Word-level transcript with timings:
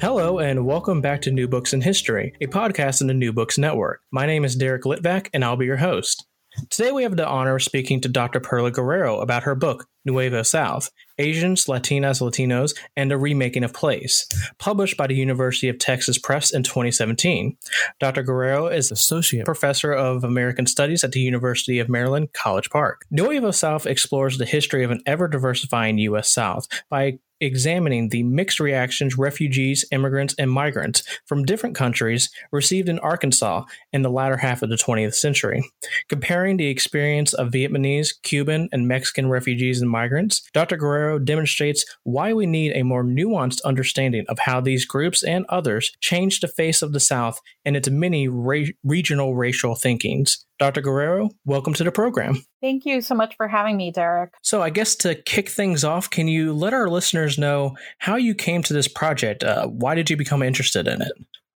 Hello, 0.00 0.38
and 0.38 0.64
welcome 0.64 1.00
back 1.00 1.20
to 1.22 1.32
New 1.32 1.48
Books 1.48 1.72
in 1.72 1.80
History, 1.80 2.32
a 2.40 2.46
podcast 2.46 3.00
in 3.00 3.08
the 3.08 3.14
New 3.14 3.32
Books 3.32 3.58
Network. 3.58 4.00
My 4.12 4.26
name 4.26 4.44
is 4.44 4.54
Derek 4.54 4.84
Litvak, 4.84 5.28
and 5.34 5.44
I'll 5.44 5.56
be 5.56 5.66
your 5.66 5.78
host. 5.78 6.24
Today, 6.70 6.92
we 6.92 7.02
have 7.02 7.16
the 7.16 7.26
honor 7.26 7.56
of 7.56 7.64
speaking 7.64 8.00
to 8.02 8.08
Dr. 8.08 8.38
Perla 8.38 8.70
Guerrero 8.70 9.18
about 9.18 9.42
her 9.42 9.56
book, 9.56 9.86
Nuevo 10.04 10.44
South 10.44 10.90
Asians, 11.18 11.66
Latinas, 11.66 12.20
Latinos, 12.20 12.76
and 12.96 13.10
a 13.10 13.18
Remaking 13.18 13.64
of 13.64 13.72
Place, 13.72 14.28
published 14.58 14.96
by 14.96 15.08
the 15.08 15.16
University 15.16 15.68
of 15.68 15.78
Texas 15.80 16.16
Press 16.16 16.52
in 16.52 16.62
2017. 16.62 17.56
Dr. 17.98 18.22
Guerrero 18.22 18.68
is 18.68 18.92
Associate 18.92 19.44
Professor 19.44 19.92
of 19.92 20.22
American 20.22 20.66
Studies 20.66 21.02
at 21.02 21.10
the 21.10 21.20
University 21.20 21.80
of 21.80 21.88
Maryland, 21.88 22.32
College 22.34 22.70
Park. 22.70 23.04
Nuevo 23.10 23.50
South 23.50 23.84
explores 23.84 24.38
the 24.38 24.46
history 24.46 24.84
of 24.84 24.92
an 24.92 25.02
ever 25.06 25.26
diversifying 25.26 25.98
U.S. 25.98 26.32
South 26.32 26.68
by 26.88 27.18
examining 27.40 28.08
the 28.08 28.22
mixed 28.22 28.60
reactions 28.60 29.18
refugees, 29.18 29.84
immigrants, 29.90 30.34
and 30.38 30.50
migrants 30.50 31.02
from 31.26 31.44
different 31.44 31.74
countries 31.74 32.30
received 32.52 32.88
in 32.88 32.98
Arkansas 33.00 33.64
in 33.92 34.02
the 34.02 34.10
latter 34.10 34.36
half 34.36 34.62
of 34.62 34.70
the 34.70 34.76
20th 34.76 35.14
century. 35.14 35.62
Comparing 36.08 36.56
the 36.56 36.68
experience 36.68 37.32
of 37.32 37.50
Vietnamese, 37.50 38.10
Cuban, 38.22 38.68
and 38.72 38.88
Mexican 38.88 39.28
refugees 39.28 39.80
and 39.80 39.90
migrants, 39.90 40.42
Dr. 40.52 40.76
Guerrero 40.76 41.18
demonstrates 41.18 41.84
why 42.04 42.32
we 42.32 42.46
need 42.46 42.72
a 42.72 42.82
more 42.82 43.04
nuanced 43.04 43.62
understanding 43.64 44.24
of 44.28 44.38
how 44.40 44.60
these 44.60 44.84
groups 44.84 45.22
and 45.22 45.44
others 45.48 45.92
changed 46.00 46.42
the 46.42 46.48
face 46.48 46.82
of 46.82 46.92
the 46.92 47.00
South 47.00 47.40
and 47.64 47.76
its 47.76 47.88
many 47.88 48.28
ra- 48.28 48.64
regional 48.82 49.36
racial 49.36 49.74
thinkings. 49.74 50.44
Dr. 50.58 50.80
Guerrero, 50.80 51.30
welcome 51.44 51.72
to 51.74 51.84
the 51.84 51.92
program. 51.92 52.42
Thank 52.60 52.84
you 52.84 53.00
so 53.00 53.14
much 53.14 53.36
for 53.36 53.46
having 53.46 53.76
me, 53.76 53.92
Derek. 53.92 54.32
So, 54.42 54.60
I 54.60 54.70
guess 54.70 54.96
to 54.96 55.14
kick 55.14 55.48
things 55.48 55.84
off, 55.84 56.10
can 56.10 56.26
you 56.26 56.52
let 56.52 56.74
our 56.74 56.88
listeners 56.88 57.38
know 57.38 57.76
how 57.98 58.16
you 58.16 58.34
came 58.34 58.62
to 58.64 58.72
this 58.72 58.88
project? 58.88 59.44
Uh, 59.44 59.68
why 59.68 59.94
did 59.94 60.10
you 60.10 60.16
become 60.16 60.42
interested 60.42 60.88
in 60.88 61.00
it? 61.00 61.12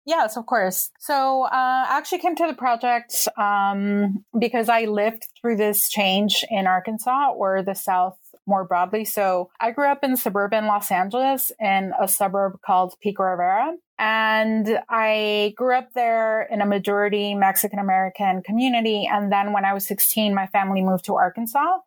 Yes, 0.05 0.38
of 0.38 0.45
course. 0.45 0.91
So, 0.99 1.44
uh, 1.45 1.49
I 1.52 1.97
actually 1.97 2.19
came 2.19 2.35
to 2.35 2.47
the 2.47 2.53
project 2.53 3.27
um, 3.38 4.23
because 4.39 4.69
I 4.69 4.85
lived 4.85 5.27
through 5.39 5.57
this 5.57 5.89
change 5.89 6.45
in 6.49 6.67
Arkansas 6.67 7.31
or 7.35 7.63
the 7.63 7.75
South 7.75 8.17
more 8.52 8.66
broadly. 8.66 9.05
So, 9.05 9.49
I 9.59 9.71
grew 9.71 9.88
up 9.88 10.03
in 10.03 10.16
suburban 10.17 10.67
Los 10.67 10.91
Angeles 10.91 11.52
in 11.59 11.94
a 11.99 12.07
suburb 12.07 12.61
called 12.61 12.94
Pico 13.02 13.23
Rivera. 13.23 13.75
And 13.97 14.80
I 14.89 15.53
grew 15.55 15.75
up 15.75 15.94
there 15.94 16.47
in 16.52 16.59
a 16.59 16.66
majority 16.66 17.35
Mexican 17.35 17.79
American 17.79 18.41
community. 18.41 19.07
And 19.11 19.31
then 19.31 19.53
when 19.53 19.63
I 19.63 19.73
was 19.73 19.85
16, 19.85 20.33
my 20.33 20.47
family 20.47 20.81
moved 20.81 21.05
to 21.05 21.16
Arkansas. 21.16 21.77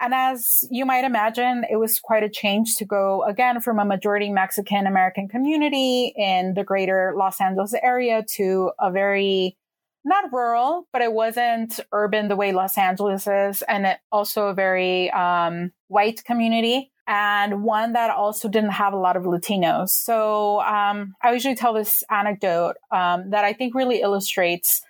And 0.00 0.12
as 0.12 0.64
you 0.70 0.84
might 0.84 1.04
imagine, 1.04 1.64
it 1.70 1.76
was 1.76 2.00
quite 2.00 2.24
a 2.24 2.28
change 2.28 2.74
to 2.76 2.84
go 2.84 3.22
again 3.22 3.60
from 3.60 3.78
a 3.78 3.84
majority 3.84 4.30
Mexican 4.30 4.86
American 4.86 5.28
community 5.28 6.12
in 6.16 6.54
the 6.54 6.64
greater 6.64 7.14
Los 7.16 7.40
Angeles 7.40 7.74
area 7.80 8.24
to 8.34 8.72
a 8.80 8.90
very 8.90 9.56
not 10.04 10.32
rural, 10.32 10.86
but 10.92 11.02
it 11.02 11.12
wasn't 11.12 11.80
urban 11.92 12.28
the 12.28 12.36
way 12.36 12.52
Los 12.52 12.76
Angeles 12.76 13.26
is, 13.26 13.62
and 13.62 13.86
it 13.86 13.98
also 14.12 14.48
a 14.48 14.54
very 14.54 15.10
um, 15.10 15.72
white 15.88 16.24
community 16.24 16.90
and 17.06 17.62
one 17.62 17.92
that 17.92 18.10
also 18.10 18.48
didn't 18.48 18.70
have 18.70 18.92
a 18.92 18.98
lot 18.98 19.16
of 19.16 19.24
Latinos. 19.24 19.90
So 19.90 20.60
um, 20.60 21.14
I 21.22 21.32
usually 21.32 21.54
tell 21.54 21.74
this 21.74 22.02
anecdote 22.10 22.76
um, 22.90 23.30
that 23.30 23.44
I 23.44 23.52
think 23.52 23.74
really 23.74 24.00
illustrates 24.00 24.80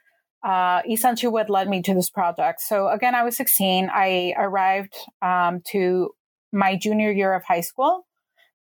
uh, 0.45 0.83
essentially 0.89 1.31
what 1.31 1.51
led 1.51 1.69
me 1.69 1.83
to 1.83 1.95
this 1.95 2.11
project. 2.11 2.61
So 2.61 2.89
again, 2.89 3.15
I 3.15 3.25
was 3.25 3.37
16. 3.37 3.91
I 3.93 4.35
arrived 4.37 4.95
um, 5.23 5.63
to 5.71 6.11
my 6.53 6.77
junior 6.77 7.11
year 7.11 7.35
of 7.35 7.43
high 7.45 7.63
school. 7.63 8.07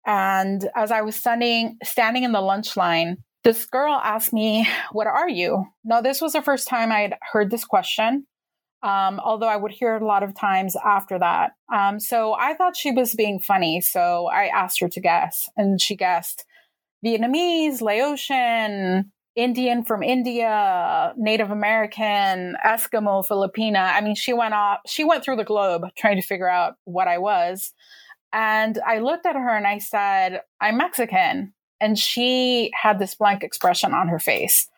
And 0.07 0.69
as 0.75 0.91
I 0.91 1.03
was 1.03 1.15
standing, 1.15 1.79
standing 1.85 2.25
in 2.25 2.33
the 2.33 2.41
lunch 2.41 2.77
line, 2.77 3.19
this 3.45 3.67
girl 3.67 3.95
asked 3.95 4.33
me, 4.33 4.67
What 4.93 5.07
are 5.07 5.29
you? 5.29 5.67
Now, 5.85 6.01
this 6.01 6.21
was 6.21 6.33
the 6.33 6.43
first 6.43 6.67
time 6.67 6.91
I'd 6.91 7.15
heard 7.33 7.51
this 7.51 7.65
question 7.65 8.27
um, 8.85 9.19
although 9.25 9.49
I 9.49 9.57
would 9.57 9.73
hear 9.73 9.97
it 9.97 10.03
a 10.03 10.07
lot 10.07 10.23
of 10.23 10.35
times 10.35 10.77
after 10.85 11.19
that. 11.19 11.53
Um, 11.73 11.99
so 11.99 12.35
I 12.35 12.53
thought 12.53 12.77
she 12.77 12.91
was 12.91 13.15
being 13.15 13.41
funny. 13.41 13.81
So 13.81 14.27
I 14.27 14.49
asked 14.49 14.79
her 14.81 14.89
to 14.91 15.01
guess, 15.01 15.49
and 15.57 15.81
she 15.81 15.97
guessed 15.97 16.45
Vietnamese, 17.05 17.81
Laotian, 17.81 19.11
Indian 19.37 19.85
from 19.85 20.03
India, 20.03 21.15
Native 21.17 21.51
American, 21.51 22.57
Eskimo, 22.65 23.27
Filipina. 23.27 23.91
I 23.95 24.03
mean, 24.03 24.15
she 24.15 24.35
went 24.35 24.53
off, 24.53 24.81
she 24.87 25.03
went 25.03 25.25
through 25.25 25.37
the 25.37 25.45
globe 25.45 25.87
trying 25.97 26.17
to 26.17 26.27
figure 26.27 26.49
out 26.49 26.75
what 26.85 27.09
I 27.09 27.17
was. 27.17 27.73
And 28.35 28.79
I 28.87 28.99
looked 28.99 29.25
at 29.25 29.35
her 29.35 29.57
and 29.57 29.67
I 29.67 29.79
said, 29.79 30.43
I'm 30.61 30.77
Mexican. 30.77 31.55
And 31.81 31.99
she 31.99 32.71
had 32.81 32.99
this 32.99 33.15
blank 33.15 33.43
expression 33.43 33.93
on 33.93 34.09
her 34.09 34.19
face. 34.19 34.69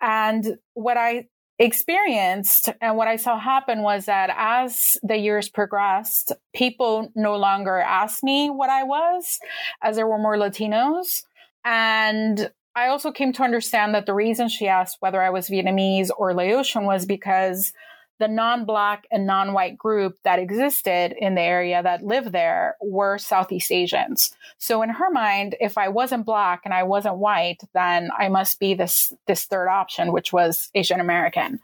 And 0.00 0.58
what 0.74 0.96
I 0.96 1.26
experienced 1.58 2.68
and 2.80 2.96
what 2.96 3.08
I 3.08 3.16
saw 3.16 3.38
happen 3.38 3.82
was 3.82 4.06
that 4.06 4.30
as 4.36 4.96
the 5.02 5.16
years 5.16 5.48
progressed, 5.48 6.32
people 6.54 7.10
no 7.14 7.36
longer 7.36 7.78
asked 7.78 8.24
me 8.24 8.50
what 8.50 8.70
I 8.70 8.82
was, 8.82 9.38
as 9.82 9.96
there 9.96 10.06
were 10.06 10.18
more 10.18 10.36
Latinos. 10.36 11.22
And 11.64 12.50
I 12.74 12.88
also 12.88 13.12
came 13.12 13.32
to 13.34 13.42
understand 13.44 13.94
that 13.94 14.06
the 14.06 14.14
reason 14.14 14.48
she 14.48 14.66
asked 14.66 14.96
whether 15.00 15.22
I 15.22 15.30
was 15.30 15.48
Vietnamese 15.48 16.10
or 16.16 16.34
Laotian 16.34 16.84
was 16.84 17.06
because 17.06 17.72
the 18.18 18.28
non-black 18.28 19.06
and 19.10 19.26
non-white 19.26 19.76
group 19.76 20.16
that 20.22 20.38
existed 20.38 21.14
in 21.18 21.34
the 21.34 21.40
area 21.40 21.82
that 21.82 22.04
lived 22.04 22.32
there 22.32 22.76
were 22.80 23.18
Southeast 23.18 23.72
Asians. 23.72 24.34
So 24.58 24.82
in 24.82 24.90
her 24.90 25.10
mind, 25.10 25.56
if 25.60 25.76
I 25.76 25.88
wasn't 25.88 26.26
black 26.26 26.62
and 26.64 26.72
I 26.72 26.84
wasn't 26.84 27.16
white, 27.16 27.62
then 27.72 28.10
I 28.16 28.28
must 28.28 28.60
be 28.60 28.74
this 28.74 29.12
this 29.26 29.44
third 29.44 29.68
option, 29.68 30.12
which 30.12 30.32
was 30.32 30.70
Asian 30.74 31.00
American. 31.00 31.60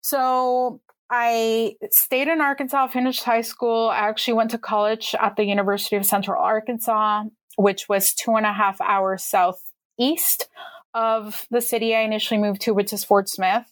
So 0.00 0.80
I 1.10 1.76
stayed 1.90 2.28
in 2.28 2.40
Arkansas, 2.40 2.88
finished 2.88 3.24
high 3.24 3.42
school. 3.42 3.90
I 3.90 4.08
actually 4.08 4.34
went 4.34 4.50
to 4.52 4.58
college 4.58 5.14
at 5.20 5.36
the 5.36 5.44
University 5.44 5.96
of 5.96 6.06
Central 6.06 6.42
Arkansas, 6.42 7.24
which 7.56 7.88
was 7.88 8.14
two 8.14 8.36
and 8.36 8.46
a 8.46 8.52
half 8.52 8.80
hours 8.80 9.22
southeast 9.22 10.48
of 10.94 11.46
the 11.50 11.60
city 11.60 11.94
I 11.94 12.00
initially 12.00 12.40
moved 12.40 12.62
to, 12.62 12.72
which 12.72 12.92
is 12.92 13.04
Fort 13.04 13.28
Smith. 13.28 13.70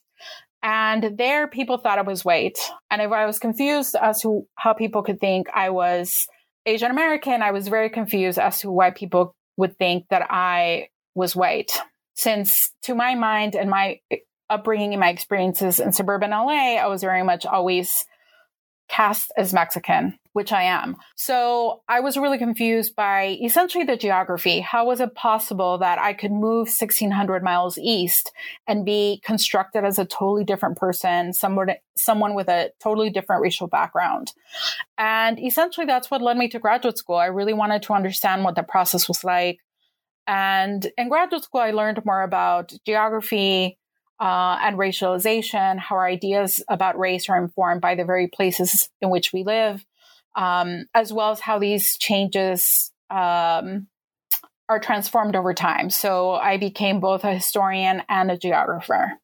And 0.62 1.18
there, 1.18 1.48
people 1.48 1.78
thought 1.78 1.98
I 1.98 2.02
was 2.02 2.24
white. 2.24 2.58
And 2.90 3.02
I 3.02 3.26
was 3.26 3.38
confused 3.38 3.96
as 4.00 4.22
to 4.22 4.46
how 4.54 4.72
people 4.74 5.02
could 5.02 5.20
think 5.20 5.48
I 5.52 5.70
was 5.70 6.26
Asian 6.66 6.90
American, 6.90 7.42
I 7.42 7.50
was 7.50 7.68
very 7.68 7.90
confused 7.90 8.38
as 8.38 8.60
to 8.60 8.70
why 8.70 8.90
people 8.90 9.34
would 9.56 9.76
think 9.78 10.04
that 10.10 10.26
I 10.30 10.88
was 11.14 11.34
white. 11.34 11.72
Since, 12.14 12.72
to 12.82 12.94
my 12.94 13.14
mind 13.14 13.56
and 13.56 13.68
my 13.68 13.98
upbringing 14.48 14.92
and 14.92 15.00
my 15.00 15.08
experiences 15.08 15.80
in 15.80 15.92
suburban 15.92 16.30
LA, 16.30 16.76
I 16.76 16.86
was 16.86 17.00
very 17.02 17.22
much 17.24 17.46
always 17.46 18.04
cast 18.92 19.32
as 19.38 19.54
Mexican, 19.54 20.18
which 20.34 20.52
I 20.52 20.64
am. 20.64 20.96
So 21.16 21.80
I 21.88 22.00
was 22.00 22.18
really 22.18 22.36
confused 22.36 22.94
by 22.94 23.38
essentially 23.42 23.84
the 23.84 23.96
geography. 23.96 24.60
How 24.60 24.84
was 24.84 25.00
it 25.00 25.14
possible 25.14 25.78
that 25.78 25.98
I 25.98 26.12
could 26.12 26.30
move 26.30 26.68
1600 26.68 27.42
miles 27.42 27.78
east 27.78 28.32
and 28.66 28.84
be 28.84 29.22
constructed 29.24 29.84
as 29.84 29.98
a 29.98 30.04
totally 30.04 30.44
different 30.44 30.76
person, 30.76 31.32
someone, 31.32 31.70
someone 31.96 32.34
with 32.34 32.48
a 32.48 32.70
totally 32.80 33.08
different 33.08 33.40
racial 33.40 33.66
background? 33.66 34.32
And 34.98 35.42
essentially 35.42 35.86
that's 35.86 36.10
what 36.10 36.20
led 36.20 36.36
me 36.36 36.48
to 36.48 36.58
graduate 36.58 36.98
school. 36.98 37.16
I 37.16 37.26
really 37.26 37.54
wanted 37.54 37.82
to 37.84 37.94
understand 37.94 38.44
what 38.44 38.56
the 38.56 38.62
process 38.62 39.08
was 39.08 39.24
like. 39.24 39.58
And 40.26 40.86
in 40.98 41.08
graduate 41.08 41.44
school, 41.44 41.62
I 41.62 41.70
learned 41.70 42.04
more 42.04 42.22
about 42.22 42.74
geography, 42.84 43.78
uh, 44.22 44.56
and 44.62 44.78
racialization, 44.78 45.80
how 45.80 45.96
our 45.96 46.06
ideas 46.06 46.62
about 46.68 46.96
race 46.96 47.28
are 47.28 47.42
informed 47.42 47.80
by 47.80 47.96
the 47.96 48.04
very 48.04 48.28
places 48.28 48.88
in 49.00 49.10
which 49.10 49.32
we 49.32 49.42
live, 49.42 49.84
um, 50.36 50.86
as 50.94 51.12
well 51.12 51.32
as 51.32 51.40
how 51.40 51.58
these 51.58 51.98
changes 51.98 52.92
um, 53.10 53.88
are 54.68 54.78
transformed 54.80 55.34
over 55.34 55.52
time. 55.52 55.90
So 55.90 56.34
I 56.34 56.56
became 56.56 57.00
both 57.00 57.24
a 57.24 57.34
historian 57.34 58.04
and 58.08 58.30
a 58.30 58.38
geographer. 58.38 59.14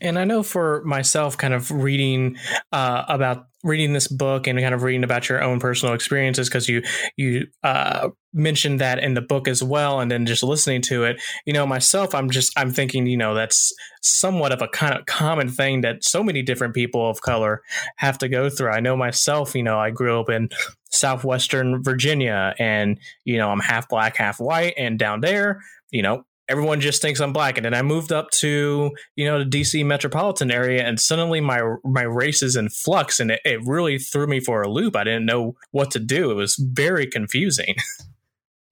And 0.00 0.18
I 0.18 0.24
know 0.24 0.42
for 0.42 0.82
myself, 0.84 1.38
kind 1.38 1.54
of 1.54 1.70
reading 1.70 2.36
uh, 2.72 3.04
about 3.06 3.46
reading 3.62 3.92
this 3.92 4.08
book 4.08 4.46
and 4.46 4.58
kind 4.58 4.74
of 4.74 4.82
reading 4.82 5.04
about 5.04 5.28
your 5.28 5.42
own 5.42 5.60
personal 5.60 5.94
experiences 5.94 6.48
because 6.48 6.68
you 6.68 6.82
you 7.16 7.46
uh, 7.62 8.08
mentioned 8.32 8.80
that 8.80 8.98
in 8.98 9.14
the 9.14 9.20
book 9.20 9.46
as 9.46 9.62
well 9.62 10.00
and 10.00 10.10
then 10.10 10.24
just 10.24 10.42
listening 10.42 10.80
to 10.80 11.04
it 11.04 11.20
you 11.44 11.52
know 11.52 11.66
myself 11.66 12.14
i'm 12.14 12.30
just 12.30 12.52
i'm 12.56 12.70
thinking 12.70 13.06
you 13.06 13.16
know 13.16 13.34
that's 13.34 13.72
somewhat 14.02 14.52
of 14.52 14.62
a 14.62 14.68
kind 14.68 14.94
of 14.94 15.04
common 15.06 15.48
thing 15.48 15.82
that 15.82 16.02
so 16.04 16.22
many 16.22 16.40
different 16.42 16.74
people 16.74 17.08
of 17.08 17.20
color 17.20 17.60
have 17.96 18.16
to 18.16 18.28
go 18.28 18.48
through. 18.48 18.70
I 18.70 18.80
know 18.80 18.96
myself 18.96 19.54
you 19.54 19.62
know 19.62 19.78
i 19.78 19.90
grew 19.90 20.18
up 20.20 20.30
in 20.30 20.48
southwestern 20.90 21.82
virginia 21.82 22.54
and 22.58 22.98
you 23.24 23.36
know 23.36 23.50
i'm 23.50 23.60
half 23.60 23.88
black 23.88 24.16
half 24.16 24.40
white 24.40 24.74
and 24.78 24.98
down 24.98 25.20
there 25.20 25.60
you 25.90 26.02
know 26.02 26.24
everyone 26.50 26.80
just 26.80 27.00
thinks 27.00 27.20
I'm 27.20 27.32
black. 27.32 27.56
And 27.56 27.64
then 27.64 27.74
I 27.74 27.82
moved 27.82 28.12
up 28.12 28.30
to, 28.32 28.90
you 29.16 29.24
know, 29.24 29.42
the 29.42 29.48
DC 29.48 29.84
metropolitan 29.86 30.50
area 30.50 30.84
and 30.84 30.98
suddenly 30.98 31.40
my 31.40 31.60
my 31.84 32.02
race 32.02 32.42
is 32.42 32.56
in 32.56 32.68
flux 32.68 33.20
and 33.20 33.30
it, 33.30 33.40
it 33.44 33.60
really 33.64 33.98
threw 33.98 34.26
me 34.26 34.40
for 34.40 34.60
a 34.62 34.68
loop. 34.68 34.96
I 34.96 35.04
didn't 35.04 35.26
know 35.26 35.54
what 35.70 35.90
to 35.92 36.00
do. 36.00 36.30
It 36.30 36.34
was 36.34 36.56
very 36.56 37.06
confusing. 37.06 37.76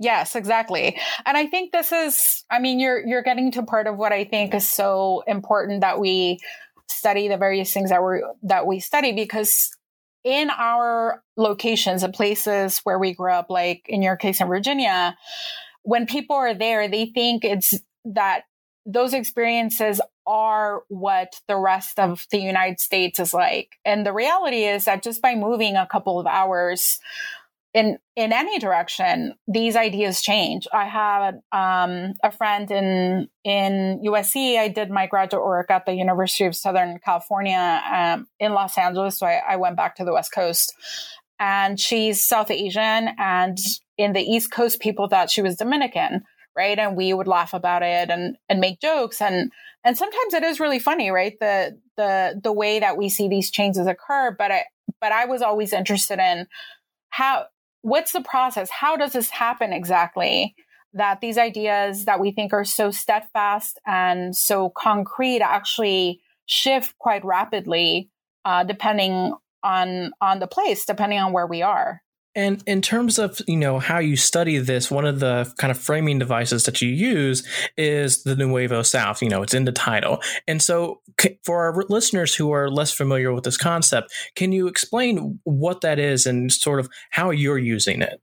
Yes, 0.01 0.37
exactly. 0.37 0.97
And 1.27 1.37
I 1.37 1.47
think 1.47 1.73
this 1.73 1.91
is 1.91 2.45
I 2.51 2.61
mean 2.61 2.79
you're 2.79 3.05
you're 3.05 3.23
getting 3.23 3.51
to 3.53 3.65
part 3.65 3.89
of 3.89 3.97
what 3.97 4.13
I 4.13 4.25
think 4.25 4.55
is 4.55 4.69
so 4.69 5.25
important 5.27 5.81
that 5.81 5.99
we 5.99 6.39
study 6.89 7.27
the 7.27 7.37
various 7.37 7.73
things 7.73 7.91
that 7.91 8.03
we 8.03 8.23
that 8.45 8.65
we 8.65 8.79
study 8.79 9.13
because 9.13 9.71
in 10.23 10.51
our 10.51 11.23
locations 11.37 12.05
and 12.05 12.15
places 12.15 12.79
where 12.85 12.99
we 12.99 13.13
grew 13.13 13.33
up 13.33 13.51
like 13.51 13.87
in 13.89 14.01
your 14.01 14.17
case 14.17 14.41
in 14.41 14.47
Virginia 14.47 15.17
when 15.89 16.05
people 16.05 16.37
are 16.37 16.53
there, 16.53 16.87
they 16.87 17.07
think 17.07 17.47
it's 17.47 17.73
that 18.05 18.43
those 18.85 19.15
experiences 19.15 20.03
are 20.27 20.83
what 20.89 21.41
the 21.49 21.57
rest 21.57 21.99
of 21.99 22.27
the 22.31 22.37
United 22.37 22.79
States 22.79 23.19
is 23.19 23.33
like. 23.33 23.71
And 23.87 24.05
the 24.05 24.13
reality 24.13 24.65
is 24.65 24.85
that 24.85 25.03
just 25.03 25.23
by 25.23 25.35
moving 25.35 25.77
a 25.77 25.87
couple 25.87 26.21
of 26.21 26.27
hours 26.27 26.99
in 27.73 27.97
in 28.17 28.35
any 28.35 28.59
direction, 28.59 29.33
these 29.47 29.77
ideas 29.77 30.21
change. 30.21 30.69
I 30.75 30.85
had 30.85 31.41
um, 31.53 32.13
a 32.23 32.33
friend 32.33 32.71
in 32.71 33.29
in 33.43 34.03
USC. 34.05 34.59
I 34.59 34.69
did 34.69 34.91
my 34.91 35.07
graduate 35.07 35.43
work 35.43 35.71
at 35.71 35.87
the 35.87 35.95
University 35.95 36.45
of 36.45 36.55
Southern 36.55 36.99
California 37.03 37.83
um, 37.91 38.27
in 38.39 38.53
Los 38.53 38.77
Angeles, 38.77 39.19
so 39.19 39.27
I, 39.27 39.41
I 39.49 39.57
went 39.57 39.79
back 39.79 39.97
to 39.97 40.05
the 40.05 40.13
West 40.13 40.33
Coast. 40.33 40.75
And 41.41 41.81
she's 41.81 42.27
South 42.27 42.51
Asian, 42.51 43.09
and 43.17 43.57
in 43.99 44.13
the 44.13 44.23
East 44.23 44.51
Coast, 44.51 44.81
people 44.81 45.09
thought 45.09 45.31
she 45.31 45.43
was 45.43 45.57
Dominican, 45.57 46.23
right? 46.57 46.79
And 46.79 46.97
we 46.97 47.13
would 47.13 47.27
laugh 47.29 47.53
about 47.53 47.83
it 47.83 48.09
and 48.09 48.39
and 48.49 48.61
make 48.61 48.81
jokes 48.81 49.21
and 49.21 49.53
and 49.85 49.97
sometimes 49.97 50.35
it 50.35 50.43
is 50.43 50.61
really 50.61 50.79
funny, 50.79 51.11
right? 51.11 51.39
The 51.39 51.79
the 51.97 52.41
the 52.43 52.53
way 52.53 52.81
that 52.81 52.97
we 52.97 53.09
see 53.09 53.29
these 53.29 53.51
changes 53.51 53.87
occur. 53.87 54.35
But 54.37 54.51
I 54.51 54.65
but 55.01 55.13
I 55.13 55.27
was 55.27 55.43
always 55.43 55.73
interested 55.73 56.19
in 56.19 56.47
how 57.11 57.47
what's 57.83 58.13
the 58.13 58.21
process? 58.21 58.71
How 58.71 58.97
does 58.97 59.13
this 59.13 59.31
happen 59.31 59.73
exactly? 59.73 60.55
That 60.95 61.21
these 61.21 61.39
ideas 61.39 62.07
that 62.07 62.19
we 62.19 62.33
think 62.33 62.53
are 62.53 62.65
so 62.65 62.91
steadfast 62.91 63.79
and 63.87 64.35
so 64.35 64.71
concrete 64.71 65.43
actually 65.43 66.21
shift 66.47 66.99
quite 66.99 67.25
rapidly, 67.25 68.11
uh, 68.45 68.65
depending 68.65 69.35
on 69.63 70.13
on 70.21 70.39
the 70.39 70.47
place, 70.47 70.87
depending 70.87 71.19
on 71.19 71.33
where 71.33 71.47
we 71.47 71.63
are. 71.63 72.03
And 72.35 72.63
in 72.67 72.83
terms 72.83 73.19
of 73.19 73.41
you 73.49 73.57
know 73.57 73.79
how 73.79 73.99
you 73.99 74.17
study 74.17 74.59
this, 74.59 74.91
one 74.91 75.07
of 75.07 75.19
the 75.21 75.53
kind 75.59 75.71
of 75.71 75.79
framing 75.79 76.19
devices 76.19 76.65
that 76.65 76.81
you 76.81 76.89
use 76.89 77.47
is 77.77 78.23
the 78.23 78.37
Nuevo 78.37 78.83
South. 78.83 79.23
You 79.23 79.29
know, 79.29 79.43
it's 79.43 79.55
in 79.55 79.65
the 79.65 79.73
title. 79.73 80.21
And 80.47 80.63
so, 80.63 81.01
for 81.45 81.65
our 81.65 81.85
listeners 81.89 82.35
who 82.35 82.53
are 82.53 82.71
less 82.71 82.93
familiar 82.93 83.33
with 83.33 83.45
this 83.45 83.57
concept, 83.57 84.13
can 84.37 84.53
you 84.53 84.69
explain 84.69 85.41
what 85.45 85.81
that 85.81 85.99
is 85.99 86.27
and 86.27 86.53
sort 86.53 86.81
of 86.81 86.89
how 87.11 87.31
you're 87.31 87.59
using 87.59 88.03
it? 88.03 88.21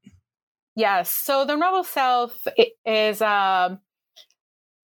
Yes. 0.75 1.11
So 1.11 1.45
the 1.45 1.55
Nuevo 1.55 1.83
South 1.83 2.35
is 2.85 3.21
um, 3.21 3.79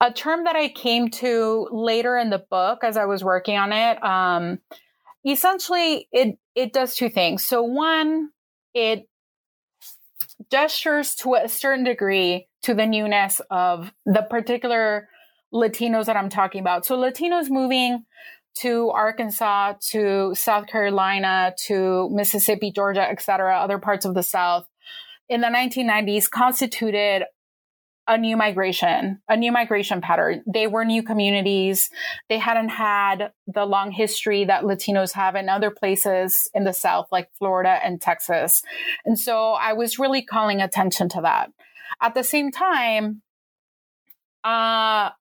a 0.02 0.12
term 0.14 0.46
that 0.46 0.56
I 0.56 0.70
came 0.70 1.10
to 1.10 1.68
later 1.72 2.18
in 2.18 2.30
the 2.30 2.44
book 2.50 2.84
as 2.84 2.96
I 2.96 3.06
was 3.06 3.24
working 3.24 3.58
on 3.58 3.74
it. 3.74 4.02
Um, 4.04 4.60
essentially, 5.26 6.08
it 6.12 6.38
it 6.56 6.74
does 6.74 6.96
two 6.96 7.10
things. 7.10 7.46
So 7.46 7.62
one, 7.62 8.30
it 8.74 9.08
gestures 10.52 11.16
to 11.16 11.36
a 11.36 11.48
certain 11.48 11.84
degree 11.84 12.48
to 12.64 12.74
the 12.74 12.86
newness 12.86 13.42
of 13.50 13.94
the 14.06 14.26
particular 14.30 15.08
Latinos 15.54 16.06
that 16.06 16.16
I'm 16.16 16.30
talking 16.30 16.62
about. 16.62 16.86
So 16.86 16.98
Latinos 16.98 17.50
moving 17.50 18.06
to 18.60 18.90
Arkansas, 18.90 19.74
to 19.92 20.36
South 20.36 20.68
Carolina, 20.68 21.54
to 21.68 22.10
Mississippi, 22.12 22.72
Georgia, 22.72 23.02
etc., 23.10 23.58
other 23.58 23.80
parts 23.80 24.06
of 24.06 24.14
the 24.14 24.24
South 24.24 24.68
in 25.30 25.42
the 25.42 25.48
1990s 25.48 26.30
constituted 26.30 27.24
a 28.08 28.18
new 28.18 28.36
migration, 28.36 29.22
a 29.30 29.38
new 29.38 29.52
migration 29.52 30.02
pattern. 30.02 30.44
They 30.52 30.68
were 30.68 30.84
new 30.84 31.04
communities. 31.04 31.90
They 32.30 32.40
hadn't 32.40 32.70
had 32.70 33.32
the 33.48 33.66
long 33.66 33.92
history 33.92 34.46
that 34.46 34.64
Latinos 34.64 35.14
have 35.14 35.36
in 35.36 35.50
other 35.50 35.72
places 35.72 36.50
in 36.54 36.64
the 36.64 36.74
South, 36.74 37.08
like 37.12 37.30
Florida 37.38 37.80
and 37.84 38.02
Texas. 38.02 38.64
And 39.06 39.18
so 39.18 39.52
I 39.52 39.74
was 39.74 40.00
really 40.00 40.24
calling 40.24 40.62
attention 40.62 41.10
to 41.10 41.22
that. 41.22 41.52
At 42.02 42.16
the 42.16 42.24
same 42.24 42.52
time, 42.52 43.22
uh, 44.44 45.12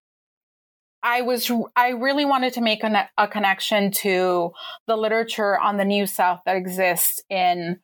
I 1.03 1.23
was 1.23 1.51
I 1.77 1.91
really 1.91 2.25
wanted 2.25 2.55
to 2.55 2.61
make 2.61 2.85
a, 2.85 3.09
a 3.17 3.29
connection 3.29 3.91
to 3.93 4.53
the 4.87 4.97
literature 4.97 5.59
on 5.59 5.77
the 5.77 5.85
New 5.85 6.07
South 6.07 6.41
that 6.45 6.57
exists 6.57 7.23
in 7.31 7.81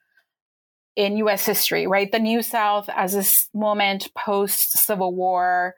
in 0.97 1.19
US 1.19 1.45
history, 1.45 1.87
right? 1.87 2.11
The 2.11 2.19
New 2.19 2.43
South 2.43 2.89
as 2.89 3.13
this 3.13 3.49
moment 3.55 4.09
post 4.17 4.73
Civil 4.73 5.15
War, 5.15 5.75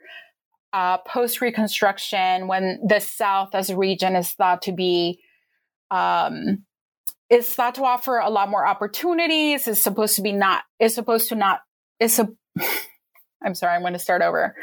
uh, 0.73 0.99
post 0.99 1.41
Reconstruction, 1.41 2.47
when 2.47 2.81
the 2.87 3.01
South 3.01 3.55
as 3.55 3.69
a 3.69 3.77
region 3.77 4.15
is 4.15 4.31
thought 4.31 4.63
to 4.63 4.73
be, 4.73 5.21
um, 5.91 6.65
is 7.29 7.53
thought 7.53 7.75
to 7.75 7.85
offer 7.85 8.19
a 8.19 8.31
lot 8.31 8.49
more 8.49 8.67
opportunities, 8.67 9.67
is 9.67 9.83
supposed 9.83 10.17
to 10.17 10.23
be 10.23 10.33
not, 10.33 10.63
is 10.79 10.95
supposed 10.95 11.29
to 11.31 11.35
not, 11.35 11.61
is 11.99 12.19
a, 12.19 12.29
I'm 13.43 13.55
sorry, 13.55 13.75
I'm 13.75 13.83
going 13.83 13.93
to 13.95 13.99
start 13.99 14.23
over. 14.23 14.55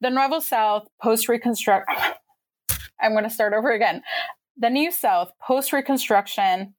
The 0.00 0.10
Nuevo 0.10 0.38
South 0.38 0.86
post 1.02 1.28
Reconstruction, 1.28 1.96
I'm 3.00 3.12
going 3.12 3.24
to 3.24 3.30
start 3.30 3.52
over 3.52 3.72
again. 3.72 4.02
The 4.56 4.70
New 4.70 4.92
South 4.92 5.32
post 5.44 5.72
Reconstruction 5.72 6.74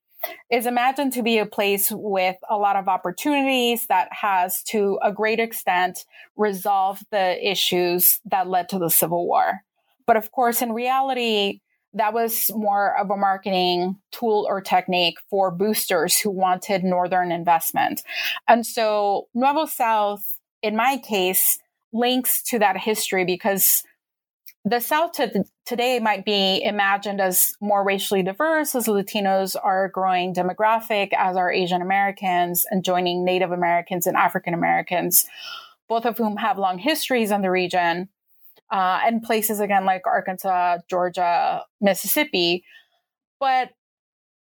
is 0.50 0.66
imagined 0.66 1.14
to 1.14 1.24
be 1.24 1.38
a 1.38 1.46
place 1.46 1.90
with 1.92 2.36
a 2.50 2.58
lot 2.58 2.76
of 2.76 2.88
opportunities 2.88 3.88
that 3.88 4.08
has 4.12 4.64
to 4.64 5.00
a 5.02 5.12
great 5.12 5.40
extent 5.40 6.06
resolved 6.36 7.06
the 7.12 7.50
issues 7.50 8.20
that 8.26 8.48
led 8.48 8.70
to 8.70 8.80
the 8.80 8.90
Civil 8.90 9.28
War. 9.28 9.62
But 10.06 10.18
of 10.18 10.32
course, 10.32 10.62
in 10.62 10.72
reality, 10.72 11.62
that 11.94 12.14
was 12.14 12.52
more 12.54 12.98
of 12.98 13.10
a 13.10 13.18
marketing 13.18 13.98
tool 14.12 14.46
or 14.48 14.62
technique 14.62 15.18
for 15.30 15.50
boosters 15.50 16.20
who 16.20 16.30
wanted 16.30 16.84
Northern 16.84 17.32
investment. 17.32 18.02
And 18.48 18.66
so 18.66 19.28
Nuevo 19.34 19.66
South, 19.66 20.38
in 20.62 20.76
my 20.76 20.98
case, 20.98 21.58
links 21.94 22.44
to 22.44 22.60
that 22.60 22.78
history 22.78 23.24
because 23.24 23.84
the 24.68 24.80
South 24.80 25.12
to 25.14 25.46
today 25.68 26.00
might 26.00 26.26
be 26.26 26.62
imagined 26.64 27.22
as 27.22 27.52
more 27.62 27.84
racially 27.84 28.24
diverse 28.24 28.74
as 28.74 28.88
Latinos 28.88 29.56
are 29.62 29.90
growing 29.90 30.34
demographic, 30.34 31.14
as 31.16 31.38
are 31.38 31.52
Asian 31.52 31.84
Americans 31.84 32.66
and 32.72 32.84
joining 32.84 33.24
Native 33.24 33.52
Americans 33.52 34.08
and 34.08 34.18
African 34.18 34.56
Americans, 34.56 35.26
both 35.88 36.06
of 36.06 36.18
whom 36.18 36.38
have 36.38 36.58
long 36.58 36.80
histories 36.80 37.30
in 37.30 37.44
the 37.44 37.52
region, 37.52 38.10
uh, 38.72 39.02
and 39.04 39.22
places 39.22 39.60
again 39.60 39.86
like 39.86 40.08
Arkansas, 40.08 40.80
Georgia, 40.90 41.64
Mississippi. 41.80 42.64
But 43.40 43.70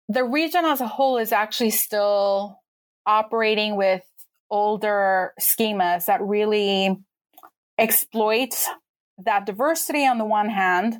the 0.10 0.26
region 0.26 0.66
as 0.66 0.82
a 0.82 0.88
whole 0.88 1.20
is 1.20 1.32
actually 1.32 1.70
still 1.70 2.60
operating 3.06 3.78
with 3.78 4.04
older 4.50 5.34
schemas 5.40 6.08
that 6.08 6.22
really 6.22 6.98
exploit 7.80 8.54
that 9.26 9.46
diversity 9.46 10.06
on 10.06 10.18
the 10.18 10.26
one 10.26 10.50
hand, 10.50 10.98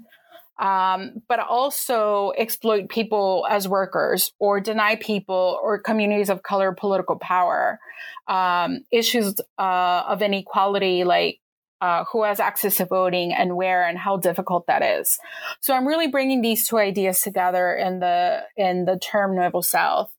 um, 0.60 1.22
but 1.28 1.40
also 1.40 2.34
exploit 2.38 2.90
people 2.90 3.48
as 3.50 3.68
workers 3.68 4.32
or 4.40 4.60
deny 4.60 4.96
people 4.96 5.60
or 5.62 5.80
communities 5.80 6.30
of 6.30 6.44
color 6.44 6.74
political 6.74 7.18
power. 7.18 7.80
Um, 8.28 8.82
issues 8.92 9.36
uh, 9.58 10.04
of 10.08 10.22
inequality, 10.22 11.04
like 11.04 11.40
uh, 11.82 12.06
who 12.12 12.24
has 12.24 12.40
access 12.40 12.78
to 12.78 12.86
voting 12.86 13.34
and 13.34 13.56
where 13.56 13.86
and 13.88 13.98
how 13.98 14.16
difficult 14.16 14.68
that 14.68 14.84
is. 14.84 15.18
So 15.62 15.74
I'm 15.74 15.88
really 15.88 16.08
bringing 16.08 16.42
these 16.42 16.68
two 16.68 16.78
ideas 16.78 17.22
together 17.22 17.74
in 17.74 18.00
the 18.00 18.44
in 18.56 18.86
the 18.86 19.00
term 19.00 19.36
Nuevo 19.36 19.62
South. 19.62 20.14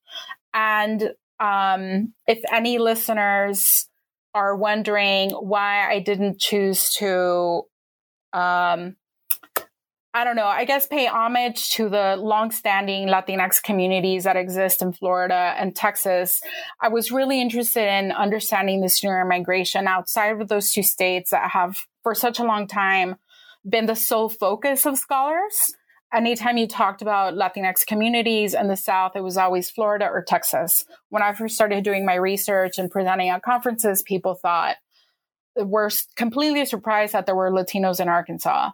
And 0.52 1.12
um, 1.38 2.12
if 2.26 2.42
any 2.52 2.78
listeners 2.78 3.88
are 4.34 4.56
wondering 4.56 5.30
why 5.30 5.88
I 5.88 6.00
didn't 6.00 6.40
choose 6.40 6.90
to 6.94 7.62
um, 8.32 8.96
I 10.14 10.24
don't 10.24 10.36
know, 10.36 10.46
I 10.46 10.66
guess 10.66 10.86
pay 10.86 11.06
homage 11.06 11.70
to 11.70 11.88
the 11.88 12.16
longstanding 12.18 13.08
Latinx 13.08 13.62
communities 13.62 14.24
that 14.24 14.36
exist 14.36 14.82
in 14.82 14.92
Florida 14.92 15.54
and 15.56 15.74
Texas. 15.74 16.42
I 16.82 16.88
was 16.88 17.10
really 17.10 17.40
interested 17.40 17.88
in 17.88 18.12
understanding 18.12 18.82
this 18.82 19.02
newer 19.02 19.24
migration 19.24 19.88
outside 19.88 20.38
of 20.38 20.48
those 20.48 20.70
two 20.70 20.82
states 20.82 21.30
that 21.30 21.50
have 21.52 21.78
for 22.02 22.14
such 22.14 22.38
a 22.38 22.44
long 22.44 22.66
time 22.66 23.16
been 23.66 23.86
the 23.86 23.96
sole 23.96 24.28
focus 24.28 24.84
of 24.84 24.98
scholars. 24.98 25.72
Anytime 26.12 26.58
you 26.58 26.68
talked 26.68 27.00
about 27.00 27.32
Latinx 27.32 27.86
communities 27.86 28.52
in 28.52 28.68
the 28.68 28.76
South, 28.76 29.12
it 29.16 29.22
was 29.22 29.38
always 29.38 29.70
Florida 29.70 30.04
or 30.04 30.22
Texas. 30.22 30.84
When 31.08 31.22
I 31.22 31.32
first 31.32 31.54
started 31.54 31.84
doing 31.84 32.04
my 32.04 32.16
research 32.16 32.78
and 32.78 32.90
presenting 32.90 33.30
at 33.30 33.40
conferences, 33.40 34.02
people 34.02 34.34
thought, 34.34 34.76
were 35.56 35.90
completely 36.16 36.64
surprised 36.64 37.12
that 37.12 37.26
there 37.26 37.36
were 37.36 37.50
Latinos 37.50 38.00
in 38.00 38.08
Arkansas. 38.08 38.70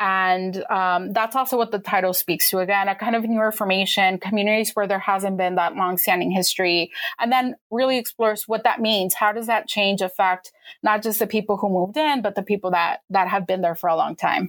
And 0.00 0.64
um, 0.68 1.12
that's 1.12 1.36
also 1.36 1.56
what 1.56 1.70
the 1.70 1.78
title 1.78 2.12
speaks 2.12 2.50
to. 2.50 2.58
Again, 2.58 2.88
a 2.88 2.94
kind 2.96 3.14
of 3.14 3.22
new 3.22 3.50
formation, 3.52 4.18
communities 4.18 4.72
where 4.74 4.88
there 4.88 4.98
hasn't 4.98 5.36
been 5.36 5.54
that 5.54 5.76
long-standing 5.76 6.32
history, 6.32 6.90
and 7.20 7.30
then 7.30 7.54
really 7.70 7.98
explores 7.98 8.48
what 8.48 8.64
that 8.64 8.80
means. 8.80 9.14
How 9.14 9.32
does 9.32 9.46
that 9.46 9.68
change 9.68 10.00
affect 10.00 10.50
not 10.82 11.04
just 11.04 11.20
the 11.20 11.28
people 11.28 11.56
who 11.56 11.68
moved 11.68 11.96
in, 11.96 12.20
but 12.20 12.34
the 12.34 12.42
people 12.42 12.72
that 12.72 13.02
that 13.10 13.28
have 13.28 13.46
been 13.46 13.60
there 13.60 13.76
for 13.76 13.88
a 13.88 13.94
long 13.94 14.16
time? 14.16 14.48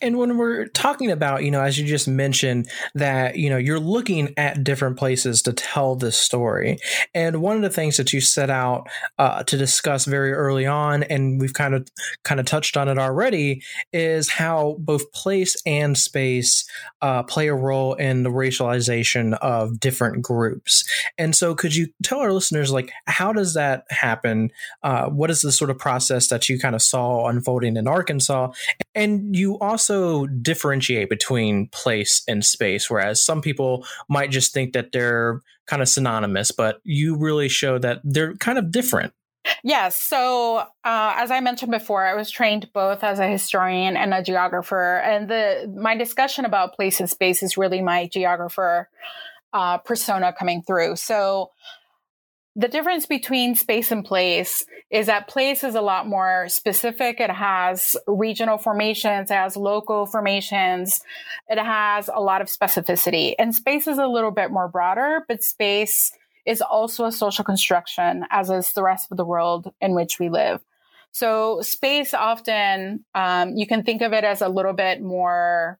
And 0.00 0.18
when 0.18 0.36
we're 0.36 0.66
talking 0.66 1.10
about, 1.10 1.42
you 1.42 1.50
know, 1.50 1.60
as 1.60 1.78
you 1.78 1.86
just 1.86 2.08
mentioned, 2.08 2.68
that, 2.94 3.36
you 3.36 3.50
know, 3.50 3.56
you're 3.56 3.80
looking 3.80 4.32
at 4.36 4.64
different 4.64 4.96
places 4.96 5.42
to 5.42 5.52
tell 5.52 5.96
this 5.96 6.16
story. 6.16 6.78
And 7.14 7.42
one 7.42 7.56
of 7.56 7.62
the 7.62 7.70
things 7.70 7.96
that 7.96 8.12
you 8.12 8.20
set 8.20 8.50
out 8.50 8.88
uh, 9.18 9.42
to 9.44 9.56
discuss 9.56 10.04
very 10.04 10.32
early 10.32 10.66
on, 10.66 11.02
and 11.04 11.40
we've 11.40 11.52
kind 11.52 11.74
of 11.74 11.88
kind 12.24 12.40
of 12.40 12.46
touched 12.46 12.76
on 12.76 12.88
it 12.88 12.98
already, 12.98 13.62
is 13.92 14.30
how 14.30 14.76
both 14.78 15.12
place 15.12 15.56
and 15.66 15.96
space 15.96 16.68
uh, 17.02 17.22
play 17.22 17.48
a 17.48 17.54
role 17.54 17.94
in 17.94 18.22
the 18.22 18.30
racialization 18.30 19.36
of 19.38 19.80
different 19.80 20.22
groups. 20.22 20.84
And 21.18 21.34
so, 21.34 21.54
could 21.54 21.74
you 21.74 21.88
tell 22.02 22.18
our 22.18 22.32
listeners, 22.32 22.72
like, 22.72 22.92
how 23.06 23.32
does 23.32 23.54
that 23.54 23.84
happen? 23.90 24.50
Uh, 24.82 25.06
what 25.06 25.30
is 25.30 25.42
the 25.42 25.52
sort 25.52 25.70
of 25.70 25.78
process 25.78 26.28
that 26.28 26.48
you 26.48 26.58
kind 26.58 26.74
of 26.74 26.82
saw 26.82 27.28
unfolding 27.28 27.76
in 27.76 27.88
Arkansas? 27.88 28.52
And 28.94 29.35
you 29.36 29.58
also 29.58 30.26
differentiate 30.26 31.08
between 31.08 31.68
place 31.68 32.22
and 32.26 32.44
space, 32.44 32.90
whereas 32.90 33.22
some 33.22 33.40
people 33.40 33.86
might 34.08 34.30
just 34.30 34.52
think 34.52 34.72
that 34.72 34.92
they're 34.92 35.42
kind 35.66 35.82
of 35.82 35.88
synonymous, 35.88 36.50
but 36.50 36.80
you 36.84 37.16
really 37.16 37.48
show 37.48 37.78
that 37.78 38.00
they're 38.04 38.34
kind 38.36 38.58
of 38.58 38.70
different. 38.70 39.12
Yes. 39.62 40.00
So, 40.00 40.56
uh, 40.56 41.14
as 41.16 41.30
I 41.30 41.40
mentioned 41.40 41.70
before, 41.70 42.04
I 42.04 42.14
was 42.14 42.30
trained 42.30 42.68
both 42.72 43.04
as 43.04 43.18
a 43.18 43.28
historian 43.28 43.96
and 43.96 44.12
a 44.12 44.22
geographer, 44.22 44.96
and 44.96 45.28
the 45.28 45.72
my 45.76 45.96
discussion 45.96 46.44
about 46.44 46.74
place 46.74 46.98
and 46.98 47.08
space 47.08 47.42
is 47.42 47.56
really 47.56 47.80
my 47.80 48.08
geographer 48.08 48.88
uh, 49.52 49.78
persona 49.78 50.34
coming 50.36 50.62
through. 50.62 50.96
So, 50.96 51.50
the 52.58 52.68
difference 52.68 53.04
between 53.04 53.54
space 53.54 53.90
and 53.90 54.02
place 54.02 54.64
is 54.90 55.06
that 55.06 55.28
place 55.28 55.62
is 55.62 55.74
a 55.74 55.82
lot 55.82 56.08
more 56.08 56.48
specific. 56.48 57.20
It 57.20 57.30
has 57.30 57.94
regional 58.06 58.56
formations, 58.56 59.30
it 59.30 59.34
has 59.34 59.58
local 59.58 60.06
formations, 60.06 61.02
it 61.48 61.58
has 61.58 62.08
a 62.12 62.20
lot 62.20 62.40
of 62.40 62.48
specificity. 62.48 63.34
And 63.38 63.54
space 63.54 63.86
is 63.86 63.98
a 63.98 64.06
little 64.06 64.30
bit 64.30 64.50
more 64.50 64.68
broader, 64.68 65.22
but 65.28 65.42
space 65.42 66.12
is 66.46 66.62
also 66.62 67.04
a 67.04 67.12
social 67.12 67.44
construction, 67.44 68.24
as 68.30 68.48
is 68.48 68.72
the 68.72 68.82
rest 68.82 69.10
of 69.10 69.18
the 69.18 69.24
world 69.26 69.70
in 69.82 69.94
which 69.94 70.18
we 70.18 70.30
live. 70.30 70.62
So 71.12 71.60
space 71.60 72.14
often, 72.14 73.04
um, 73.14 73.54
you 73.54 73.66
can 73.66 73.82
think 73.82 74.00
of 74.00 74.14
it 74.14 74.24
as 74.24 74.40
a 74.40 74.48
little 74.48 74.72
bit 74.72 75.02
more 75.02 75.78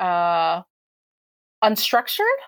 uh, 0.00 0.62
unstructured 1.62 2.38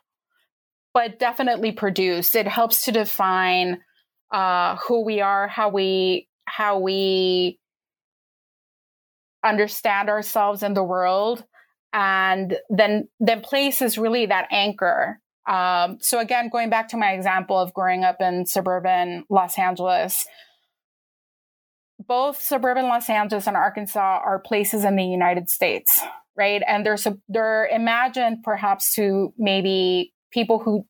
but 0.97 1.19
definitely 1.19 1.73
produced. 1.73 2.35
It 2.35 2.49
helps 2.49 2.87
to 2.87 2.91
define 2.91 3.83
uh, 4.33 4.77
who 4.77 5.05
we 5.05 5.21
are, 5.21 5.47
how 5.47 5.69
we 5.69 6.27
how 6.47 6.79
we 6.79 7.59
understand 9.45 10.09
ourselves 10.09 10.63
in 10.63 10.73
the 10.73 10.83
world, 10.83 11.45
and 11.93 12.57
then 12.71 13.09
then 13.21 13.43
place 13.43 13.83
is 13.83 13.99
really 13.99 14.25
that 14.25 14.49
anchor. 14.51 15.21
Um, 15.47 15.99
so 16.01 16.19
again, 16.19 16.49
going 16.49 16.71
back 16.71 16.89
to 16.89 16.97
my 16.97 17.13
example 17.13 17.59
of 17.59 17.75
growing 17.75 18.03
up 18.03 18.17
in 18.21 18.47
suburban 18.47 19.27
Los 19.29 19.59
Angeles, 19.59 20.25
both 22.09 22.41
suburban 22.41 22.87
Los 22.87 23.11
Angeles 23.11 23.47
and 23.47 23.55
Arkansas 23.55 24.21
are 24.25 24.39
places 24.39 24.83
in 24.83 24.97
the 24.97 25.05
United 25.05 25.51
States, 25.51 26.01
right? 26.39 26.63
And 26.67 26.87
they're 26.87 26.97
they're 27.29 27.67
imagined 27.67 28.39
perhaps 28.43 28.95
to 28.95 29.35
maybe 29.37 30.15
people 30.31 30.59
who 30.59 30.87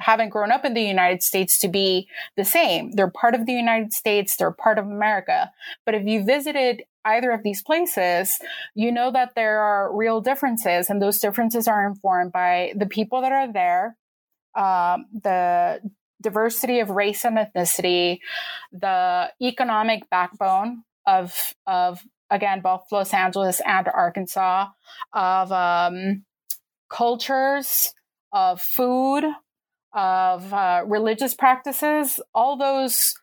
haven't 0.00 0.30
grown 0.30 0.50
up 0.50 0.64
in 0.64 0.74
the 0.74 0.82
United 0.82 1.22
States 1.22 1.58
to 1.58 1.68
be 1.68 2.08
the 2.36 2.44
same. 2.44 2.92
They're 2.92 3.10
part 3.10 3.34
of 3.34 3.46
the 3.46 3.52
United 3.52 3.92
States, 3.92 4.36
they're 4.36 4.50
part 4.50 4.78
of 4.78 4.86
America. 4.86 5.50
But 5.84 5.94
if 5.94 6.06
you 6.06 6.24
visited 6.24 6.82
either 7.04 7.30
of 7.30 7.42
these 7.42 7.62
places, 7.62 8.38
you 8.74 8.92
know 8.92 9.10
that 9.10 9.34
there 9.34 9.60
are 9.60 9.94
real 9.94 10.20
differences, 10.20 10.90
and 10.90 11.00
those 11.00 11.18
differences 11.18 11.68
are 11.68 11.86
informed 11.86 12.32
by 12.32 12.72
the 12.76 12.86
people 12.86 13.20
that 13.22 13.32
are 13.32 13.52
there, 13.52 13.96
um, 14.54 15.06
the 15.12 15.80
diversity 16.20 16.80
of 16.80 16.90
race 16.90 17.24
and 17.24 17.38
ethnicity, 17.38 18.18
the 18.72 19.30
economic 19.40 20.08
backbone 20.10 20.82
of 21.06 21.54
of 21.66 22.02
again 22.30 22.60
both 22.60 22.84
Los 22.92 23.14
Angeles 23.14 23.60
and 23.66 23.88
Arkansas, 23.88 24.68
of 25.12 25.52
um, 25.52 26.24
cultures, 26.90 27.94
of 28.32 28.60
food, 28.60 29.24
of 29.92 30.52
uh, 30.52 30.82
religious 30.86 31.34
practices, 31.34 32.20
all 32.34 32.56
those 32.56 33.14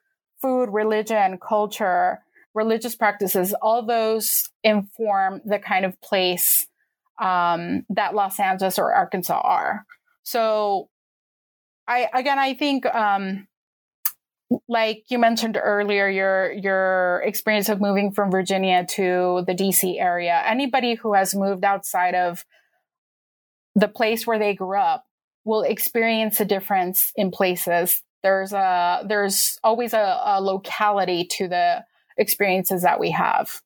food, 0.42 0.70
religion, 0.70 1.38
culture, 1.38 2.20
religious 2.54 2.96
practices, 2.96 3.54
all 3.62 3.86
those 3.86 4.50
inform 4.64 5.42
the 5.46 5.60
kind 5.60 5.86
of 5.86 6.00
place 6.02 6.68
um, 7.22 7.86
that 7.90 8.14
Los 8.14 8.40
Angeles 8.40 8.78
or 8.78 8.94
Arkansas 8.94 9.40
are. 9.40 9.86
So, 10.24 10.90
I 11.88 12.10
again, 12.14 12.38
I 12.38 12.54
think, 12.54 12.86
um, 12.86 13.48
like 14.68 15.06
you 15.10 15.20
mentioned 15.20 15.58
earlier, 15.62 16.10
your 16.10 16.52
your 16.52 17.22
experience 17.26 17.70
of 17.70 17.80
moving 17.80 18.12
from 18.12 18.30
Virginia 18.30 18.86
to 18.92 19.44
the 19.48 19.54
DC 19.54 20.00
area. 20.00 20.42
Anybody 20.46 20.96
who 20.96 21.14
has 21.14 21.34
moved 21.34 21.64
outside 21.64 22.16
of 22.16 22.46
the 23.78 23.88
place 23.88 24.26
where 24.26 24.40
they 24.40 24.56
grew 24.56 24.80
up 24.80 25.06
will 25.46 25.62
experience 25.62 26.40
a 26.40 26.46
difference 26.46 27.12
in 27.16 27.30
places. 27.30 28.02
There's 28.24 28.52
a 28.52 29.04
there's 29.08 29.60
always 29.64 29.94
a, 29.94 30.20
a 30.26 30.42
locality 30.42 31.26
to 31.38 31.48
the 31.48 31.86
experiences 32.18 32.82
that 32.82 33.00
we 33.00 33.12
have. 33.12 33.62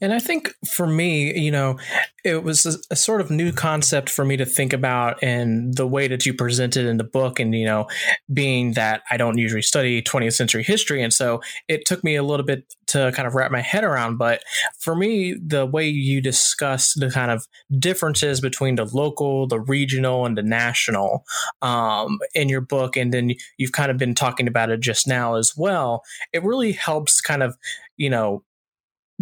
And 0.00 0.12
I 0.12 0.18
think 0.18 0.54
for 0.66 0.86
me, 0.86 1.36
you 1.38 1.50
know, 1.50 1.78
it 2.24 2.44
was 2.44 2.66
a, 2.66 2.78
a, 2.90 2.96
sort 2.96 3.20
of 3.20 3.30
new 3.30 3.52
concept 3.52 4.10
for 4.10 4.24
me 4.24 4.36
to 4.36 4.44
think 4.44 4.72
about 4.72 5.22
and 5.22 5.74
the 5.74 5.86
way 5.86 6.06
that 6.08 6.26
you 6.26 6.34
presented 6.34 6.86
in 6.86 6.98
the 6.98 7.04
book. 7.04 7.40
And, 7.40 7.54
you 7.54 7.64
know, 7.64 7.88
being 8.32 8.72
that 8.72 9.02
I 9.10 9.16
don't 9.16 9.38
usually 9.38 9.62
study 9.62 10.02
20th 10.02 10.34
century 10.34 10.62
history. 10.62 11.02
And 11.02 11.12
so 11.12 11.40
it 11.66 11.86
took 11.86 12.04
me 12.04 12.14
a 12.16 12.22
little 12.22 12.44
bit 12.44 12.74
to 12.88 13.12
kind 13.14 13.26
of 13.26 13.34
wrap 13.34 13.50
my 13.50 13.60
head 13.60 13.84
around. 13.84 14.18
But 14.18 14.42
for 14.78 14.94
me, 14.94 15.34
the 15.34 15.66
way 15.66 15.88
you 15.88 16.20
discuss 16.20 16.94
the 16.94 17.10
kind 17.10 17.30
of 17.30 17.46
differences 17.78 18.40
between 18.40 18.76
the 18.76 18.84
local, 18.84 19.46
the 19.46 19.60
regional, 19.60 20.26
and 20.26 20.36
the 20.36 20.42
national 20.42 21.24
um, 21.62 22.18
in 22.34 22.48
your 22.48 22.60
book, 22.60 22.96
and 22.96 23.12
then 23.12 23.32
you've 23.56 23.72
kind 23.72 23.90
of 23.90 23.96
been 23.96 24.14
talking 24.14 24.46
about 24.46 24.70
it 24.70 24.80
just 24.80 25.06
now 25.06 25.34
as 25.34 25.54
well, 25.56 26.02
it 26.32 26.44
really 26.44 26.72
helps 26.72 27.20
kind 27.20 27.42
of, 27.42 27.56
you 27.96 28.10
know, 28.10 28.42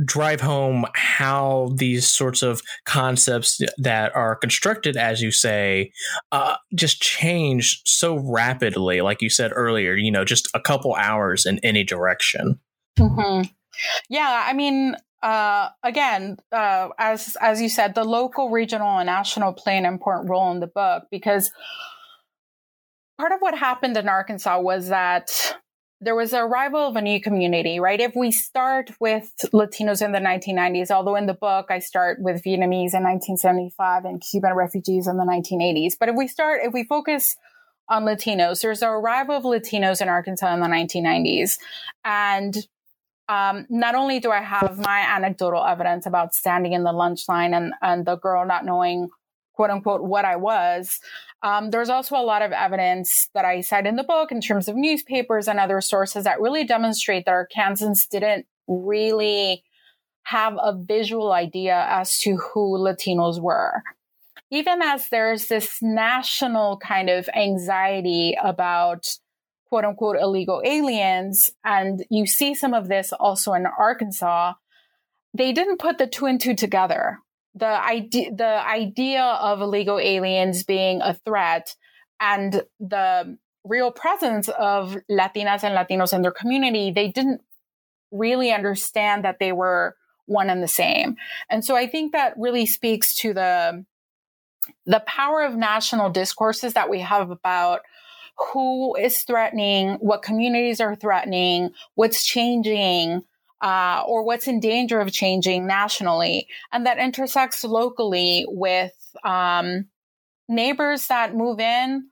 drive 0.05 0.41
home 0.41 0.85
how 0.95 1.73
these 1.75 2.07
sorts 2.07 2.43
of 2.43 2.63
concepts 2.85 3.61
that 3.79 4.15
are 4.15 4.37
constructed, 4.37 4.97
as 4.97 5.23
you 5.23 5.31
say, 5.31 5.93
uh, 6.33 6.57
just 6.75 7.01
change 7.01 7.81
so 7.85 8.17
rapidly. 8.17 9.01
Like 9.01 9.23
you 9.23 9.31
said 9.31 9.53
earlier, 9.55 9.95
you 9.95 10.11
know, 10.11 10.25
just 10.25 10.49
a 10.55 10.61
couple 10.61 10.95
hours 10.95 11.47
in 11.47 11.59
any 11.63 11.85
direction. 11.85 12.59
Mm-hmm. 12.99 13.49
Yeah, 14.09 14.45
I 14.47 14.53
mean, 14.53 14.97
uh, 15.23 15.71
again, 15.83 16.37
uh, 16.53 16.89
as 16.99 17.37
as 17.41 17.61
you 17.61 17.69
said, 17.69 17.95
the 17.95 18.05
local, 18.05 18.51
regional, 18.51 18.99
and 18.99 19.07
national 19.07 19.53
play 19.53 19.77
an 19.77 19.85
important 19.85 20.31
role 20.31 20.51
in 20.53 20.61
the 20.61 20.67
book 20.67 21.05
because 21.11 21.51
part 23.19 23.33
of 23.33 23.41
what 23.41 23.57
happened 23.57 23.97
in 23.97 24.09
Arkansas 24.09 24.61
was 24.61 24.89
that 24.89 25.57
there 26.01 26.15
was 26.15 26.33
the 26.33 26.39
arrival 26.43 26.81
of 26.81 26.97
a 26.97 27.01
new 27.01 27.21
community, 27.21 27.81
right? 27.81 28.01
If 28.01 28.15
we 28.15 28.31
start 28.31 28.91
with 29.01 29.33
Latinos 29.55 30.05
in 30.05 30.13
the 30.13 30.19
1990s, 30.19 30.91
although 30.91 31.17
in 31.17 31.27
the 31.27 31.35
book 31.35 31.67
I 31.71 31.79
start 31.79 32.19
with 32.21 32.43
Vietnamese 32.43 32.93
in 32.93 33.03
1975 33.03 34.05
and 34.05 34.21
Cuban 34.21 34.55
refugees 34.55 35.07
in 35.07 35.17
the 35.17 35.25
1980s. 35.25 35.95
But 35.99 36.11
if 36.11 36.17
we 36.17 36.29
start, 36.29 36.61
if 36.65 36.75
we 36.75 36.85
focus 36.85 37.37
on 37.89 38.05
Latinos, 38.05 38.61
there's 38.61 38.81
the 38.81 38.89
arrival 38.89 39.37
of 39.37 39.45
Latinos 39.45 40.03
in 40.03 40.09
Arkansas 40.09 40.53
in 40.53 40.61
the 40.61 40.67
1990s. 40.67 41.59
And 42.05 42.57
um, 43.29 43.67
not 43.71 43.95
only 43.95 44.21
do 44.21 44.31
I 44.31 44.43
have 44.43 44.79
my 44.79 45.01
anecdotal 45.01 45.65
evidence 45.65 46.05
about 46.05 46.35
standing 46.35 46.75
in 46.75 46.85
the 46.85 46.93
lunch 46.93 47.23
line 47.29 47.55
and, 47.55 47.73
and 47.81 48.05
the 48.05 48.17
girl 48.17 48.45
not 48.45 48.67
knowing, 48.67 49.09
quote 49.57 49.71
unquote, 49.71 50.03
what 50.03 50.25
I 50.25 50.37
was, 50.37 51.01
um, 51.43 51.71
there's 51.71 51.89
also 51.89 52.17
a 52.17 52.23
lot 52.23 52.43
of 52.43 52.53
evidence 52.53 53.29
that 53.35 53.45
I 53.45 53.61
cite 53.61 53.87
in 53.87 53.97
the 53.97 54.05
book 54.05 54.31
in 54.31 54.41
terms 54.41 54.69
of 54.69 54.77
newspapers 54.77 55.49
and 55.49 55.59
other 55.59 55.81
sources 55.81 56.25
that 56.25 56.41
really 56.41 56.65
demonstrate 56.65 57.25
that 57.25 57.33
Arkansans 57.33 58.09
didn't 58.09 58.47
really 58.69 59.63
have 60.25 60.55
a 60.61 60.77
visual 60.77 61.33
idea 61.33 61.87
as 61.89 62.19
to 62.21 62.37
who 62.37 62.79
Latinos 62.79 63.41
were. 63.41 63.83
Even 64.51 64.83
as 64.83 65.09
there's 65.09 65.47
this 65.47 65.79
national 65.81 66.79
kind 66.79 67.09
of 67.09 67.29
anxiety 67.35 68.37
about 68.43 69.07
quote 69.69 69.85
unquote 69.85 70.17
illegal 70.21 70.63
aliens, 70.65 71.51
and 71.65 72.05
you 72.11 72.27
see 72.27 72.55
some 72.55 72.75
of 72.75 72.89
this 72.89 73.13
also 73.13 73.53
in 73.53 73.67
Arkansas, 73.67 74.55
they 75.35 75.53
didn't 75.53 75.79
put 75.79 75.99
the 75.99 76.07
two 76.07 76.27
and 76.27 76.41
two 76.41 76.55
together. 76.55 77.19
The 77.57 77.85
idea, 77.85 78.35
the 78.35 78.69
idea 78.69 79.23
of 79.23 79.61
illegal 79.61 79.99
aliens 79.99 80.63
being 80.63 81.01
a 81.01 81.15
threat 81.15 81.75
and 82.21 82.63
the 82.79 83.39
real 83.65 83.91
presence 83.91 84.49
of 84.49 84.97
Latinas 85.11 85.65
and 85.65 85.77
Latinos 85.77 86.13
in 86.13 86.23
their 86.23 86.31
community, 86.31 86.93
they 86.93 87.09
didn't 87.09 87.41
really 88.13 88.53
understand 88.53 89.25
that 89.25 89.39
they 89.39 89.53
were 89.53 89.97
one 90.27 90.51
and 90.51 90.63
the 90.63 90.69
same. 90.69 91.17
And 91.49 91.65
so 91.65 91.77
I 91.77 91.87
think 91.87 92.13
that 92.13 92.35
really 92.37 92.67
speaks 92.67 93.15
to 93.17 93.33
the 93.33 93.85
the 94.85 95.03
power 95.07 95.43
of 95.43 95.55
national 95.55 96.11
discourses 96.11 96.75
that 96.75 96.91
we 96.91 97.01
have 97.01 97.31
about 97.31 97.83
who 98.53 98.97
is 98.97 99.23
threatening, 99.23 99.95
what 100.01 100.23
communities 100.23 100.81
are 100.81 100.97
threatening, 100.97 101.71
what's 101.95 102.27
changing, 102.27 103.23
uh, 103.61 104.03
or 104.07 104.23
what's 104.25 104.47
in 104.47 104.61
danger 104.61 105.01
of 105.01 105.13
changing 105.13 105.67
nationally. 105.67 106.47
And 106.73 106.87
that 106.87 106.99
intersects 106.99 107.65
locally 107.65 108.45
with 108.49 108.93
um, 109.25 109.87
neighbors 110.49 111.07
that 111.09 111.35
move 111.35 111.61
in 111.61 112.09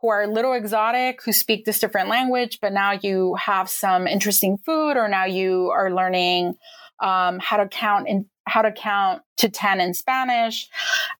who 0.00 0.08
are 0.08 0.22
a 0.22 0.32
little 0.32 0.52
exotic, 0.52 1.22
who 1.24 1.32
speak 1.32 1.64
this 1.64 1.80
different 1.80 2.08
language, 2.08 2.58
but 2.62 2.72
now 2.72 2.92
you 2.92 3.34
have 3.34 3.68
some 3.68 4.06
interesting 4.06 4.56
food, 4.58 4.96
or 4.96 5.08
now 5.08 5.24
you 5.24 5.70
are 5.74 5.92
learning 5.92 6.54
um, 7.00 7.38
how 7.40 7.56
to 7.56 7.68
count 7.68 8.08
in 8.08 8.26
how 8.46 8.62
to 8.62 8.72
count 8.72 9.22
to 9.36 9.48
10 9.48 9.80
in 9.80 9.92
Spanish. 9.92 10.68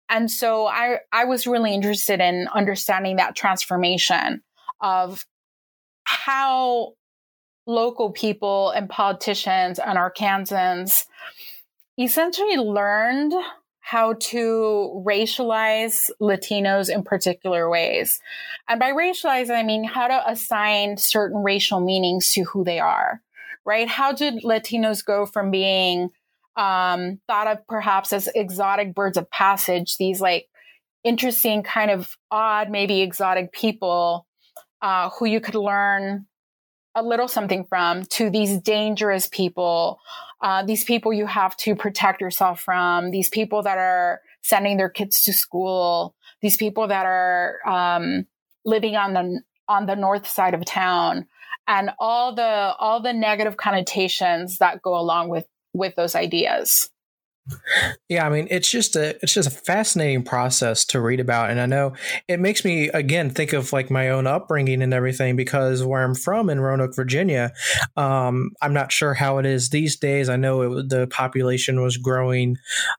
And 0.09 0.31
so 0.31 0.67
I, 0.67 1.01
I 1.13 1.25
was 1.25 1.47
really 1.47 1.75
interested 1.75 2.21
in 2.21 2.49
understanding 2.55 3.17
that 3.17 3.37
transformation 3.37 4.43
of 4.81 5.27
how 6.05 6.95
local 7.69 8.11
people 8.11 8.71
and 8.71 8.89
politicians 8.89 9.79
and 9.79 9.99
Arkansans 9.99 11.05
essentially 12.01 12.57
learned 12.57 13.35
how 13.81 14.15
to 14.15 15.03
racialize 15.07 16.11
Latinos 16.21 16.93
in 16.93 17.03
particular 17.03 17.71
ways. 17.71 18.21
And 18.69 18.81
by 18.81 18.93
racialize, 18.93 19.51
I 19.51 19.63
mean 19.63 19.85
how 19.85 20.09
to 20.09 20.31
assign 20.31 20.97
certain 20.97 21.43
racial 21.43 21.81
meanings 21.81 22.33
to 22.33 22.43
who 22.43 22.65
they 22.65 22.81
are, 22.81 23.21
right? 23.65 23.89
How 23.89 24.13
did 24.13 24.43
Latinos 24.43 25.05
go 25.05 25.27
from 25.27 25.51
being 25.51 26.11
um, 26.57 27.21
thought 27.27 27.47
of 27.47 27.67
perhaps 27.67 28.13
as 28.13 28.29
exotic 28.35 28.95
birds 28.95 29.17
of 29.17 29.31
passage, 29.31 29.97
these 29.97 30.21
like 30.21 30.49
interesting, 31.05 31.63
kind 31.63 31.91
of 31.91 32.17
odd, 32.31 32.71
maybe 32.71 33.01
exotic 33.01 33.53
people 33.53 34.27
uh, 34.83 35.11
who 35.11 35.27
you 35.27 35.41
could 35.41 35.55
learn 35.55 36.27
a 36.99 37.03
little 37.03 37.29
something 37.29 37.65
from, 37.65 38.05
to 38.05 38.31
these 38.31 38.59
dangerous 38.59 39.29
people, 39.29 40.01
uh, 40.41 40.65
these 40.65 40.85
people 40.85 41.13
you 41.13 41.27
have 41.27 41.57
to 41.59 41.75
protect 41.75 42.21
yourself 42.21 42.61
from, 42.61 43.11
these 43.11 43.29
people 43.29 43.63
that 43.63 43.79
are 43.79 44.21
sending 44.43 44.77
their 44.77 44.89
kids 44.89 45.23
to 45.23 45.33
school, 45.33 46.15
these 46.43 46.57
people 46.57 46.89
that 46.89 47.07
are 47.07 47.59
um, 47.67 48.27
living 48.65 48.97
on 48.97 49.15
the 49.15 49.41
on 49.69 49.85
the 49.87 49.97
north 49.97 50.27
side 50.27 50.55
of 50.55 50.65
town 50.65 51.27
and 51.67 51.91
all 51.99 52.35
the 52.35 52.43
all 52.79 53.01
the 53.01 53.13
negative 53.13 53.57
connotations 53.57 54.59
that 54.59 54.83
go 54.83 54.99
along 54.99 55.29
with 55.29 55.47
with 55.73 55.95
those 55.97 56.15
ideas. 56.15 56.91
Yeah, 58.09 58.27
I 58.27 58.31
mean, 58.31 58.49
it's 58.51 58.71
just 58.71 58.97
a 58.97 59.17
it's 59.23 59.35
just 59.35 59.49
a 59.49 59.53
fascinating 59.53 60.23
process 60.23 60.85
to 60.87 61.01
read 61.01 61.21
about, 61.21 61.51
and 61.51 61.61
I 61.61 61.67
know 61.67 61.95
it 62.27 62.41
makes 62.41 62.65
me 62.65 62.89
again 62.89 63.31
think 63.31 63.53
of 63.53 63.73
like 63.73 63.91
my 63.91 64.11
own 64.11 64.27
upbringing 64.27 64.83
and 64.83 64.95
everything 64.95 65.37
because 65.37 65.85
where 65.85 66.03
I'm 66.03 66.15
from 66.15 66.49
in 66.51 66.61
Roanoke, 66.61 66.95
Virginia, 66.97 67.53
um, 67.97 68.53
I'm 68.63 68.73
not 68.73 68.93
sure 68.93 69.15
how 69.15 69.39
it 69.39 69.47
is 69.47 69.71
these 69.71 69.97
days. 69.97 70.29
I 70.29 70.37
know 70.37 70.79
it, 70.79 70.89
the 70.89 71.07
population 71.07 71.83
was 71.83 71.97
growing 71.97 72.57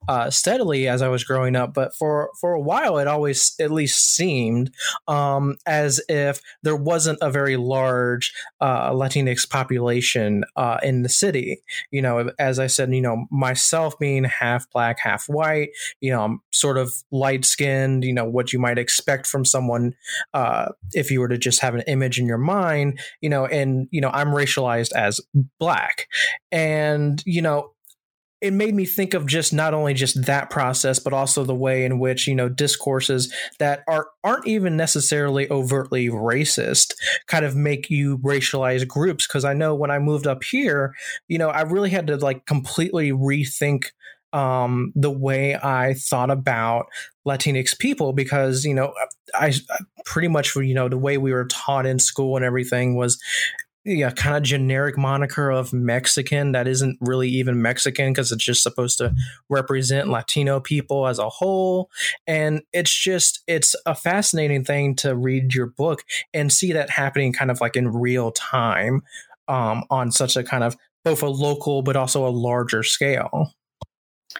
uh, 0.08 0.30
steadily 0.30 0.88
as 0.88 1.02
I 1.02 1.08
was 1.08 1.24
growing 1.24 1.56
up, 1.56 1.74
but 1.74 1.94
for 1.94 2.30
for 2.40 2.52
a 2.52 2.60
while, 2.60 2.98
it 2.98 3.08
always 3.08 3.54
at 3.60 3.70
least 3.70 4.14
seemed 4.14 4.72
um, 5.08 5.56
as 5.66 6.00
if 6.08 6.40
there 6.62 6.76
wasn't 6.76 7.18
a 7.20 7.30
very 7.30 7.56
large 7.56 8.32
uh, 8.60 8.90
Latinx 8.90 9.48
population 9.48 10.44
uh, 10.56 10.78
in 10.82 11.02
the 11.02 11.08
city. 11.08 11.62
You 11.90 12.02
know, 12.02 12.30
as 12.38 12.58
I 12.58 12.68
said, 12.68 12.94
you 12.94 13.00
know, 13.00 13.26
myself 13.30 13.98
being 13.98 14.24
half 14.40 14.68
black, 14.70 14.98
half 14.98 15.26
white. 15.26 15.70
You 16.00 16.12
know, 16.12 16.24
I'm 16.24 16.40
sort 16.52 16.78
of 16.78 16.92
light 17.12 17.44
skinned. 17.44 18.04
You 18.04 18.14
know, 18.14 18.24
what 18.24 18.52
you 18.52 18.58
might 18.58 18.78
expect 18.78 19.26
from 19.26 19.44
someone 19.44 19.94
uh, 20.34 20.70
if 20.92 21.10
you 21.10 21.20
were 21.20 21.28
to 21.28 21.38
just 21.38 21.60
have 21.60 21.74
an 21.74 21.82
image 21.86 22.18
in 22.18 22.26
your 22.26 22.38
mind. 22.38 23.00
You 23.20 23.30
know, 23.30 23.46
and 23.46 23.86
you 23.90 24.00
know, 24.00 24.10
I'm 24.10 24.28
racialized 24.28 24.92
as 24.92 25.20
black, 25.58 26.06
and 26.50 27.22
you 27.26 27.42
know, 27.42 27.72
it 28.40 28.52
made 28.52 28.74
me 28.74 28.86
think 28.86 29.12
of 29.14 29.26
just 29.26 29.52
not 29.52 29.74
only 29.74 29.94
just 29.94 30.24
that 30.26 30.50
process 30.50 30.98
but 30.98 31.12
also 31.12 31.44
the 31.44 31.54
way 31.54 31.84
in 31.84 31.98
which 31.98 32.26
you 32.26 32.34
know 32.34 32.48
discourses 32.48 33.32
that 33.58 33.82
are 33.86 34.08
aren't 34.24 34.46
even 34.46 34.76
necessarily 34.76 35.50
overtly 35.50 36.08
racist 36.08 36.94
kind 37.26 37.44
of 37.44 37.54
make 37.54 37.90
you 37.90 38.18
racialize 38.18 38.86
groups 38.86 39.26
because 39.26 39.44
i 39.44 39.52
know 39.52 39.74
when 39.74 39.90
i 39.90 39.98
moved 39.98 40.26
up 40.26 40.42
here 40.42 40.94
you 41.28 41.38
know 41.38 41.48
i 41.48 41.62
really 41.62 41.90
had 41.90 42.06
to 42.06 42.16
like 42.16 42.46
completely 42.46 43.10
rethink 43.10 43.86
um, 44.32 44.92
the 44.94 45.10
way 45.10 45.56
I 45.56 45.94
thought 45.94 46.30
about 46.30 46.86
Latinx 47.26 47.78
people 47.78 48.12
because 48.12 48.64
you 48.64 48.74
know 48.74 48.94
I, 49.34 49.48
I, 49.48 49.78
pretty 50.04 50.28
much 50.28 50.54
you 50.56 50.74
know 50.74 50.88
the 50.88 50.98
way 50.98 51.18
we 51.18 51.32
were 51.32 51.46
taught 51.46 51.86
in 51.86 51.98
school 51.98 52.36
and 52.36 52.44
everything 52.44 52.96
was 52.96 53.20
yeah 53.84 54.10
kind 54.10 54.36
of 54.36 54.42
generic 54.42 54.96
moniker 54.96 55.50
of 55.50 55.72
Mexican 55.72 56.52
that 56.52 56.68
isn't 56.68 56.98
really 57.00 57.28
even 57.28 57.62
Mexican 57.62 58.12
because 58.12 58.30
it's 58.32 58.44
just 58.44 58.62
supposed 58.62 58.98
to 58.98 59.14
represent 59.48 60.08
Latino 60.08 60.60
people 60.60 61.06
as 61.06 61.18
a 61.18 61.28
whole 61.28 61.90
and 62.26 62.62
it's 62.72 62.94
just 62.94 63.42
it's 63.46 63.74
a 63.86 63.94
fascinating 63.94 64.64
thing 64.64 64.94
to 64.96 65.16
read 65.16 65.54
your 65.54 65.66
book 65.66 66.02
and 66.32 66.52
see 66.52 66.72
that 66.72 66.90
happening 66.90 67.32
kind 67.32 67.50
of 67.50 67.60
like 67.60 67.76
in 67.76 67.88
real 67.88 68.32
time 68.32 69.02
um, 69.48 69.82
on 69.90 70.12
such 70.12 70.36
a 70.36 70.44
kind 70.44 70.64
of 70.64 70.76
both 71.04 71.22
a 71.22 71.28
local 71.28 71.82
but 71.82 71.96
also 71.96 72.26
a 72.26 72.30
larger 72.30 72.82
scale. 72.82 73.52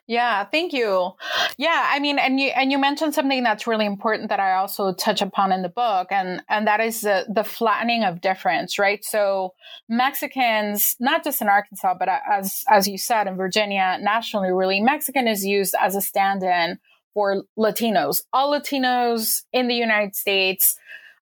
Yeah, 0.06 0.44
thank 0.44 0.72
you. 0.72 1.12
Yeah, 1.56 1.88
I 1.92 1.98
mean, 1.98 2.18
and 2.18 2.38
you 2.38 2.48
and 2.48 2.70
you 2.70 2.78
mentioned 2.78 3.14
something 3.14 3.42
that's 3.42 3.66
really 3.66 3.86
important 3.86 4.28
that 4.28 4.38
I 4.40 4.52
also 4.54 4.92
touch 4.92 5.20
upon 5.20 5.52
in 5.52 5.62
the 5.62 5.68
book, 5.68 6.08
and 6.10 6.42
and 6.48 6.66
that 6.66 6.80
is 6.80 7.00
the 7.00 7.26
the 7.28 7.44
flattening 7.44 8.04
of 8.04 8.20
difference, 8.20 8.78
right? 8.78 9.04
So 9.04 9.54
Mexicans, 9.88 10.94
not 11.00 11.24
just 11.24 11.42
in 11.42 11.48
Arkansas, 11.48 11.94
but 11.98 12.08
as 12.08 12.62
as 12.68 12.86
you 12.86 12.98
said 12.98 13.26
in 13.26 13.36
Virginia, 13.36 13.98
nationally, 14.00 14.52
really, 14.52 14.80
Mexican 14.80 15.26
is 15.26 15.44
used 15.44 15.74
as 15.80 15.96
a 15.96 16.00
stand-in 16.00 16.78
for 17.12 17.42
Latinos. 17.58 18.22
All 18.32 18.52
Latinos 18.52 19.42
in 19.52 19.66
the 19.66 19.74
United 19.74 20.14
States 20.14 20.76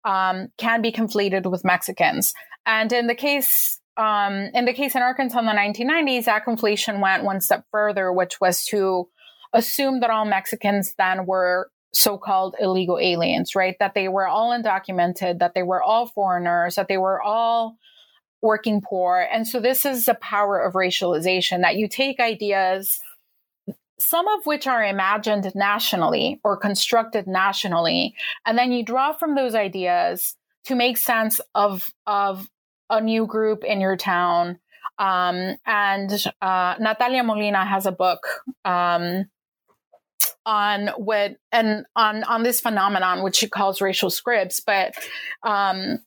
um, 0.04 0.50
can 0.58 0.82
be 0.82 0.92
conflated 0.92 1.50
with 1.50 1.64
Mexicans, 1.64 2.34
and 2.66 2.92
in 2.92 3.06
the 3.06 3.16
case 3.16 3.80
um, 3.98 4.50
in 4.54 4.66
the 4.66 4.74
case 4.74 4.96
in 4.96 5.02
Arkansas 5.02 5.40
in 5.40 5.46
the 5.46 5.52
1990s, 5.52 6.26
that 6.26 6.46
conflation 6.46 7.02
went 7.02 7.24
one 7.24 7.42
step 7.42 7.66
further, 7.72 8.12
which 8.12 8.42
was 8.42 8.66
to 8.66 9.08
assume 9.54 10.02
that 10.02 10.10
all 10.10 10.26
Mexicans 10.26 10.94
then 10.98 11.26
were 11.26 11.70
so-called 11.94 12.56
illegal 12.60 13.00
aliens, 13.00 13.56
right? 13.56 13.76
That 13.80 13.94
they 13.94 14.10
were 14.10 14.28
all 14.28 14.52
undocumented, 14.52 15.40
that 15.40 15.54
they 15.54 15.64
were 15.64 15.82
all 15.82 16.08
foreigners, 16.08 16.76
that 16.76 16.88
they 16.88 16.98
were 16.98 17.22
all 17.22 17.78
working 18.42 18.82
poor. 18.82 19.28
And 19.32 19.48
so 19.48 19.60
this 19.60 19.86
is 19.86 20.06
the 20.06 20.14
power 20.16 20.60
of 20.60 20.74
racialization 20.74 21.62
that 21.62 21.78
you 21.78 21.88
take 21.88 22.20
ideas, 22.20 23.00
some 23.98 24.28
of 24.28 24.46
which 24.46 24.68
are 24.68 24.84
imagined 24.84 25.50
nationally 25.56 26.40
or 26.44 26.58
constructed 26.58 27.28
nationally, 27.28 28.14
and 28.46 28.58
then 28.58 28.72
you 28.72 28.84
draw 28.84 29.14
from 29.14 29.36
those 29.36 29.56
ideas 29.56 30.36
to 30.66 30.76
make 30.76 30.98
sense 30.98 31.40
of, 31.54 31.94
of 32.06 32.50
a 32.90 33.02
new 33.02 33.26
group 33.26 33.64
in 33.64 33.82
your 33.82 33.98
town. 33.98 34.60
Um, 34.98 35.58
and 35.66 36.12
uh, 36.42 36.76
Natalia 36.80 37.24
Molina 37.24 37.66
has 37.66 37.86
a 37.86 37.92
book 37.92 38.44
um, 38.64 39.26
on 40.46 40.88
what 40.98 41.36
and 41.52 41.86
on 41.96 42.24
on 42.24 42.44
this 42.44 42.62
phenomenon, 42.62 43.24
which 43.24 43.36
she 43.36 43.50
calls 43.50 43.82
racial 43.82 44.10
scripts. 44.10 44.62
But 44.62 44.94
um, 45.44 46.00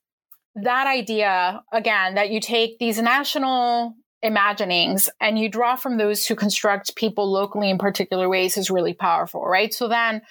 that 0.55 0.87
idea 0.87 1.63
again 1.73 2.15
that 2.15 2.31
you 2.31 2.41
take 2.41 2.79
these 2.79 3.01
national 3.01 3.95
imaginings 4.23 5.09
and 5.21 5.39
you 5.39 5.49
draw 5.49 5.77
from 5.77 5.97
those 5.97 6.25
to 6.25 6.35
construct 6.35 6.97
people 6.97 7.31
locally 7.31 7.71
in 7.71 7.79
particular 7.79 8.29
ways 8.29 8.57
is 8.57 8.71
really 8.71 8.95
powerful, 8.95 9.45
right? 9.45 9.73
So 9.73 9.87
then 9.89 10.23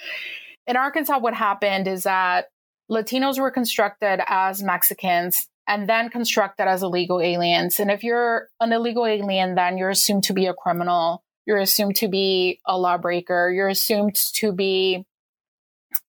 in 0.65 0.75
Arkansas, 0.75 1.19
what 1.19 1.33
happened 1.33 1.87
is 1.87 2.03
that 2.03 2.47
Latinos 2.91 3.39
were 3.39 3.51
constructed 3.51 4.21
as 4.27 4.61
Mexicans 4.61 5.47
and 5.67 5.87
then 5.87 6.09
constructed 6.09 6.67
as 6.67 6.81
illegal 6.81 7.21
aliens. 7.21 7.79
And 7.79 7.91
if 7.91 8.03
you're 8.03 8.47
an 8.59 8.71
illegal 8.71 9.05
alien, 9.05 9.55
then 9.55 9.77
you're 9.77 9.89
assumed 9.89 10.23
to 10.25 10.33
be 10.33 10.45
a 10.45 10.53
criminal. 10.53 11.23
You're 11.45 11.57
assumed 11.57 11.97
to 11.97 12.07
be 12.07 12.59
a 12.65 12.77
lawbreaker. 12.77 13.51
You're 13.51 13.67
assumed 13.67 14.15
to 14.35 14.51
be 14.51 15.05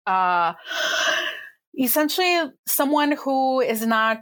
uh, 0.06 0.54
essentially 1.78 2.52
someone 2.66 3.12
who 3.12 3.60
is 3.60 3.86
not 3.86 4.20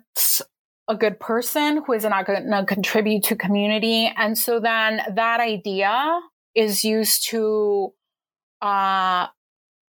a 0.89 0.95
good 0.95 1.19
person, 1.19 1.83
who 1.87 1.93
is 1.93 2.05
not 2.05 2.27
going 2.27 2.49
to 2.51 2.65
contribute 2.65 3.25
to 3.25 3.37
community. 3.37 4.11
And 4.17 4.39
so 4.39 4.61
then 4.61 5.01
that 5.15 5.41
idea 5.41 6.21
is 6.55 6.85
used 6.85 7.29
to 7.31 7.93
uh, 8.63 9.27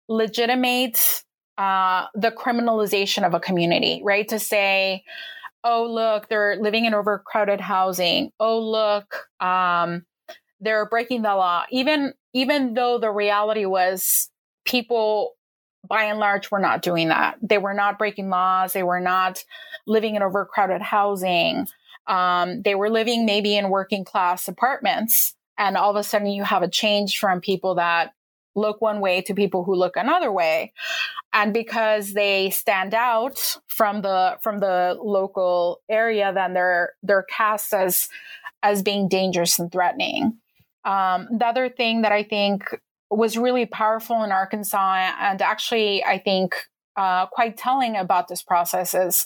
legitimate 0.09 1.25
uh, 1.59 2.07
the 2.15 2.31
criminalization 2.31 3.25
of 3.25 3.35
a 3.35 3.41
community, 3.41 4.01
right? 4.05 4.27
To 4.29 4.38
say, 4.38 5.05
oh, 5.65 5.85
look, 5.85 6.29
they're 6.29 6.57
living 6.61 6.85
in 6.85 6.95
overcrowded 6.95 7.61
housing. 7.61 8.31
Oh, 8.41 8.59
look, 8.59 9.27
um, 9.41 10.05
they're 10.61 10.88
breaking 10.88 11.23
the 11.23 11.35
law. 11.35 11.65
Even 11.71 12.15
even 12.35 12.75
though 12.75 12.99
the 12.99 13.11
reality 13.11 13.67
was 13.67 14.31
people 14.65 15.35
by 15.88 16.05
and 16.05 16.19
large 16.19 16.51
were 16.51 16.61
not 16.61 16.83
doing 16.83 17.09
that. 17.09 17.37
They 17.43 17.59
were 17.59 17.75
not 17.75 17.99
breaking 17.99 18.31
laws. 18.31 18.73
They 18.73 18.83
were 18.83 19.01
not 19.01 19.45
living 19.87 20.15
in 20.15 20.23
overcrowded 20.23 20.81
housing. 20.81 21.67
Um, 22.07 22.62
they 22.62 22.75
were 22.75 22.91
living 22.91 23.27
maybe 23.27 23.57
in 23.57 23.69
working 23.69 24.05
class 24.05 24.49
apartments. 24.49 25.35
And 25.59 25.77
all 25.77 25.91
of 25.91 25.97
a 25.97 26.03
sudden 26.05 26.29
you 26.29 26.45
have 26.45 26.62
a 26.62 26.69
change 26.69 27.19
from 27.19 27.41
people 27.41 27.75
that 27.77 28.12
look 28.55 28.81
one 28.81 29.01
way 29.01 29.23
to 29.23 29.35
people 29.35 29.65
who 29.65 29.75
look 29.75 29.97
another 29.97 30.33
way. 30.33 30.73
And 31.33 31.53
because 31.55 32.12
they 32.12 32.51
stand 32.51 32.95
out 32.95 33.57
from 33.69 34.03
the 34.03 34.38
from 34.43 34.61
the 34.61 34.97
local 35.03 35.81
area, 35.88 36.33
then 36.33 36.55
they're 36.55 36.93
they're 37.03 37.25
cast 37.25 37.73
as 37.73 38.09
as 38.62 38.83
being 38.83 39.09
dangerous 39.09 39.59
and 39.59 39.71
threatening. 39.73 40.38
Um, 40.85 41.29
the 41.38 41.47
other 41.47 41.69
thing 41.69 42.03
that 42.03 42.12
I 42.12 42.23
think 42.23 42.65
was 43.11 43.37
really 43.37 43.67
powerful 43.67 44.23
in 44.23 44.33
Arkansas, 44.33 45.12
and 45.21 45.41
actually, 45.41 46.05
I 46.05 46.19
think 46.19 46.55
uh, 46.97 47.27
quite 47.27 47.57
telling 47.57 47.97
about 47.97 48.29
this 48.29 48.43
process 48.43 48.95
is 48.95 49.25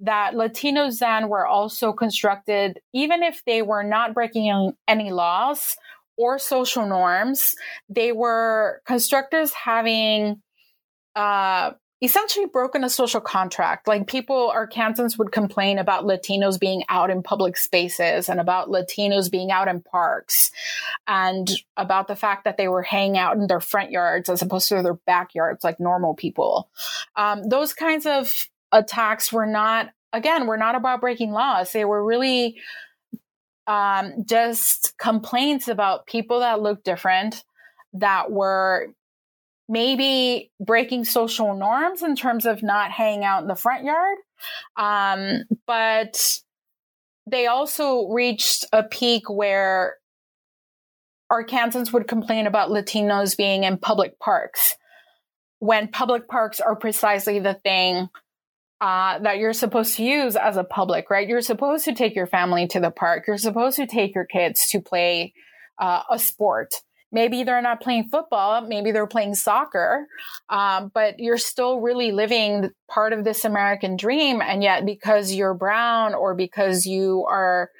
that 0.00 0.34
Latinos 0.34 0.98
then 0.98 1.28
were 1.28 1.46
also 1.46 1.92
constructed, 1.92 2.80
even 2.94 3.22
if 3.22 3.42
they 3.44 3.62
were 3.62 3.82
not 3.82 4.14
breaking 4.14 4.72
any 4.88 5.10
laws 5.10 5.76
or 6.20 6.38
social 6.38 6.86
norms, 6.86 7.54
they 7.88 8.12
were 8.12 8.82
constructors 8.84 9.52
having 9.54 10.42
uh, 11.16 11.70
essentially 12.02 12.44
broken 12.44 12.84
a 12.84 12.90
social 12.90 13.22
contract. 13.22 13.88
Like 13.88 14.06
people, 14.06 14.52
Arkansans 14.54 15.18
would 15.18 15.32
complain 15.32 15.78
about 15.78 16.04
Latinos 16.04 16.60
being 16.60 16.84
out 16.90 17.08
in 17.08 17.22
public 17.22 17.56
spaces 17.56 18.28
and 18.28 18.38
about 18.38 18.68
Latinos 18.68 19.30
being 19.30 19.50
out 19.50 19.66
in 19.66 19.80
parks 19.80 20.50
and 21.06 21.50
about 21.78 22.06
the 22.06 22.16
fact 22.16 22.44
that 22.44 22.58
they 22.58 22.68
were 22.68 22.82
hanging 22.82 23.16
out 23.16 23.38
in 23.38 23.46
their 23.46 23.60
front 23.60 23.90
yards 23.90 24.28
as 24.28 24.42
opposed 24.42 24.68
to 24.68 24.82
their 24.82 24.94
backyards 25.06 25.64
like 25.64 25.80
normal 25.80 26.14
people. 26.14 26.68
Um, 27.16 27.48
those 27.48 27.72
kinds 27.72 28.04
of 28.04 28.30
attacks 28.72 29.32
were 29.32 29.46
not, 29.46 29.88
again, 30.12 30.46
were 30.46 30.58
not 30.58 30.74
about 30.74 31.00
breaking 31.00 31.32
laws. 31.32 31.72
They 31.72 31.86
were 31.86 32.04
really 32.04 32.60
um, 33.70 34.24
just 34.24 34.94
complaints 34.98 35.68
about 35.68 36.06
people 36.06 36.40
that 36.40 36.60
look 36.60 36.82
different 36.82 37.44
that 37.92 38.32
were 38.32 38.88
maybe 39.68 40.50
breaking 40.58 41.04
social 41.04 41.54
norms 41.54 42.02
in 42.02 42.16
terms 42.16 42.46
of 42.46 42.64
not 42.64 42.90
hanging 42.90 43.22
out 43.22 43.42
in 43.42 43.48
the 43.48 43.54
front 43.54 43.84
yard. 43.84 44.18
Um, 44.76 45.44
but 45.68 46.40
they 47.30 47.46
also 47.46 48.08
reached 48.08 48.64
a 48.72 48.82
peak 48.82 49.30
where 49.30 49.94
Arkansans 51.30 51.92
would 51.92 52.08
complain 52.08 52.48
about 52.48 52.70
Latinos 52.70 53.36
being 53.36 53.62
in 53.62 53.78
public 53.78 54.18
parks 54.18 54.74
when 55.60 55.86
public 55.86 56.26
parks 56.26 56.58
are 56.58 56.74
precisely 56.74 57.38
the 57.38 57.54
thing 57.54 58.08
uh, 58.80 59.18
that 59.18 59.38
you're 59.38 59.52
supposed 59.52 59.96
to 59.96 60.04
use 60.04 60.36
as 60.36 60.56
a 60.56 60.64
public, 60.64 61.10
right? 61.10 61.28
You're 61.28 61.42
supposed 61.42 61.84
to 61.84 61.94
take 61.94 62.14
your 62.14 62.26
family 62.26 62.66
to 62.68 62.80
the 62.80 62.90
park. 62.90 63.24
You're 63.26 63.38
supposed 63.38 63.76
to 63.76 63.86
take 63.86 64.14
your 64.14 64.24
kids 64.24 64.68
to 64.68 64.80
play 64.80 65.34
uh, 65.78 66.02
a 66.10 66.18
sport. 66.18 66.74
Maybe 67.12 67.42
they're 67.42 67.60
not 67.60 67.80
playing 67.80 68.08
football, 68.08 68.60
maybe 68.62 68.92
they're 68.92 69.06
playing 69.06 69.34
soccer, 69.34 70.06
um, 70.48 70.92
but 70.94 71.18
you're 71.18 71.38
still 71.38 71.80
really 71.80 72.12
living 72.12 72.70
part 72.88 73.12
of 73.12 73.24
this 73.24 73.44
American 73.44 73.96
dream. 73.96 74.40
And 74.40 74.62
yet, 74.62 74.86
because 74.86 75.32
you're 75.34 75.54
brown 75.54 76.14
or 76.14 76.34
because 76.34 76.86
you 76.86 77.26
are 77.28 77.70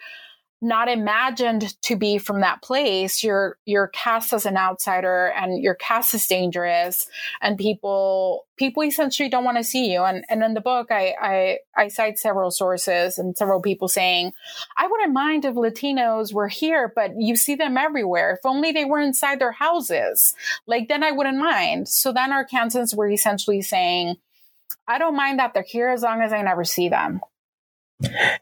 not 0.62 0.88
imagined 0.88 1.74
to 1.82 1.96
be 1.96 2.18
from 2.18 2.40
that 2.40 2.62
place. 2.62 3.24
You're 3.24 3.56
you're 3.64 3.88
cast 3.88 4.32
as 4.32 4.44
an 4.44 4.56
outsider 4.56 5.32
and 5.36 5.62
your 5.62 5.74
cast 5.74 6.14
is 6.14 6.26
dangerous 6.26 7.06
and 7.40 7.56
people 7.56 8.46
people 8.56 8.82
essentially 8.84 9.30
don't 9.30 9.44
want 9.44 9.56
to 9.56 9.64
see 9.64 9.90
you. 9.90 10.02
And 10.02 10.24
and 10.28 10.42
in 10.42 10.54
the 10.54 10.60
book 10.60 10.88
I, 10.90 11.14
I 11.20 11.58
i 11.76 11.88
cite 11.88 12.18
several 12.18 12.50
sources 12.50 13.18
and 13.18 13.36
several 13.36 13.62
people 13.62 13.88
saying 13.88 14.32
i 14.76 14.86
wouldn't 14.86 15.14
mind 15.14 15.44
if 15.44 15.54
latinos 15.54 16.32
were 16.34 16.48
here 16.48 16.92
but 16.94 17.12
you 17.18 17.36
see 17.36 17.54
them 17.54 17.78
everywhere. 17.78 18.32
If 18.32 18.40
only 18.44 18.72
they 18.72 18.84
were 18.84 19.00
inside 19.00 19.40
their 19.40 19.52
houses. 19.52 20.34
Like 20.66 20.88
then 20.88 21.02
i 21.02 21.10
wouldn't 21.10 21.38
mind. 21.38 21.88
So 21.88 22.12
then 22.12 22.30
arkansans 22.30 22.94
were 22.94 23.10
essentially 23.10 23.62
saying 23.62 24.16
i 24.86 24.98
don't 24.98 25.16
mind 25.16 25.38
that 25.38 25.54
they're 25.54 25.62
here 25.62 25.88
as 25.88 26.02
long 26.02 26.20
as 26.20 26.32
i 26.32 26.42
never 26.42 26.64
see 26.64 26.88
them 26.88 27.20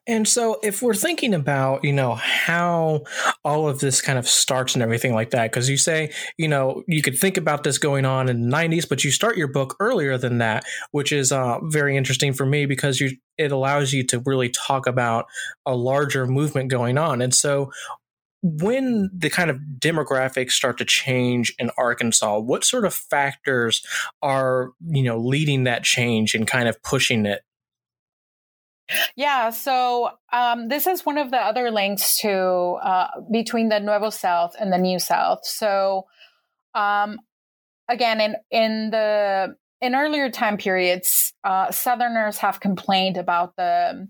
and 0.06 0.26
so, 0.26 0.58
if 0.62 0.82
we're 0.82 0.94
thinking 0.94 1.34
about, 1.34 1.84
you 1.84 1.92
know, 1.92 2.14
how 2.14 3.02
all 3.44 3.68
of 3.68 3.80
this 3.80 4.00
kind 4.00 4.18
of 4.18 4.28
starts 4.28 4.74
and 4.74 4.82
everything 4.82 5.14
like 5.14 5.30
that, 5.30 5.50
because 5.50 5.68
you 5.68 5.76
say, 5.76 6.12
you 6.36 6.48
know, 6.48 6.82
you 6.86 7.02
could 7.02 7.18
think 7.18 7.36
about 7.36 7.64
this 7.64 7.78
going 7.78 8.04
on 8.04 8.28
in 8.28 8.48
the 8.48 8.56
90s, 8.56 8.88
but 8.88 9.04
you 9.04 9.10
start 9.10 9.36
your 9.36 9.48
book 9.48 9.76
earlier 9.80 10.16
than 10.16 10.38
that, 10.38 10.64
which 10.92 11.12
is 11.12 11.32
uh, 11.32 11.58
very 11.64 11.96
interesting 11.96 12.32
for 12.32 12.46
me 12.46 12.66
because 12.66 13.00
you 13.00 13.16
it 13.36 13.52
allows 13.52 13.92
you 13.92 14.04
to 14.04 14.20
really 14.26 14.48
talk 14.48 14.86
about 14.86 15.26
a 15.64 15.74
larger 15.74 16.26
movement 16.26 16.70
going 16.70 16.98
on. 16.98 17.20
And 17.20 17.34
so, 17.34 17.72
when 18.42 19.10
the 19.12 19.30
kind 19.30 19.50
of 19.50 19.58
demographics 19.78 20.52
start 20.52 20.78
to 20.78 20.84
change 20.84 21.52
in 21.58 21.70
Arkansas, 21.76 22.38
what 22.38 22.64
sort 22.64 22.84
of 22.84 22.94
factors 22.94 23.84
are, 24.22 24.70
you 24.86 25.02
know, 25.02 25.18
leading 25.18 25.64
that 25.64 25.82
change 25.82 26.34
and 26.34 26.46
kind 26.46 26.68
of 26.68 26.80
pushing 26.82 27.26
it 27.26 27.42
yeah, 29.16 29.50
so 29.50 30.10
um, 30.32 30.68
this 30.68 30.86
is 30.86 31.04
one 31.04 31.18
of 31.18 31.30
the 31.30 31.38
other 31.38 31.70
links 31.70 32.18
to 32.20 32.30
uh, 32.32 33.08
between 33.30 33.68
the 33.68 33.80
Nuevo 33.80 34.10
South 34.10 34.54
and 34.58 34.72
the 34.72 34.78
New 34.78 34.98
South. 34.98 35.40
So 35.44 36.06
um, 36.74 37.18
again, 37.88 38.20
in 38.20 38.36
in 38.50 38.90
the 38.90 39.56
in 39.80 39.94
earlier 39.94 40.30
time 40.30 40.56
periods, 40.56 41.32
uh, 41.44 41.70
Southerners 41.70 42.38
have 42.38 42.60
complained 42.60 43.16
about 43.16 43.56
the 43.56 44.08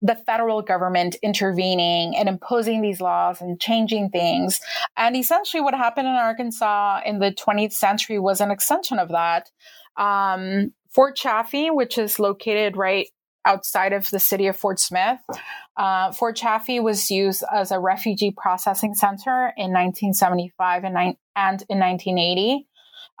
the 0.00 0.14
federal 0.14 0.62
government 0.62 1.16
intervening 1.22 2.14
and 2.16 2.28
imposing 2.28 2.82
these 2.82 3.00
laws 3.00 3.40
and 3.40 3.60
changing 3.60 4.10
things. 4.10 4.60
And 4.96 5.16
essentially, 5.16 5.60
what 5.60 5.74
happened 5.74 6.06
in 6.06 6.14
Arkansas 6.14 7.00
in 7.04 7.18
the 7.18 7.32
20th 7.32 7.72
century 7.72 8.18
was 8.18 8.40
an 8.40 8.50
extension 8.50 8.98
of 8.98 9.08
that. 9.08 9.50
Um, 9.96 10.72
Fort 10.90 11.16
Chaffee, 11.16 11.70
which 11.70 11.98
is 11.98 12.20
located 12.20 12.76
right 12.76 13.08
outside 13.48 13.94
of 13.94 14.08
the 14.10 14.20
city 14.20 14.46
of 14.46 14.56
Fort 14.56 14.78
Smith. 14.78 15.18
Uh, 15.76 16.12
Fort 16.12 16.36
Chaffee 16.36 16.80
was 16.80 17.10
used 17.10 17.42
as 17.52 17.70
a 17.70 17.80
refugee 17.80 18.34
processing 18.36 18.94
center 18.94 19.52
in 19.56 19.72
1975 19.72 20.84
and, 20.84 20.94
ni- 20.94 21.18
and 21.34 21.64
in 21.68 21.78
1980 21.78 22.66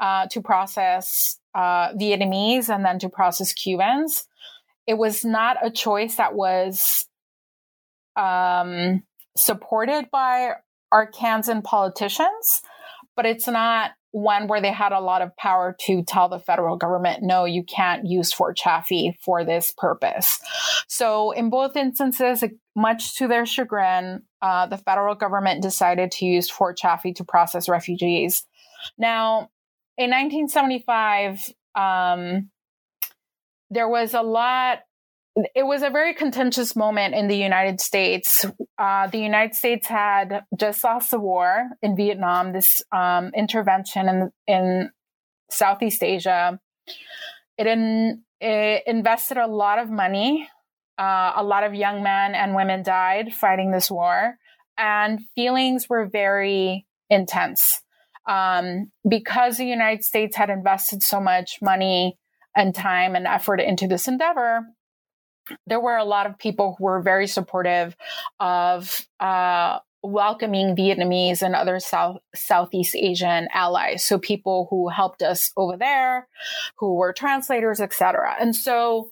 uh, 0.00 0.26
to 0.28 0.42
process 0.42 1.38
uh, 1.54 1.92
Vietnamese 1.94 2.68
and 2.68 2.84
then 2.84 2.98
to 2.98 3.08
process 3.08 3.52
Cubans. 3.54 4.24
It 4.86 4.98
was 4.98 5.24
not 5.24 5.56
a 5.64 5.70
choice 5.70 6.16
that 6.16 6.34
was 6.34 7.06
um, 8.14 9.02
supported 9.36 10.10
by 10.12 10.52
Arkansan 10.92 11.64
politicians, 11.64 12.62
but 13.16 13.24
it's 13.24 13.48
not 13.48 13.92
one 14.10 14.48
where 14.48 14.60
they 14.60 14.72
had 14.72 14.92
a 14.92 15.00
lot 15.00 15.22
of 15.22 15.36
power 15.36 15.76
to 15.80 16.02
tell 16.02 16.28
the 16.28 16.38
federal 16.38 16.76
government, 16.76 17.22
no, 17.22 17.44
you 17.44 17.62
can't 17.62 18.06
use 18.06 18.32
Fort 18.32 18.56
Chaffee 18.56 19.18
for 19.22 19.44
this 19.44 19.72
purpose. 19.76 20.40
So, 20.88 21.32
in 21.32 21.50
both 21.50 21.76
instances, 21.76 22.42
much 22.74 23.16
to 23.16 23.28
their 23.28 23.44
chagrin, 23.44 24.22
uh, 24.40 24.66
the 24.66 24.78
federal 24.78 25.14
government 25.14 25.62
decided 25.62 26.10
to 26.12 26.24
use 26.24 26.48
Fort 26.48 26.76
Chaffee 26.76 27.12
to 27.14 27.24
process 27.24 27.68
refugees. 27.68 28.44
Now, 28.96 29.50
in 29.96 30.10
1975, 30.10 31.52
um, 31.74 32.50
there 33.70 33.88
was 33.88 34.14
a 34.14 34.22
lot 34.22 34.80
it 35.54 35.64
was 35.64 35.82
a 35.82 35.90
very 35.90 36.14
contentious 36.14 36.74
moment 36.74 37.14
in 37.14 37.28
the 37.28 37.36
United 37.36 37.80
States. 37.80 38.44
Uh, 38.78 39.06
the 39.08 39.18
United 39.18 39.54
States 39.54 39.86
had 39.86 40.42
just 40.58 40.82
lost 40.82 41.10
the 41.10 41.20
war 41.20 41.68
in 41.82 41.96
Vietnam, 41.96 42.52
this 42.52 42.82
um, 42.92 43.30
intervention 43.36 44.08
in, 44.08 44.30
in 44.46 44.90
Southeast 45.50 46.02
Asia. 46.02 46.58
It, 47.56 47.66
in, 47.66 48.22
it 48.40 48.82
invested 48.86 49.36
a 49.36 49.46
lot 49.46 49.78
of 49.78 49.90
money. 49.90 50.48
Uh, 50.98 51.32
a 51.36 51.44
lot 51.44 51.62
of 51.62 51.74
young 51.74 52.02
men 52.02 52.34
and 52.34 52.56
women 52.56 52.82
died 52.82 53.32
fighting 53.32 53.70
this 53.70 53.90
war, 53.90 54.34
and 54.76 55.20
feelings 55.36 55.88
were 55.88 56.08
very 56.08 56.86
intense. 57.08 57.80
Um, 58.28 58.90
because 59.08 59.56
the 59.56 59.64
United 59.64 60.04
States 60.04 60.36
had 60.36 60.50
invested 60.50 61.02
so 61.02 61.20
much 61.20 61.58
money 61.62 62.18
and 62.56 62.74
time 62.74 63.14
and 63.14 63.26
effort 63.26 63.60
into 63.60 63.86
this 63.86 64.08
endeavor, 64.08 64.62
there 65.66 65.80
were 65.80 65.96
a 65.96 66.04
lot 66.04 66.26
of 66.26 66.38
people 66.38 66.76
who 66.78 66.84
were 66.84 67.00
very 67.00 67.26
supportive 67.26 67.96
of 68.40 69.06
uh, 69.20 69.78
welcoming 70.02 70.76
Vietnamese 70.76 71.42
and 71.42 71.54
other 71.54 71.80
South 71.80 72.18
Southeast 72.34 72.94
Asian 72.94 73.48
allies. 73.52 74.04
So 74.04 74.18
people 74.18 74.66
who 74.70 74.88
helped 74.88 75.22
us 75.22 75.52
over 75.56 75.76
there, 75.76 76.28
who 76.78 76.94
were 76.94 77.12
translators, 77.12 77.80
etc. 77.80 78.36
And 78.40 78.54
so 78.54 79.10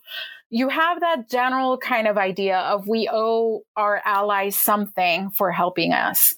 you 0.48 0.68
have 0.68 1.00
that 1.00 1.28
general 1.28 1.76
kind 1.76 2.06
of 2.06 2.16
idea 2.16 2.58
of 2.58 2.86
we 2.86 3.08
owe 3.12 3.62
our 3.76 4.00
allies 4.04 4.56
something 4.56 5.30
for 5.30 5.50
helping 5.50 5.92
us. 5.92 6.34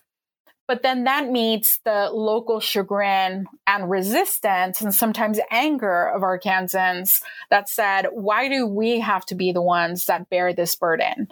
But 0.68 0.82
then 0.82 1.04
that 1.04 1.30
meets 1.30 1.80
the 1.86 2.10
local 2.12 2.60
chagrin 2.60 3.46
and 3.66 3.90
resistance 3.90 4.82
and 4.82 4.94
sometimes 4.94 5.40
anger 5.50 6.08
of 6.08 6.20
Arkansans 6.20 7.22
that 7.48 7.70
said, 7.70 8.08
why 8.12 8.50
do 8.50 8.66
we 8.66 9.00
have 9.00 9.24
to 9.26 9.34
be 9.34 9.50
the 9.50 9.62
ones 9.62 10.04
that 10.06 10.28
bear 10.28 10.52
this 10.52 10.76
burden? 10.76 11.28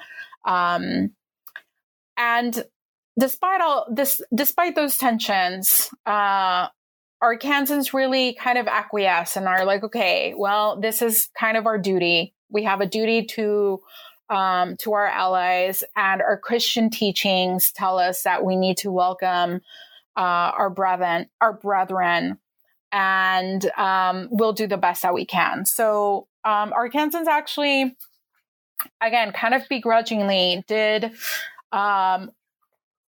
Um, 0.46 1.12
and 2.16 2.64
despite 3.18 3.60
all 3.60 3.86
this, 3.92 4.22
despite 4.34 4.74
those 4.74 4.96
tensions, 4.96 5.90
uh, 6.06 6.68
Arkansans 7.22 7.92
really 7.92 8.34
kind 8.34 8.56
of 8.56 8.66
acquiesce 8.66 9.36
and 9.36 9.46
are 9.46 9.66
like, 9.66 9.84
okay, 9.84 10.34
well, 10.34 10.80
this 10.80 11.02
is 11.02 11.28
kind 11.38 11.58
of 11.58 11.66
our 11.66 11.78
duty. 11.78 12.34
We 12.48 12.64
have 12.64 12.80
a 12.80 12.86
duty 12.86 13.26
to 13.32 13.82
um, 14.28 14.76
to 14.78 14.92
our 14.92 15.06
allies, 15.06 15.84
and 15.94 16.20
our 16.22 16.38
Christian 16.38 16.90
teachings 16.90 17.72
tell 17.72 17.98
us 17.98 18.22
that 18.22 18.44
we 18.44 18.56
need 18.56 18.78
to 18.78 18.90
welcome 18.90 19.60
uh, 20.16 20.50
our 20.56 20.70
brethren, 20.70 21.28
our 21.40 21.52
brethren, 21.52 22.38
and 22.92 23.64
um, 23.76 24.28
we'll 24.30 24.52
do 24.52 24.66
the 24.66 24.76
best 24.76 25.02
that 25.02 25.14
we 25.14 25.26
can. 25.26 25.66
So 25.66 26.28
um, 26.44 26.72
Arkansans 26.72 27.26
actually, 27.26 27.96
again, 29.00 29.32
kind 29.32 29.54
of 29.54 29.62
begrudgingly 29.68 30.64
did 30.66 31.12
um, 31.72 32.30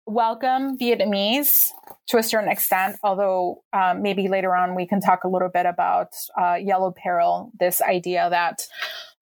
welcome 0.05 0.77
Vietnamese 0.77 1.67
to 2.07 2.17
a 2.17 2.23
certain 2.23 2.49
extent, 2.49 2.97
although 3.03 3.63
um, 3.73 4.01
maybe 4.01 4.27
later 4.27 4.55
on 4.55 4.75
we 4.75 4.87
can 4.87 5.01
talk 5.01 5.23
a 5.23 5.27
little 5.27 5.49
bit 5.49 5.65
about 5.65 6.09
uh, 6.39 6.55
yellow 6.55 6.91
peril, 6.91 7.51
this 7.59 7.81
idea 7.81 8.29
that 8.29 8.61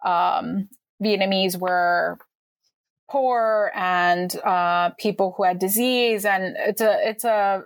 um, 0.05 0.69
Vietnamese 1.01 1.57
were 1.57 2.17
poor 3.09 3.71
and 3.75 4.35
uh, 4.43 4.89
people 4.99 5.33
who 5.37 5.43
had 5.43 5.59
disease, 5.59 6.25
and 6.25 6.55
it's 6.57 6.81
a 6.81 7.09
it's 7.09 7.23
a 7.23 7.63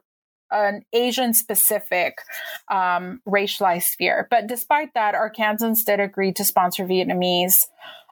an 0.52 0.84
Asian 0.94 1.34
specific 1.34 2.20
um, 2.70 3.22
racialized 3.28 3.96
fear. 3.98 4.28
But 4.30 4.48
despite 4.48 4.94
that, 4.94 5.14
Arkansans 5.14 5.84
did 5.86 6.00
agree 6.00 6.32
to 6.34 6.46
sponsor 6.46 6.86
Vietnamese. 6.86 7.66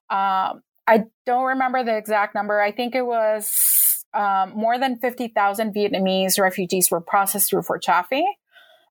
Um, 0.10 0.62
I 0.88 1.06
don't 1.26 1.46
remember 1.46 1.84
the 1.84 1.98
exact 1.98 2.36
number. 2.36 2.62
I 2.62 2.72
think 2.72 2.94
it 2.94 3.06
was 3.06 4.06
um, 4.14 4.52
more 4.56 4.78
than 4.78 4.98
50,000 4.98 5.74
Vietnamese 5.74 6.40
refugees 6.40 6.92
were 6.92 7.02
processed 7.02 7.50
through 7.50 7.64
Fort 7.64 7.82
Chaffee. 7.82 8.26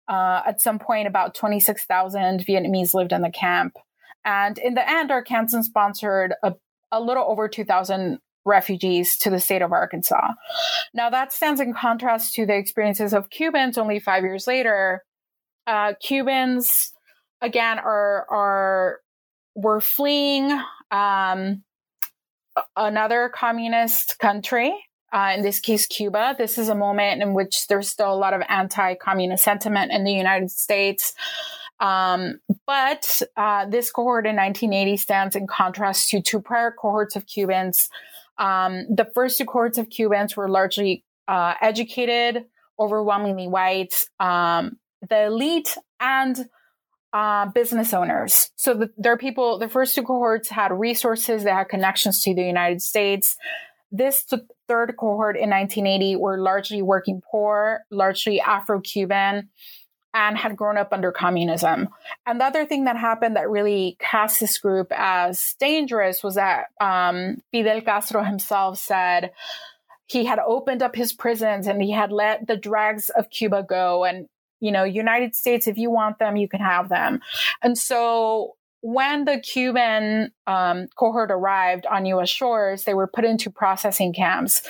Uh, 0.07 0.43
at 0.45 0.61
some 0.61 0.79
point, 0.79 1.07
about 1.07 1.35
26,000 1.35 2.45
Vietnamese 2.47 2.95
lived 2.95 3.13
in 3.13 3.23
the 3.23 3.31
camp. 3.31 3.77
And 4.25 4.59
in 4.59 4.75
the 4.75 4.89
end, 4.89 5.11
Arkansas 5.11 5.63
sponsored 5.63 6.35
a, 6.43 6.55
a 6.91 7.01
little 7.01 7.25
over 7.25 7.49
2,000 7.49 8.19
refugees 8.45 9.17
to 9.19 9.31
the 9.31 9.41
state 9.41 9.63
of 9.63 9.73
Arkansas. 9.73 10.33
Now, 10.93 11.11
that 11.11 11.33
stands 11.33 11.61
in 11.61 11.73
contrast 11.75 12.35
to 12.35 12.47
the 12.47 12.57
experiences 12.57 13.13
of 13.13 13.31
Cubans 13.31 13.79
only 13.79 14.01
five 14.01 14.23
years 14.23 14.47
later. 14.47 15.03
Uh, 15.67 15.95
Cubans, 16.01 16.93
again, 17.41 17.79
are, 17.79 18.27
are 18.31 19.01
were 19.55 19.81
fleeing 19.81 20.51
um, 20.91 21.63
another 22.77 23.31
communist 23.35 24.19
country. 24.19 24.75
Uh, 25.13 25.33
in 25.37 25.43
this 25.43 25.61
case, 25.61 25.87
Cuba. 25.87 26.35
This 26.37 26.59
is 26.59 26.69
a 26.69 26.75
moment 26.75 27.23
in 27.23 27.35
which 27.35 27.69
there's 27.69 27.89
still 27.89 28.13
a 28.13 28.17
lot 28.17 28.35
of 28.35 28.43
anti-communist 28.49 29.45
sentiment 29.45 29.93
in 29.93 30.03
the 30.03 30.13
United 30.13 30.51
States. 30.51 31.15
Um, 31.81 32.41
but 32.67 33.23
uh, 33.37 33.67
this 33.67 33.91
cohort 33.91 34.27
in 34.27 34.37
1980 34.37 34.97
stands 34.97 35.37
in 35.37 35.47
contrast 35.47 36.09
to 36.11 36.23
two 36.23 36.41
prior 36.41 36.71
cohorts 36.71 37.17
of 37.17 37.27
Cubans. 37.27 37.89
Um, 38.39 38.87
the 38.89 39.09
first 39.15 39.39
two 39.39 39.45
cohorts 39.45 39.79
of 39.79 39.91
Cubans 39.91 40.37
were 40.37 40.49
largely 40.49 41.05
uh, 41.29 41.55
educated, 41.61 42.45
overwhelmingly 42.79 43.49
white, 43.49 43.95
um, 44.21 44.79
the 45.09 45.27
elite, 45.27 45.77
and 46.01 46.49
uh, 47.13 47.47
business 47.47 47.95
owners. 47.95 48.51
So 48.57 48.75
the, 48.75 48.91
there 48.97 49.13
are 49.13 49.19
people, 49.19 49.59
the 49.59 49.69
first 49.69 49.95
two 49.95 50.03
cohorts 50.03 50.49
had 50.49 50.73
resources, 50.73 51.45
they 51.45 51.51
had 51.51 51.69
connections 51.69 52.23
to 52.23 52.35
the 52.35 52.43
United 52.43 52.83
States. 52.83 53.37
This 53.93 54.25
th- 54.25 54.43
third 54.67 54.97
cohort 54.99 55.37
in 55.37 55.51
1980 55.51 56.17
were 56.17 56.41
largely 56.41 56.83
working 56.83 57.23
poor, 57.31 57.85
largely 57.91 58.41
Afro 58.41 58.81
Cuban 58.81 59.49
and 60.14 60.38
had 60.38 60.57
grown 60.57 60.79
up 60.79 60.92
under 60.92 61.11
communism. 61.11 61.88
And 62.24 62.40
the 62.40 62.44
other 62.44 62.64
thing 62.64 62.85
that 62.85 62.96
happened 62.96 63.37
that 63.37 63.50
really 63.50 63.96
cast 63.98 64.38
this 64.38 64.59
group 64.59 64.92
as 64.92 65.57
dangerous 65.59 66.22
was 66.22 66.37
that 66.37 66.66
um, 66.81 67.42
Fidel 67.50 67.81
Castro 67.81 68.22
himself 68.22 68.79
said 68.79 69.33
he 70.07 70.24
had 70.24 70.38
opened 70.38 70.83
up 70.83 70.94
his 70.94 71.12
prisons 71.12 71.66
and 71.66 71.83
he 71.83 71.90
had 71.90 72.12
let 72.12 72.46
the 72.46 72.57
dregs 72.57 73.09
of 73.09 73.29
Cuba 73.31 73.64
go. 73.68 74.05
And, 74.05 74.29
you 74.61 74.70
know, 74.70 74.85
United 74.85 75.35
States, 75.35 75.66
if 75.66 75.77
you 75.77 75.90
want 75.90 76.18
them, 76.20 76.37
you 76.37 76.48
can 76.48 76.61
have 76.61 76.88
them. 76.88 77.20
And 77.61 77.77
so 77.77 78.55
when 78.85 79.25
the 79.25 79.38
Cuban 79.38 80.31
um, 80.47 80.88
cohort 80.94 81.31
arrived 81.31 81.87
on 81.87 82.05
U.S. 82.05 82.29
shores, 82.29 82.85
they 82.85 82.92
were 82.92 83.07
put 83.07 83.25
into 83.25 83.51
processing 83.51 84.12
camps. 84.12 84.61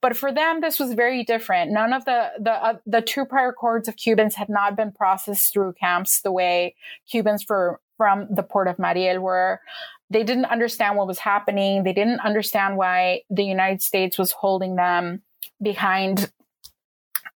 But 0.00 0.16
for 0.16 0.32
them, 0.32 0.60
this 0.60 0.78
was 0.78 0.94
very 0.94 1.24
different. 1.24 1.72
None 1.72 1.92
of 1.92 2.04
the 2.04 2.30
the 2.38 2.52
uh, 2.52 2.74
the 2.86 3.00
two 3.00 3.24
prior 3.24 3.52
cohorts 3.52 3.88
of 3.88 3.96
Cubans 3.96 4.36
had 4.36 4.48
not 4.48 4.76
been 4.76 4.92
processed 4.92 5.52
through 5.52 5.72
camps 5.72 6.20
the 6.20 6.30
way 6.30 6.76
Cubans 7.10 7.42
for 7.42 7.80
from 7.96 8.28
the 8.30 8.44
port 8.44 8.68
of 8.68 8.78
Mariel 8.78 9.18
were. 9.18 9.60
They 10.08 10.22
didn't 10.22 10.44
understand 10.44 10.96
what 10.96 11.08
was 11.08 11.18
happening. 11.18 11.82
They 11.82 11.92
didn't 11.92 12.20
understand 12.20 12.76
why 12.76 13.22
the 13.28 13.44
United 13.44 13.82
States 13.82 14.16
was 14.16 14.30
holding 14.30 14.76
them 14.76 15.22
behind 15.60 16.30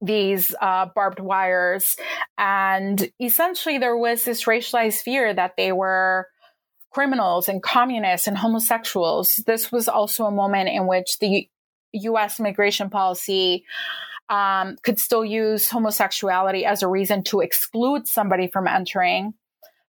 these 0.02 0.54
uh, 0.62 0.88
barbed 0.94 1.20
wires. 1.20 1.98
And 2.38 3.12
essentially, 3.22 3.78
there 3.78 3.98
was 3.98 4.24
this 4.24 4.44
racialized 4.46 5.02
fear 5.02 5.34
that 5.34 5.56
they 5.58 5.72
were 5.72 6.28
criminals 6.92 7.50
and 7.50 7.62
communists 7.62 8.28
and 8.28 8.38
homosexuals. 8.38 9.36
This 9.46 9.72
was 9.72 9.88
also 9.88 10.26
a 10.26 10.32
moment 10.32 10.70
in 10.70 10.88
which 10.88 11.20
the 11.20 11.50
US 11.94 12.40
immigration 12.40 12.90
policy 12.90 13.66
um, 14.30 14.78
could 14.84 15.00
still 15.00 15.24
use 15.24 15.70
homosexuality 15.70 16.66
as 16.66 16.84
a 16.84 16.88
reason 16.88 17.24
to 17.26 17.40
exclude 17.42 18.08
somebody 18.08 18.48
from 18.48 18.68
entering. 18.68 19.34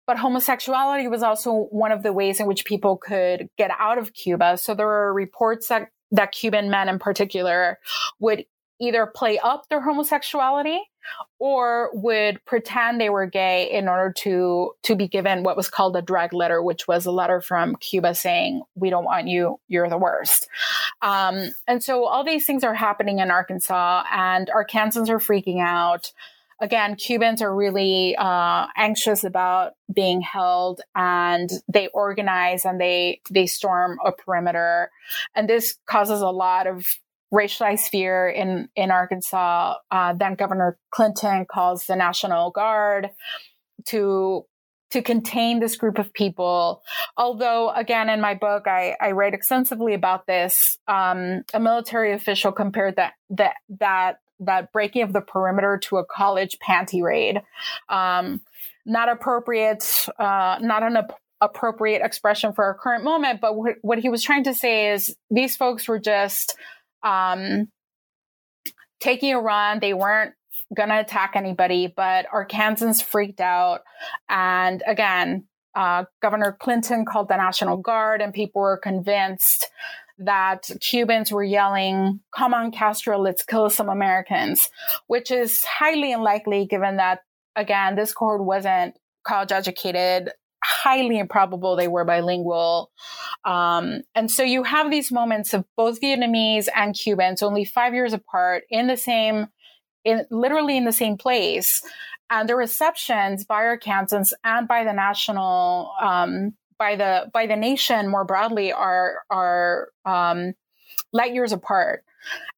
But 0.06 0.18
homosexuality 0.18 1.08
was 1.08 1.24
also 1.24 1.68
one 1.70 1.92
of 1.92 2.04
the 2.04 2.14
ways 2.14 2.40
in 2.40 2.48
which 2.48 2.66
people 2.66 2.98
could 2.98 3.50
get 3.58 3.72
out 3.78 3.98
of 3.98 4.14
Cuba. 4.14 4.58
So 4.58 4.74
there 4.74 4.86
were 4.86 5.14
reports 5.14 5.68
that, 5.68 5.90
that 6.12 6.32
Cuban 6.32 6.70
men 6.70 6.88
in 6.88 6.98
particular 6.98 7.80
would 8.20 8.46
either 8.80 9.06
play 9.06 9.40
up 9.40 9.68
their 9.70 9.82
homosexuality 9.82 10.80
or 11.40 11.90
would 11.94 12.44
pretend 12.46 13.00
they 13.00 13.10
were 13.10 13.26
gay 13.26 13.70
in 13.72 13.88
order 13.88 14.12
to 14.12 14.72
to 14.84 14.96
be 14.96 15.08
given 15.08 15.44
what 15.44 15.58
was 15.58 15.70
called 15.70 15.96
a 15.96 16.02
drag 16.02 16.34
letter 16.34 16.62
which 16.62 16.88
was 16.88 17.06
a 17.06 17.12
letter 17.12 17.42
from 17.42 17.76
cuba 17.78 18.14
saying 18.14 18.62
we 18.76 18.90
don't 18.90 19.06
want 19.06 19.28
you. 19.28 19.60
You're 19.68 19.90
the 19.90 19.98
worst. 19.98 20.48
Um, 21.02 21.52
and 21.68 21.84
so 21.84 22.06
all 22.06 22.24
these 22.24 22.46
things 22.46 22.64
are 22.64 22.74
happening 22.74 23.20
in 23.20 23.32
arkansas 23.32 24.04
and 24.12 24.50
arkansans 24.50 25.10
are 25.10 25.20
freaking 25.20 25.62
out. 25.62 26.12
Again 26.60 26.96
cubans 26.96 27.42
are 27.42 27.56
really 27.56 28.16
uh, 28.18 28.66
anxious 28.76 29.24
about 29.24 29.74
being 29.94 30.22
held 30.22 30.82
and 30.96 31.50
they 31.68 31.88
organize 31.90 32.66
and 32.66 32.82
they 32.82 33.22
they 33.30 33.46
storm 33.46 34.00
a 34.04 34.12
perimeter. 34.12 34.92
And 35.36 35.48
this 35.48 35.78
causes 35.86 36.22
a 36.22 36.30
lot 36.30 36.68
of 36.68 36.86
racialized 37.34 37.90
fear 37.90 38.30
in 38.30 38.70
in 38.76 38.92
Arkansas. 38.92 39.76
Uh, 39.92 40.14
then 40.14 40.36
Governor 40.36 40.78
Clinton 40.92 41.46
calls 41.46 41.86
the 41.86 41.96
National 41.96 42.52
Guard 42.52 43.10
to 43.86 44.46
to 44.90 45.02
contain 45.02 45.60
this 45.60 45.76
group 45.76 46.00
of 46.00 46.14
people. 46.14 46.82
Although, 47.18 47.72
again, 47.72 48.10
in 48.10 48.22
my 48.22 48.36
book, 48.36 48.68
I, 48.68 48.96
I 49.02 49.12
write 49.12 49.34
extensively 49.34 49.94
about 49.94 50.28
this. 50.28 50.78
Um, 50.88 51.44
a 51.54 51.60
military 51.60 52.14
official 52.14 52.52
compared 52.52 52.96
that 52.96 53.14
that 53.32 53.56
that 53.80 54.20
that 54.40 54.72
breaking 54.72 55.02
of 55.02 55.14
the 55.14 55.22
perimeter 55.22 55.80
to 55.84 55.98
a 55.98 56.06
college 56.06 56.58
panty 56.66 57.02
raid. 57.02 57.42
Um, 57.90 58.42
not 58.86 59.10
appropriate, 59.10 60.06
uh, 60.18 60.60
not 60.62 60.84
an 60.84 60.98
ap- 60.98 61.20
appropriate 61.42 62.02
expression 62.04 62.54
for 62.54 62.64
our 62.64 62.76
current 62.76 63.04
moment. 63.04 63.42
But 63.42 63.54
wh- 63.54 63.84
what 63.84 64.00
he 64.00 64.10
was 64.10 64.24
trying 64.24 64.44
to 64.46 64.54
say 64.54 64.92
is 64.92 65.16
these 65.30 65.56
folks 65.58 65.88
were 65.88 66.00
just 66.00 66.56
um, 67.04 67.68
taking 69.00 69.34
a 69.34 69.40
run. 69.40 69.80
They 69.80 69.94
weren't 69.94 70.34
going 70.76 70.90
to 70.90 71.00
attack 71.00 71.34
anybody, 71.36 71.94
but 71.96 72.26
Arkansans 72.34 73.02
freaked 73.02 73.40
out. 73.40 73.82
And 74.30 74.84
again, 74.86 75.46
uh, 75.76 76.06
Governor 76.22 76.58
Clinton 76.60 77.06
called 77.06 77.30
the 77.30 77.38
National 77.38 77.78
Guard, 77.78 78.22
and 78.22 78.34
people 78.34 78.62
were 78.62 78.78
convinced 78.78 79.70
that 80.20 80.70
Cubans 80.82 81.32
were 81.32 81.44
yelling, 81.44 82.20
Come 82.36 82.54
on, 82.54 82.72
Castro, 82.72 83.20
let's 83.20 83.44
kill 83.44 83.70
some 83.70 83.88
Americans, 83.88 84.70
which 85.06 85.30
is 85.30 85.64
highly 85.64 86.12
unlikely 86.12 86.66
given 86.66 86.98
that, 86.98 87.20
again, 87.56 87.96
this 87.96 88.14
cohort 88.14 88.44
wasn't 88.44 88.96
college 89.24 89.52
educated. 89.52 90.32
Highly 90.68 91.18
improbable 91.18 91.76
they 91.76 91.88
were 91.88 92.04
bilingual. 92.04 92.92
Um, 93.46 94.02
and 94.14 94.30
so 94.30 94.44
you 94.44 94.64
have 94.64 94.92
these 94.92 95.12
moments 95.12 95.54
of 95.54 95.66
both 95.78 96.02
Vietnamese 96.02 96.68
and 96.76 96.94
Cubans, 96.94 97.42
only 97.42 97.64
five 97.64 97.94
years 97.94 98.14
apart, 98.14 98.64
in 98.70 98.88
the 98.88 98.98
same 98.98 99.48
in 100.04 100.26
literally 100.30 100.78
in 100.78 100.86
the 100.86 100.92
same 100.92 101.18
place. 101.18 101.82
And 102.30 102.50
the 102.50 102.56
receptions 102.56 103.46
by 103.46 103.62
Arkansans 103.64 104.34
and 104.44 104.68
by 104.68 104.84
the 104.84 104.94
national, 104.94 105.92
um, 106.02 106.54
by 106.78 106.96
the 106.96 107.30
by 107.34 107.48
the 107.48 107.56
nation 107.56 108.10
more 108.10 108.26
broadly 108.26 108.74
are 108.74 109.24
are 109.30 109.90
um, 110.06 110.54
light 111.14 111.34
years 111.34 111.54
apart. 111.54 112.04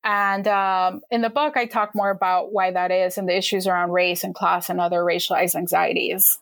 And 0.04 0.48
um, 0.48 1.02
in 1.12 1.22
the 1.22 1.30
book, 1.30 1.56
I 1.56 1.66
talk 1.66 1.94
more 1.94 2.10
about 2.10 2.52
why 2.52 2.72
that 2.72 2.92
is 2.92 3.18
and 3.18 3.28
the 3.28 3.38
issues 3.38 3.68
around 3.68 3.92
race 3.92 4.24
and 4.24 4.34
class 4.34 4.70
and 4.70 4.80
other 4.80 5.02
racialized 5.02 5.56
anxieties. 5.56 6.40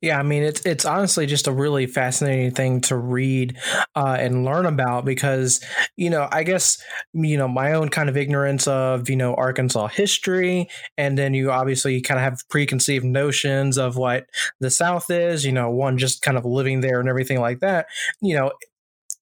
Yeah, 0.00 0.18
I 0.18 0.22
mean 0.22 0.42
it's 0.42 0.60
it's 0.66 0.84
honestly 0.84 1.26
just 1.26 1.46
a 1.46 1.52
really 1.52 1.86
fascinating 1.86 2.50
thing 2.52 2.80
to 2.82 2.96
read 2.96 3.56
uh, 3.94 4.16
and 4.18 4.44
learn 4.44 4.66
about 4.66 5.04
because 5.04 5.64
you 5.96 6.10
know 6.10 6.28
I 6.30 6.42
guess 6.42 6.82
you 7.12 7.36
know 7.36 7.48
my 7.48 7.72
own 7.72 7.88
kind 7.88 8.08
of 8.08 8.16
ignorance 8.16 8.66
of 8.66 9.08
you 9.08 9.16
know 9.16 9.34
Arkansas 9.34 9.88
history, 9.88 10.68
and 10.98 11.16
then 11.16 11.34
you 11.34 11.50
obviously 11.50 12.00
kind 12.00 12.18
of 12.18 12.24
have 12.24 12.40
preconceived 12.50 13.04
notions 13.04 13.78
of 13.78 13.96
what 13.96 14.26
the 14.60 14.70
South 14.70 15.10
is. 15.10 15.44
You 15.44 15.52
know, 15.52 15.70
one 15.70 15.98
just 15.98 16.22
kind 16.22 16.36
of 16.36 16.44
living 16.44 16.80
there 16.80 17.00
and 17.00 17.08
everything 17.08 17.40
like 17.40 17.60
that. 17.60 17.86
You 18.20 18.36
know, 18.36 18.52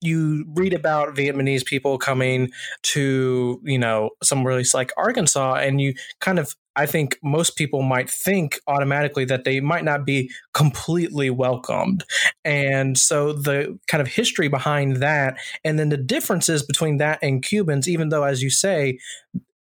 you 0.01 0.45
read 0.55 0.73
about 0.73 1.15
Vietnamese 1.15 1.63
people 1.63 1.97
coming 1.99 2.49
to, 2.81 3.61
you 3.63 3.77
know, 3.77 4.09
some 4.23 4.41
place 4.43 4.73
like 4.73 4.91
Arkansas, 4.97 5.55
and 5.55 5.79
you 5.79 5.93
kind 6.19 6.39
of 6.39 6.55
I 6.75 6.85
think 6.85 7.17
most 7.23 7.55
people 7.57 7.81
might 7.81 8.09
think 8.09 8.59
automatically 8.67 9.25
that 9.25 9.43
they 9.43 9.59
might 9.59 9.83
not 9.83 10.05
be 10.05 10.31
completely 10.53 11.29
welcomed. 11.29 12.03
And 12.45 12.97
so 12.97 13.33
the 13.33 13.77
kind 13.87 14.01
of 14.01 14.07
history 14.07 14.47
behind 14.47 14.97
that, 14.97 15.37
and 15.63 15.77
then 15.77 15.89
the 15.89 15.97
differences 15.97 16.63
between 16.63 16.97
that 16.97 17.19
and 17.21 17.43
Cubans, 17.43 17.89
even 17.89 18.09
though, 18.09 18.23
as 18.23 18.41
you 18.41 18.49
say, 18.49 18.99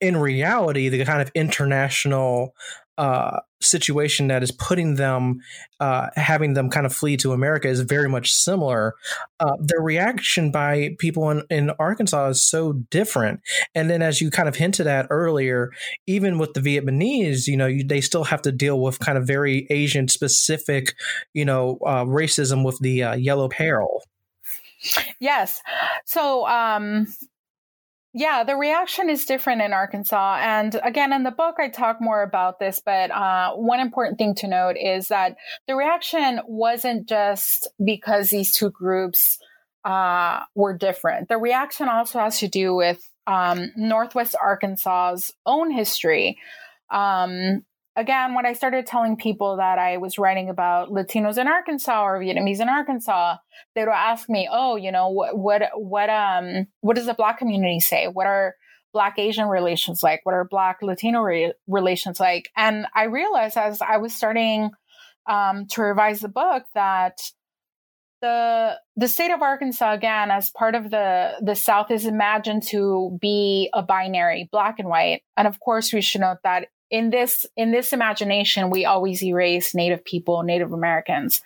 in 0.01 0.17
reality, 0.17 0.89
the 0.89 1.05
kind 1.05 1.21
of 1.21 1.31
international 1.35 2.55
uh, 3.01 3.41
situation 3.63 4.29
that 4.29 4.43
is 4.43 4.51
putting 4.51 4.97
them, 4.97 5.41
uh, 5.81 6.09
having 6.17 6.53
them 6.53 6.69
kind 6.69 6.85
of 6.85 6.95
flee 6.95 7.17
to 7.17 7.33
America 7.33 7.67
is 7.67 7.81
very 7.81 8.11
much 8.11 8.31
similar. 8.31 8.95
Uh, 9.41 9.57
the 9.59 9.81
reaction 9.81 10.51
by 10.51 10.95
people 10.99 11.31
in, 11.31 11.43
in 11.49 11.71
Arkansas 11.79 12.29
is 12.29 12.43
so 12.43 12.75
different. 12.91 13.41
And 13.75 13.89
then, 13.89 14.03
as 14.03 14.21
you 14.21 14.31
kind 14.31 14.51
of 14.51 14.57
hinted 14.57 14.87
at 14.87 15.07
earlier, 15.09 15.71
even 16.07 16.39
with 16.39 16.53
the 16.53 16.61
Vietnamese, 16.61 17.47
you 17.47 17.57
know, 17.57 17.67
you, 17.67 17.85
they 17.85 18.03
still 18.03 18.25
have 18.25 18.43
to 18.43 18.53
deal 18.53 18.79
with 18.79 18.99
kind 18.99 19.17
of 19.17 19.27
very 19.27 19.67
Asian 19.71 20.07
specific, 20.07 20.95
you 21.33 21.47
know, 21.47 21.79
uh, 21.87 22.05
racism 22.05 22.67
with 22.67 22.79
the 22.81 23.03
uh, 23.03 23.15
yellow 23.15 23.49
peril. 23.49 24.05
Yes. 25.21 25.63
So, 26.05 26.47
um, 26.47 27.07
yeah, 28.13 28.43
the 28.43 28.57
reaction 28.57 29.09
is 29.09 29.25
different 29.25 29.63
in 29.63 29.73
Arkansas. 29.73 30.39
And 30.41 30.81
again, 30.83 31.13
in 31.13 31.23
the 31.23 31.31
book, 31.31 31.57
I 31.59 31.69
talk 31.69 31.99
more 32.01 32.23
about 32.23 32.59
this, 32.59 32.83
but 32.85 33.11
uh, 33.11 33.53
one 33.53 33.79
important 33.79 34.19
thing 34.19 34.35
to 34.37 34.49
note 34.49 34.77
is 34.77 35.09
that 35.09 35.37
the 35.69 35.77
reaction 35.77 36.41
wasn't 36.47 37.09
just 37.09 37.69
because 37.85 38.31
these 38.31 38.53
two 38.53 38.71
groups 38.71 39.39
uh, 39.85 40.41
were 40.57 40.77
different. 40.77 41.29
The 41.29 41.39
reaction 41.39 41.89
also 41.89 42.19
has 42.19 42.41
to 42.41 42.49
do 42.49 42.75
with 42.75 43.01
um, 43.29 43.71
Northwest 43.77 44.35
Arkansas's 44.43 45.33
own 45.47 45.71
history. 45.71 46.37
Um, 46.91 47.65
again, 47.97 48.35
when 48.35 48.47
I 48.47 48.53
started 48.53 48.87
telling 48.87 49.17
people 49.17 49.57
that 49.57 49.79
I 49.79 49.97
was 49.97 50.19
writing 50.19 50.49
about 50.49 50.91
Latinos 50.91 51.39
in 51.39 51.49
Arkansas 51.49 52.03
or 52.03 52.19
Vietnamese 52.19 52.61
in 52.61 52.69
Arkansas, 52.69 53.37
they 53.75 53.83
would 53.83 53.91
ask 53.91 54.29
me, 54.29 54.49
"Oh, 54.51 54.77
you 54.77 54.93
know, 54.93 55.09
what 55.09 55.37
what 55.37 55.63
what 55.75 56.11
um 56.11 56.67
what 56.81 56.97
does 56.97 57.07
the 57.07 57.15
Black 57.15 57.39
community 57.39 57.81
say? 57.81 58.07
What 58.07 58.27
are 58.27 58.57
Black 58.93 59.19
Asian 59.19 59.49
relations 59.49 60.03
like? 60.03 60.21
What 60.25 60.35
are 60.35 60.45
Black 60.45 60.79
Latino 60.83 61.21
re- 61.21 61.55
relations 61.67 62.21
like?" 62.21 62.51
And 62.57 62.87
I 62.95 63.05
realized 63.05 63.57
as 63.57 63.81
I 63.83 63.99
was 63.99 64.15
starting 64.15 64.71
um, 65.29 65.67
to 65.69 65.83
revise 65.83 66.21
the 66.21 66.29
book 66.29 66.65
that 66.75 67.21
the 68.21 68.79
the 68.97 69.09
state 69.09 69.31
of 69.31 69.43
Arkansas 69.43 69.93
again 69.95 70.31
as 70.31 70.51
part 70.51 70.75
of 70.75 70.91
the 70.91 71.33
the 71.41 71.55
South 71.55 71.91
is 71.91 72.07
imagined 72.07 72.63
to 72.69 73.19
be 73.21 73.71
a 73.73 73.83
binary, 73.83 74.49
black 74.53 74.79
and 74.79 74.89
white. 74.89 75.23
And 75.37 75.49
of 75.49 75.59
course, 75.61 75.93
we 75.93 76.01
should 76.01 76.21
note 76.21 76.39
that 76.45 76.69
in 76.91 77.11
this 77.11 77.47
in 77.57 77.73
this 77.73 77.93
imagination 77.93 78.71
we 78.71 78.85
always 78.85 79.23
erase 79.23 79.75
native 79.75 80.05
people 80.05 80.43
native 80.43 80.73
americans. 80.73 81.43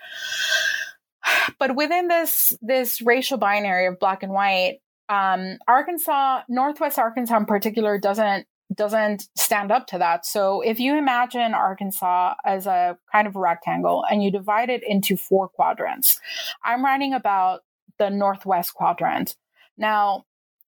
But 1.59 1.77
within 1.77 2.09
this 2.09 2.53
this 2.61 3.01
racial 3.01 3.39
binary 3.39 3.87
of 3.87 3.99
black 3.99 4.23
and 4.23 4.33
white 4.33 4.81
um, 5.09 5.59
arkansas 5.69 6.43
northwest 6.49 6.99
arkansas 6.99 7.37
in 7.37 7.47
particular 7.47 7.99
doesn't 7.99 8.47
doesn't 8.75 9.29
stand 9.37 9.71
up 9.71 9.87
to 9.89 9.99
that. 9.99 10.25
So 10.27 10.63
if 10.63 10.81
you 10.81 10.97
imagine 10.97 11.55
arkansas 11.55 12.35
as 12.45 12.67
a 12.67 12.99
kind 13.13 13.27
of 13.27 13.37
rectangle 13.37 14.05
and 14.11 14.23
you 14.23 14.33
divide 14.33 14.71
it 14.71 14.83
into 14.87 15.17
four 15.17 15.49
quadrants 15.49 16.19
i'm 16.65 16.85
writing 16.85 17.13
about 17.13 17.61
the 17.99 18.11
northwest 18.11 18.75
quadrant. 18.75 19.37
Now 19.77 20.25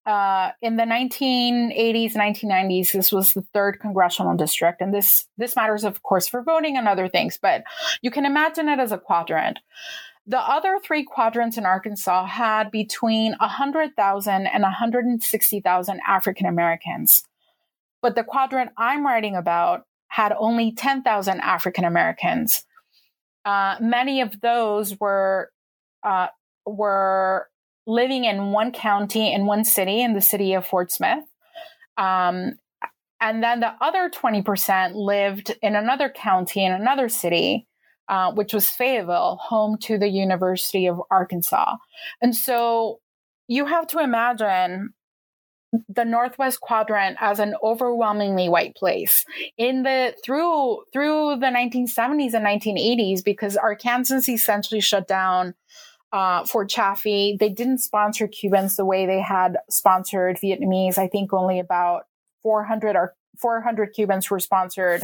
uh, 0.07 0.51
in 0.61 0.77
the 0.77 0.83
1980s, 0.83 2.13
1990s, 2.13 2.93
this 2.93 3.11
was 3.11 3.33
the 3.33 3.45
third 3.53 3.77
congressional 3.81 4.37
district, 4.37 4.79
and 4.79 4.93
this 4.93 5.27
this 5.37 5.55
matters, 5.55 5.83
of 5.83 6.01
course, 6.01 6.29
for 6.29 6.41
voting 6.41 6.77
and 6.77 6.87
other 6.87 7.09
things. 7.09 7.37
But 7.39 7.63
you 8.01 8.09
can 8.09 8.25
imagine 8.25 8.69
it 8.69 8.79
as 8.79 8.93
a 8.93 8.97
quadrant. 8.97 9.59
The 10.25 10.39
other 10.39 10.79
three 10.81 11.03
quadrants 11.03 11.57
in 11.57 11.65
Arkansas 11.65 12.25
had 12.25 12.71
between 12.71 13.33
100,000 13.39 14.47
and 14.47 14.63
160,000 14.63 16.01
African 16.07 16.45
Americans. 16.45 17.23
But 18.01 18.15
the 18.15 18.23
quadrant 18.23 18.71
I'm 18.77 19.05
writing 19.05 19.35
about 19.35 19.83
had 20.07 20.33
only 20.37 20.71
10,000 20.71 21.39
African 21.41 21.83
Americans. 21.83 22.63
Uh, 23.43 23.75
many 23.81 24.21
of 24.21 24.39
those 24.39 24.97
were 24.99 25.51
uh, 26.03 26.27
were 26.65 27.49
living 27.87 28.25
in 28.25 28.51
one 28.51 28.71
county 28.71 29.33
in 29.33 29.45
one 29.45 29.63
city, 29.63 30.01
in 30.01 30.13
the 30.13 30.21
city 30.21 30.53
of 30.53 30.67
Fort 30.67 30.91
Smith. 30.91 31.23
Um, 31.97 32.53
and 33.19 33.41
then 33.41 33.61
the 33.61 33.73
other 33.81 34.09
20% 34.09 34.93
lived 34.93 35.55
in 35.63 35.75
another 35.75 36.09
county 36.09 36.63
in 36.63 36.71
another 36.71 37.09
city, 37.09 37.65
uh, 38.09 38.31
which 38.33 38.53
was 38.53 38.69
Fayetteville, 38.69 39.39
home 39.41 39.77
to 39.83 39.97
the 39.97 40.09
University 40.09 40.85
of 40.85 41.01
Arkansas. 41.09 41.77
And 42.21 42.35
so 42.35 42.99
you 43.47 43.65
have 43.65 43.87
to 43.87 43.99
imagine 43.99 44.93
the 45.89 46.05
northwest 46.05 46.61
quadrant 46.61 47.17
as 47.19 47.39
an 47.39 47.55
overwhelmingly 47.63 48.49
white 48.49 48.75
place 48.75 49.25
in 49.57 49.83
the 49.83 50.13
through 50.23 50.83
through 50.93 51.35
the 51.39 51.47
1970s 51.47 52.33
and 52.33 52.45
1980s 52.45 53.23
because 53.23 53.57
arkansas 53.57 54.31
essentially 54.31 54.79
shut 54.79 55.09
down 55.09 55.53
uh, 56.11 56.45
Fort 56.45 56.69
Chaffee. 56.69 57.37
They 57.39 57.49
didn't 57.49 57.79
sponsor 57.79 58.27
Cubans 58.27 58.75
the 58.75 58.85
way 58.85 59.05
they 59.05 59.21
had 59.21 59.57
sponsored 59.69 60.37
Vietnamese. 60.37 60.97
I 60.97 61.07
think 61.07 61.33
only 61.33 61.59
about 61.59 62.03
400 62.43 62.95
or 62.95 63.13
400 63.39 63.93
Cubans 63.93 64.29
were 64.29 64.39
sponsored. 64.39 65.03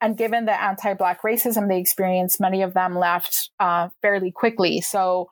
And 0.00 0.16
given 0.16 0.44
the 0.44 0.60
anti-black 0.60 1.22
racism 1.22 1.68
they 1.68 1.78
experienced, 1.78 2.40
many 2.40 2.62
of 2.62 2.74
them 2.74 2.96
left 2.96 3.50
uh, 3.58 3.88
fairly 4.00 4.30
quickly. 4.30 4.80
So 4.80 5.30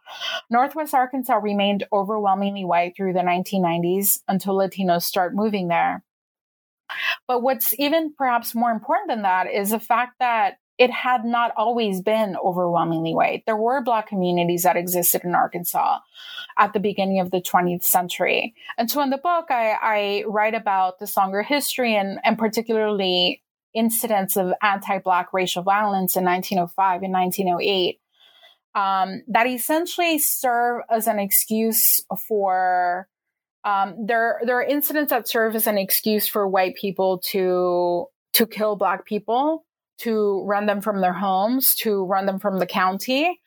Northwest 0.50 0.94
Arkansas 0.94 1.36
remained 1.36 1.84
overwhelmingly 1.92 2.64
white 2.64 2.94
through 2.96 3.12
the 3.12 3.20
1990s 3.20 4.20
until 4.26 4.54
Latinos 4.54 5.02
start 5.02 5.34
moving 5.34 5.68
there. 5.68 6.04
But 7.26 7.42
what's 7.42 7.78
even 7.78 8.12
perhaps 8.16 8.54
more 8.54 8.70
important 8.70 9.08
than 9.08 9.22
that 9.22 9.52
is 9.52 9.70
the 9.70 9.80
fact 9.80 10.14
that 10.20 10.58
it 10.79 10.91
had 10.91 11.24
not 11.24 11.53
always 11.57 12.01
been 12.01 12.37
overwhelmingly 12.37 13.14
white. 13.14 13.45
There 13.47 13.57
were 13.57 13.83
Black 13.83 14.09
communities 14.09 14.64
that 14.64 14.77
existed 14.77 15.22
in 15.24 15.35
Arkansas 15.35 15.99
at 16.59 16.72
the 16.72 16.81
beginning 16.81 17.20
of 17.20 17.31
the 17.31 17.41
20th 17.41 17.83
century. 17.83 18.55
And 18.77 18.91
so 18.91 19.01
in 19.03 19.11
the 19.11 19.18
book, 19.18 19.47
I, 19.51 19.77
I 19.81 20.24
write 20.27 20.55
about 20.55 20.99
this 20.99 21.16
longer 21.16 21.43
history 21.43 21.97
and, 21.97 22.18
and 22.24 22.39
particularly 22.39 23.43
incidents 23.74 24.37
of 24.37 24.53
anti 24.62 24.99
Black 24.99 25.33
racial 25.33 25.62
violence 25.62 26.16
in 26.16 26.24
1905 26.24 27.03
and 27.03 27.12
1908 27.12 28.01
um, 28.74 29.22
that 29.29 29.47
essentially 29.47 30.18
serve 30.18 30.83
as 30.91 31.07
an 31.07 31.18
excuse 31.18 32.01
for. 32.29 33.09
Um, 33.64 34.07
there, 34.07 34.41
there 34.45 34.57
are 34.59 34.62
incidents 34.62 35.11
that 35.11 35.27
serve 35.27 35.57
as 35.57 35.66
an 35.66 35.77
excuse 35.77 36.29
for 36.29 36.47
white 36.47 36.77
people 36.77 37.18
to 37.33 38.07
to 38.35 38.47
kill 38.47 38.77
black 38.77 39.05
people 39.07 39.65
to 39.99 40.44
run 40.44 40.66
them 40.66 40.80
from 40.80 41.01
their 41.01 41.12
homes, 41.12 41.74
to 41.76 42.05
run 42.05 42.26
them 42.26 42.38
from 42.38 42.59
the 42.59 42.66
county. 42.66 43.40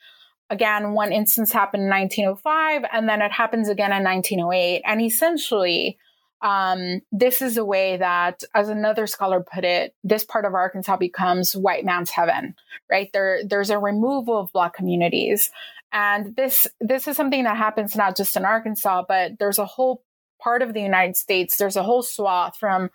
Again, 0.49 0.93
one 0.93 1.11
instance 1.11 1.51
happened 1.51 1.83
in 1.83 1.89
1905, 1.89 2.83
and 2.91 3.07
then 3.07 3.21
it 3.21 3.31
happens 3.31 3.69
again 3.69 3.91
in 3.91 4.03
1908. 4.03 4.81
And 4.85 5.01
essentially, 5.01 5.97
um, 6.41 7.01
this 7.11 7.41
is 7.41 7.57
a 7.57 7.65
way 7.65 7.97
that, 7.97 8.43
as 8.55 8.69
another 8.69 9.05
scholar 9.07 9.41
put 9.41 9.63
it, 9.63 9.93
this 10.03 10.23
part 10.23 10.45
of 10.45 10.53
Arkansas 10.53 10.97
becomes 10.97 11.55
white 11.55 11.85
man's 11.85 12.09
heaven, 12.09 12.55
right? 12.89 13.09
There, 13.13 13.41
there's 13.45 13.69
a 13.69 13.77
removal 13.77 14.39
of 14.39 14.51
black 14.51 14.73
communities. 14.73 15.51
And 15.91 16.35
this, 16.35 16.65
this 16.79 17.07
is 17.07 17.17
something 17.17 17.43
that 17.43 17.57
happens 17.57 17.95
not 17.95 18.15
just 18.15 18.37
in 18.37 18.45
Arkansas, 18.45 19.03
but 19.07 19.37
there's 19.37 19.59
a 19.59 19.65
whole 19.65 20.03
part 20.41 20.61
of 20.61 20.73
the 20.73 20.81
United 20.81 21.17
States. 21.17 21.57
There's 21.57 21.75
a 21.75 21.83
whole 21.83 22.03
swath 22.03 22.57
from 22.57 22.89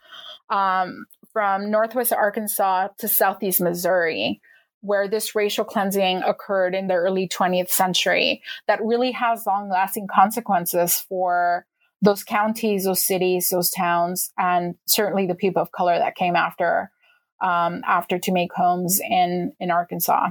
um, 0.49 1.07
from 1.35 1.71
northwest 1.71 2.15
Arkansas 2.15 2.89
to 2.99 3.09
southeast 3.09 3.61
Missouri, 3.61 4.41
where 4.81 5.09
this 5.09 5.35
racial 5.35 5.65
cleansing 5.65 6.23
occurred 6.23 6.75
in 6.75 6.87
the 6.87 6.95
early 6.95 7.29
20th 7.29 7.69
century, 7.69 8.41
that 8.67 8.83
really 8.83 9.11
has 9.11 9.45
long 9.47 9.69
lasting 9.69 10.07
consequences 10.07 11.05
for 11.07 11.67
those 12.01 12.23
counties, 12.23 12.85
those 12.85 13.05
cities, 13.05 13.49
those 13.51 13.71
towns, 13.71 14.31
and 14.39 14.77
certainly 14.87 15.27
the 15.27 15.35
people 15.35 15.61
of 15.61 15.73
color 15.73 15.99
that 15.99 16.15
came 16.15 16.37
after 16.37 16.91
um, 17.43 17.83
after 17.87 18.19
to 18.19 18.33
make 18.33 18.53
homes 18.55 19.01
in 19.01 19.53
in 19.59 19.71
Arkansas. 19.71 20.31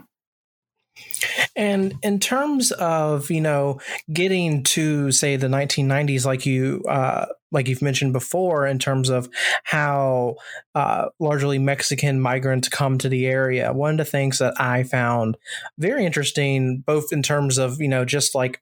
And 1.56 1.96
in 2.04 2.20
terms 2.20 2.72
of 2.72 3.30
you 3.30 3.42
know 3.42 3.80
getting 4.12 4.64
to 4.64 5.12
say 5.12 5.36
the 5.36 5.48
1990s, 5.48 6.26
like 6.26 6.46
you 6.46 6.84
uh, 6.88 7.28
like 7.52 7.68
you've 7.68 7.82
mentioned 7.82 8.14
before, 8.14 8.66
in 8.66 8.80
terms 8.80 9.10
of 9.10 9.30
how 9.64 10.36
uh, 10.76 11.10
largely 11.20 11.60
Mexican 11.60 12.20
migrants 12.20 12.68
come 12.68 12.98
to 12.98 13.10
the 13.10 13.28
area, 13.28 13.72
one 13.74 13.92
of 13.92 13.98
the 13.98 14.06
things 14.06 14.40
that 14.40 14.60
I 14.60 14.84
found 14.84 15.38
very 15.78 16.06
interesting, 16.06 16.84
both 16.86 17.14
in 17.14 17.22
terms 17.22 17.58
of 17.58 17.80
you 17.80 17.88
know 17.88 18.06
just 18.06 18.36
like 18.36 18.60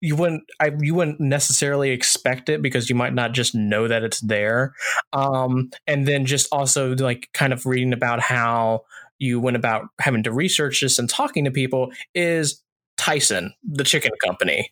you 0.00 0.16
wouldn't 0.16 0.44
I, 0.60 0.70
you 0.78 0.94
wouldn't 0.94 1.20
necessarily 1.20 1.90
expect 1.90 2.48
it 2.48 2.62
because 2.62 2.88
you 2.88 2.94
might 2.94 3.14
not 3.14 3.32
just 3.32 3.54
know 3.54 3.88
that 3.88 4.04
it's 4.04 4.20
there 4.20 4.74
um, 5.12 5.70
and 5.86 6.06
then 6.06 6.24
just 6.24 6.48
also 6.52 6.94
like 6.94 7.28
kind 7.34 7.52
of 7.52 7.66
reading 7.66 7.92
about 7.92 8.20
how 8.20 8.84
you 9.18 9.40
went 9.40 9.56
about 9.56 9.88
having 9.98 10.22
to 10.24 10.32
research 10.32 10.80
this 10.80 10.98
and 10.98 11.08
talking 11.08 11.44
to 11.44 11.50
people 11.50 11.90
is 12.14 12.62
Tyson, 12.98 13.54
the 13.62 13.84
chicken 13.84 14.10
company, 14.24 14.70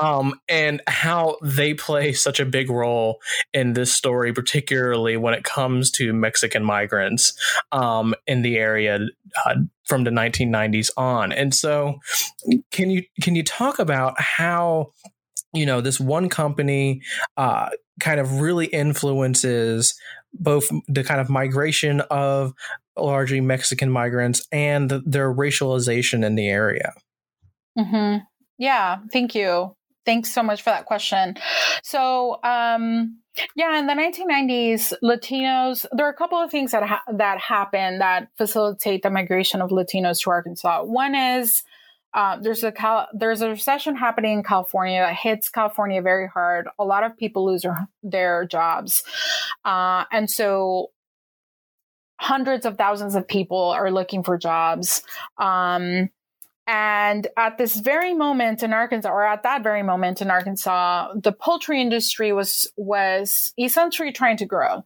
um, 0.00 0.34
and 0.48 0.82
how 0.88 1.36
they 1.42 1.72
play 1.72 2.12
such 2.12 2.40
a 2.40 2.44
big 2.44 2.68
role 2.68 3.20
in 3.54 3.72
this 3.72 3.92
story, 3.92 4.32
particularly 4.32 5.16
when 5.16 5.32
it 5.32 5.44
comes 5.44 5.90
to 5.92 6.12
Mexican 6.12 6.64
migrants 6.64 7.32
um, 7.72 8.14
in 8.26 8.42
the 8.42 8.58
area 8.58 8.98
uh, 9.46 9.54
from 9.86 10.04
the 10.04 10.10
1990s 10.10 10.90
on. 10.96 11.32
And 11.32 11.54
so, 11.54 12.00
can 12.70 12.90
you 12.90 13.04
can 13.22 13.36
you 13.36 13.44
talk 13.44 13.78
about 13.78 14.20
how 14.20 14.92
you 15.54 15.64
know 15.64 15.80
this 15.80 16.00
one 16.00 16.28
company 16.28 17.00
uh, 17.36 17.70
kind 18.00 18.20
of 18.20 18.40
really 18.40 18.66
influences 18.66 19.94
both 20.34 20.68
the 20.88 21.04
kind 21.04 21.20
of 21.20 21.30
migration 21.30 22.00
of 22.10 22.52
largely 23.02 23.40
Mexican 23.40 23.90
migrants 23.90 24.46
and 24.52 24.90
their 24.90 25.32
racialization 25.32 26.24
in 26.24 26.34
the 26.34 26.48
area. 26.48 26.92
Mm-hmm. 27.78 28.18
Yeah, 28.58 28.98
thank 29.12 29.34
you. 29.34 29.74
Thanks 30.04 30.32
so 30.32 30.42
much 30.42 30.62
for 30.62 30.70
that 30.70 30.86
question. 30.86 31.36
So, 31.82 32.42
um, 32.42 33.18
yeah, 33.54 33.78
in 33.78 33.86
the 33.86 33.92
1990s, 33.92 34.94
Latinos. 35.02 35.84
There 35.92 36.06
are 36.06 36.10
a 36.10 36.16
couple 36.16 36.38
of 36.38 36.50
things 36.50 36.72
that 36.72 36.82
ha- 36.82 37.02
that 37.12 37.38
happen 37.38 37.98
that 37.98 38.28
facilitate 38.36 39.02
the 39.02 39.10
migration 39.10 39.60
of 39.60 39.70
Latinos 39.70 40.22
to 40.22 40.30
Arkansas. 40.30 40.82
One 40.82 41.14
is 41.14 41.62
uh, 42.14 42.38
there's 42.40 42.64
a 42.64 42.72
Cal- 42.72 43.08
there's 43.12 43.42
a 43.42 43.50
recession 43.50 43.96
happening 43.96 44.38
in 44.38 44.42
California 44.42 45.00
that 45.00 45.14
hits 45.14 45.48
California 45.48 46.00
very 46.00 46.26
hard. 46.26 46.68
A 46.78 46.84
lot 46.84 47.04
of 47.04 47.16
people 47.16 47.44
lose 47.44 47.62
their, 47.62 47.88
their 48.02 48.44
jobs, 48.46 49.04
uh, 49.64 50.04
and 50.10 50.30
so 50.30 50.90
hundreds 52.18 52.66
of 52.66 52.76
thousands 52.76 53.14
of 53.14 53.26
people 53.26 53.58
are 53.58 53.90
looking 53.90 54.22
for 54.22 54.36
jobs. 54.36 55.02
Um, 55.38 56.10
and 56.66 57.26
at 57.38 57.56
this 57.56 57.76
very 57.76 58.12
moment 58.12 58.62
in 58.62 58.74
Arkansas, 58.74 59.08
or 59.08 59.26
at 59.26 59.42
that 59.44 59.62
very 59.62 59.82
moment 59.82 60.20
in 60.20 60.30
Arkansas, 60.30 61.14
the 61.14 61.32
poultry 61.32 61.80
industry 61.80 62.30
was 62.32 62.70
was 62.76 63.54
essentially 63.58 64.12
trying 64.12 64.36
to 64.36 64.44
grow, 64.44 64.84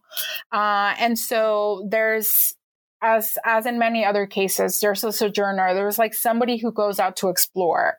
uh, 0.53 0.95
and 0.97 1.19
so 1.19 1.85
there's 1.91 2.55
as 3.01 3.37
as 3.43 3.65
in 3.65 3.77
many 3.79 4.05
other 4.05 4.25
cases, 4.25 4.79
there's 4.79 5.03
a 5.03 5.11
sojourner. 5.11 5.73
There's 5.73 5.99
like 5.99 6.13
somebody 6.13 6.55
who 6.55 6.71
goes 6.71 6.99
out 6.99 7.17
to 7.17 7.27
explore, 7.27 7.97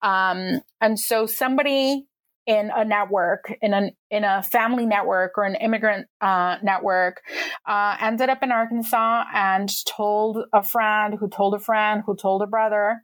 um, 0.00 0.62
and 0.80 0.98
so 0.98 1.26
somebody 1.26 2.06
in 2.46 2.70
a 2.74 2.84
network, 2.84 3.52
in 3.60 3.74
an 3.74 3.90
in 4.10 4.24
a 4.24 4.42
family 4.42 4.86
network 4.86 5.32
or 5.36 5.44
an 5.44 5.56
immigrant 5.56 6.06
uh, 6.20 6.56
network, 6.62 7.22
uh, 7.66 7.96
ended 8.00 8.28
up 8.28 8.42
in 8.42 8.52
Arkansas 8.52 9.24
and 9.34 9.68
told 9.86 10.38
a 10.52 10.62
friend 10.62 11.16
who 11.18 11.28
told 11.28 11.54
a 11.54 11.58
friend 11.58 12.02
who 12.06 12.16
told 12.16 12.42
a 12.42 12.46
brother 12.46 13.02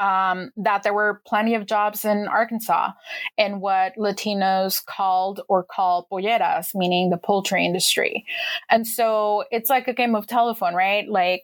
um, 0.00 0.50
that 0.56 0.82
there 0.82 0.94
were 0.94 1.22
plenty 1.26 1.54
of 1.54 1.66
jobs 1.66 2.04
in 2.04 2.28
Arkansas 2.28 2.90
in 3.36 3.60
what 3.60 3.94
Latinos 3.96 4.84
called 4.84 5.40
or 5.48 5.64
call 5.64 6.06
polleras, 6.10 6.74
meaning 6.74 7.10
the 7.10 7.16
poultry 7.16 7.64
industry. 7.64 8.24
And 8.70 8.86
so 8.86 9.44
it's 9.50 9.70
like 9.70 9.88
a 9.88 9.94
game 9.94 10.14
of 10.14 10.26
telephone, 10.26 10.74
right? 10.74 11.08
Like, 11.08 11.42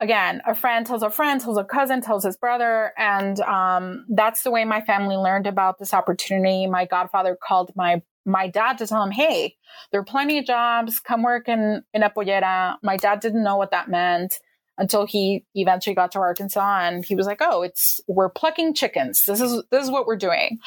again, 0.00 0.42
a 0.46 0.54
friend 0.54 0.86
tells 0.86 1.02
a 1.02 1.10
friend, 1.10 1.40
tells 1.40 1.58
a 1.58 1.64
cousin, 1.64 2.00
tells 2.00 2.24
his 2.24 2.36
brother. 2.36 2.92
And 2.96 3.38
um, 3.40 4.06
that's 4.08 4.42
the 4.42 4.50
way 4.50 4.64
my 4.64 4.80
family 4.80 5.16
learned 5.16 5.46
about 5.46 5.78
this 5.78 5.94
opportunity. 5.94 6.66
My 6.66 6.86
godfather 6.86 7.36
called 7.40 7.72
my 7.76 8.02
my 8.26 8.48
dad 8.48 8.76
to 8.78 8.86
tell 8.86 9.02
him, 9.02 9.10
hey, 9.10 9.56
there 9.90 10.00
are 10.00 10.04
plenty 10.04 10.38
of 10.38 10.44
jobs. 10.44 11.00
Come 11.00 11.22
work 11.22 11.48
in, 11.48 11.82
in 11.94 12.02
a 12.02 12.10
pollera. 12.10 12.76
My 12.82 12.98
dad 12.98 13.20
didn't 13.20 13.42
know 13.42 13.56
what 13.56 13.70
that 13.70 13.88
meant 13.88 14.38
until 14.76 15.06
he 15.06 15.44
eventually 15.54 15.94
got 15.94 16.12
to 16.12 16.18
Arkansas 16.18 16.80
and 16.82 17.04
he 17.04 17.14
was 17.14 17.26
like, 17.26 17.40
"Oh, 17.40 17.62
it's 17.62 18.00
we're 18.08 18.30
plucking 18.30 18.74
chickens. 18.74 19.24
This 19.24 19.40
is 19.40 19.62
this 19.70 19.84
is 19.84 19.90
what 19.90 20.06
we're 20.06 20.16
doing." 20.16 20.58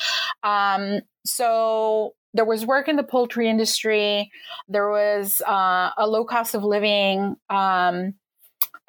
Um, 0.43 1.01
so 1.25 2.13
there 2.33 2.45
was 2.45 2.65
work 2.65 2.87
in 2.87 2.95
the 2.95 3.03
poultry 3.03 3.49
industry. 3.49 4.31
There 4.67 4.89
was 4.89 5.41
uh, 5.41 5.91
a 5.97 6.07
low 6.07 6.25
cost 6.25 6.55
of 6.55 6.63
living. 6.63 7.35
Um, 7.49 8.13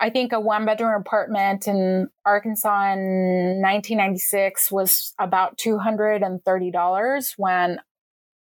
I 0.04 0.10
think 0.10 0.34
a 0.34 0.38
one 0.38 0.66
bedroom 0.66 1.00
apartment 1.00 1.66
in 1.66 2.10
Arkansas 2.26 2.92
in 2.92 3.62
1996 3.62 4.70
was 4.70 5.14
about 5.18 5.56
$230 5.56 7.34
when 7.38 7.80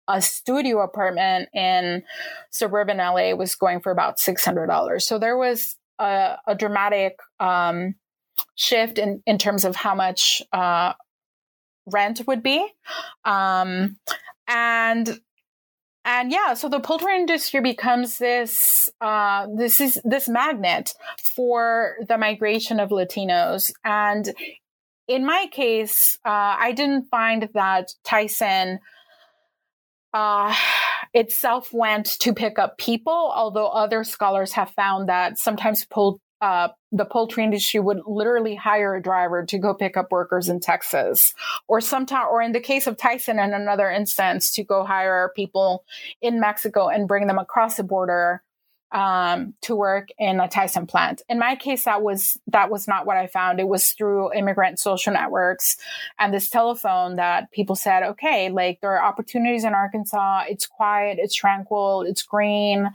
a 0.07 0.21
studio 0.21 0.79
apartment 0.81 1.49
in 1.53 2.03
suburban 2.49 2.99
LA 2.99 3.33
was 3.33 3.55
going 3.55 3.81
for 3.81 3.91
about 3.91 4.19
$600. 4.19 5.01
So 5.01 5.19
there 5.19 5.35
was 5.35 5.75
a, 5.99 6.37
a 6.47 6.55
dramatic 6.55 7.17
um, 7.41 7.95
shift 8.55 8.97
in, 8.97 9.21
in 9.25 9.37
terms 9.37 9.65
of 9.65 9.75
how 9.75 9.95
much 9.95 10.41
uh, 10.53 10.93
rent 11.85 12.21
would 12.25 12.41
be. 12.41 12.65
Um, 13.25 13.97
and 14.47 15.19
and 16.05 16.31
yeah, 16.31 16.53
so 16.53 16.69
the 16.69 16.79
poultry 16.79 17.15
industry 17.15 17.61
becomes 17.61 18.17
this 18.17 18.89
uh, 19.01 19.47
this 19.55 19.81
is 19.81 19.99
this 20.03 20.29
magnet 20.29 20.93
for 21.35 21.95
the 22.07 22.17
migration 22.17 22.79
of 22.79 22.89
Latinos. 22.89 23.71
And 23.83 24.33
in 25.07 25.25
my 25.25 25.47
case, 25.51 26.17
uh, 26.25 26.55
I 26.59 26.71
didn't 26.71 27.09
find 27.09 27.49
that 27.53 27.89
Tyson 28.03 28.79
uh, 30.13 30.55
itself 31.13 31.73
went 31.73 32.05
to 32.19 32.33
pick 32.33 32.57
up 32.59 32.77
people, 32.77 33.31
although 33.35 33.67
other 33.67 34.03
scholars 34.03 34.53
have 34.53 34.71
found 34.71 35.09
that 35.09 35.37
sometimes 35.37 35.85
pol- 35.85 36.21
uh, 36.41 36.69
the 36.91 37.05
poultry 37.05 37.43
industry 37.43 37.79
would 37.79 38.01
literally 38.07 38.55
hire 38.55 38.95
a 38.95 39.01
driver 39.01 39.45
to 39.45 39.57
go 39.57 39.73
pick 39.73 39.97
up 39.97 40.11
workers 40.11 40.49
in 40.49 40.59
Texas, 40.59 41.33
or 41.67 41.81
sometime, 41.81 42.27
or 42.29 42.41
in 42.41 42.51
the 42.51 42.59
case 42.59 42.87
of 42.87 42.97
Tyson, 42.97 43.39
in 43.39 43.53
another 43.53 43.89
instance, 43.89 44.51
to 44.51 44.63
go 44.63 44.83
hire 44.83 45.31
people 45.35 45.83
in 46.21 46.39
Mexico 46.39 46.87
and 46.87 47.07
bring 47.07 47.27
them 47.27 47.39
across 47.39 47.77
the 47.77 47.83
border 47.83 48.41
um, 48.91 49.53
to 49.61 49.75
work 49.75 50.09
in 50.17 50.39
a 50.39 50.47
Tyson 50.47 50.87
plant. 50.87 51.21
In 51.29 51.37
my 51.37 51.55
case, 51.55 51.83
that 51.85 52.01
was 52.01 52.37
that 52.47 52.71
was 52.71 52.87
not 52.87 53.05
what 53.05 53.17
I 53.17 53.27
found. 53.27 53.59
It 53.59 53.67
was 53.67 53.91
through 53.91 54.33
immigrant 54.33 54.79
social 54.79 55.13
networks 55.13 55.77
and 56.17 56.33
this 56.33 56.49
telephone 56.49 57.17
that 57.17 57.51
people 57.51 57.75
said, 57.75 58.03
okay, 58.03 58.49
like 58.49 58.81
there 58.81 58.91
are 58.97 59.03
opportunities 59.03 59.63
in 59.63 59.73
Arkansas. 59.73 60.45
It's 60.49 60.65
quiet, 60.65 61.19
it's 61.19 61.35
tranquil, 61.35 62.01
it's 62.01 62.23
green. 62.23 62.89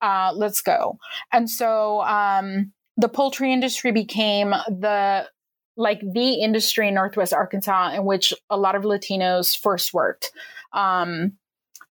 Uh, 0.00 0.32
let's 0.34 0.60
go. 0.62 0.98
And 1.32 1.48
so 1.48 2.02
um, 2.02 2.72
the 2.96 3.08
poultry 3.08 3.52
industry 3.52 3.92
became 3.92 4.50
the 4.50 5.28
like 5.76 6.00
the 6.00 6.34
industry 6.34 6.88
in 6.88 6.94
Northwest 6.94 7.34
Arkansas 7.34 7.92
in 7.94 8.04
which 8.04 8.32
a 8.48 8.56
lot 8.56 8.74
of 8.74 8.84
Latinos 8.84 9.56
first 9.56 9.92
worked. 9.92 10.32
Um, 10.72 11.32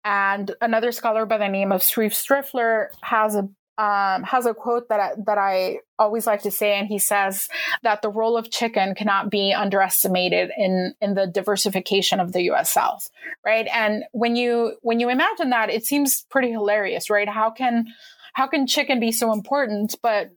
and 0.04 0.52
another 0.62 0.91
scholar 0.91 1.26
by 1.26 1.39
the 1.39 1.47
name 1.47 1.72
of 1.72 1.82
Steve 1.82 2.12
Striffler 2.12 2.88
has 3.02 3.36
a 3.36 3.49
um, 3.78 4.22
has 4.24 4.45
a 4.45 4.54
quote 4.54 4.89
that 4.89 4.99
I, 4.99 5.12
that 5.26 5.39
I 5.39 5.80
always 5.97 6.28
like 6.28 6.43
to 6.43 6.52
say, 6.52 6.78
and 6.78 6.88
he 6.88 6.99
says 6.99 7.47
that 7.82 8.04
the 8.04 8.10
role 8.10 8.38
of 8.38 8.52
chicken 8.52 8.93
cannot 8.93 9.32
be 9.32 9.54
underestimated 9.54 10.52
in 10.56 10.93
in 11.02 11.16
the 11.16 11.26
diversification 11.26 12.20
of 12.20 12.32
the 12.32 12.43
U.S. 12.43 12.72
South, 12.72 13.10
right? 13.43 13.68
And 13.74 14.04
when 14.12 14.36
you 14.36 14.76
when 14.82 14.99
you 14.99 15.10
imagine 15.10 15.49
that, 15.49 15.72
it 15.72 15.86
seems 15.86 16.26
pretty 16.30 16.52
hilarious, 16.52 17.10
right? 17.10 17.28
How 17.28 17.49
can 17.49 17.86
how 18.34 18.45
can 18.45 18.68
chicken 18.68 18.99
be 18.99 19.12
so 19.12 19.34
important, 19.34 19.95
but 20.04 20.30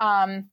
um, 0.00 0.50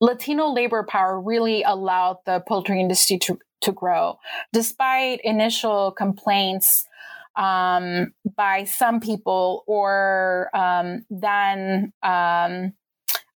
Latino 0.00 0.52
labor 0.52 0.84
power 0.88 1.20
really 1.20 1.62
allowed 1.62 2.18
the 2.26 2.42
poultry 2.46 2.80
industry 2.80 3.18
to 3.18 3.38
to 3.62 3.72
grow, 3.72 4.18
despite 4.52 5.20
initial 5.24 5.90
complaints 5.92 6.86
um, 7.36 8.12
by 8.36 8.64
some 8.64 9.00
people 9.00 9.64
or 9.66 10.50
um, 10.54 11.04
then 11.10 11.92
um, 12.02 12.74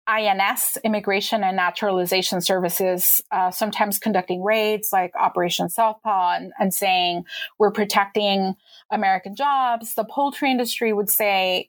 INS, 0.08 0.78
Immigration 0.84 1.44
and 1.44 1.56
Naturalization 1.56 2.40
Services, 2.40 3.20
uh, 3.30 3.50
sometimes 3.50 3.98
conducting 3.98 4.42
raids 4.42 4.88
like 4.92 5.12
Operation 5.14 5.68
Southpaw 5.68 6.36
and, 6.36 6.52
and 6.58 6.72
saying 6.72 7.24
we're 7.58 7.70
protecting 7.70 8.54
American 8.90 9.34
jobs. 9.34 9.94
The 9.94 10.04
poultry 10.04 10.50
industry 10.50 10.92
would 10.92 11.10
say, 11.10 11.68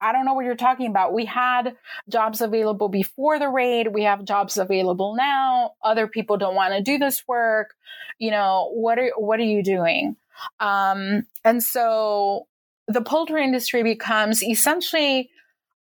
I 0.00 0.12
don't 0.12 0.24
know 0.24 0.34
what 0.34 0.44
you're 0.44 0.54
talking 0.54 0.86
about. 0.86 1.12
We 1.12 1.24
had 1.24 1.76
jobs 2.08 2.40
available 2.40 2.88
before 2.88 3.38
the 3.38 3.48
raid. 3.48 3.88
We 3.92 4.04
have 4.04 4.24
jobs 4.24 4.56
available 4.56 5.16
now. 5.16 5.72
Other 5.82 6.06
people 6.06 6.36
don't 6.36 6.54
want 6.54 6.74
to 6.74 6.82
do 6.82 6.98
this 6.98 7.26
work. 7.26 7.74
You 8.18 8.30
know, 8.30 8.70
what 8.72 8.98
are, 8.98 9.10
what 9.16 9.40
are 9.40 9.44
you 9.44 9.62
doing? 9.62 10.16
Um, 10.60 11.26
and 11.44 11.62
so 11.62 12.46
the 12.86 13.02
poultry 13.02 13.44
industry 13.44 13.82
becomes 13.82 14.42
essentially 14.42 15.30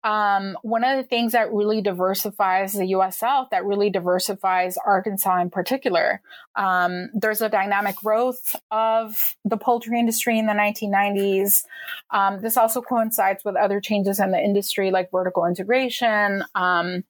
um, 0.08 0.58
one 0.62 0.86
of 0.86 0.96
the 0.96 1.04
things 1.04 1.34
that 1.34 1.52
really 1.52 1.82
diversifies 1.82 2.72
the 2.72 2.86
US 2.86 3.20
South, 3.20 3.50
that 3.52 3.66
really 3.66 3.90
diversifies 3.90 4.78
Arkansas 4.78 5.42
in 5.42 5.50
particular. 5.50 6.22
Um, 6.56 7.10
there's 7.14 7.42
a 7.42 7.50
dynamic 7.50 7.98
growth 7.98 8.56
of 8.72 9.36
the 9.44 9.58
poultry 9.58 10.00
industry 10.00 10.40
in 10.40 10.46
the 10.46 10.54
1990s. 10.54 11.66
Um, 12.12 12.40
this 12.40 12.56
also 12.56 12.82
coincides 12.82 13.44
with 13.44 13.58
other 13.58 13.82
changes 13.82 14.22
in 14.22 14.32
the 14.32 14.40
industry, 14.40 14.92
like 14.92 15.12
vertical 15.12 15.46
integration 15.46 16.42
um, 16.56 17.04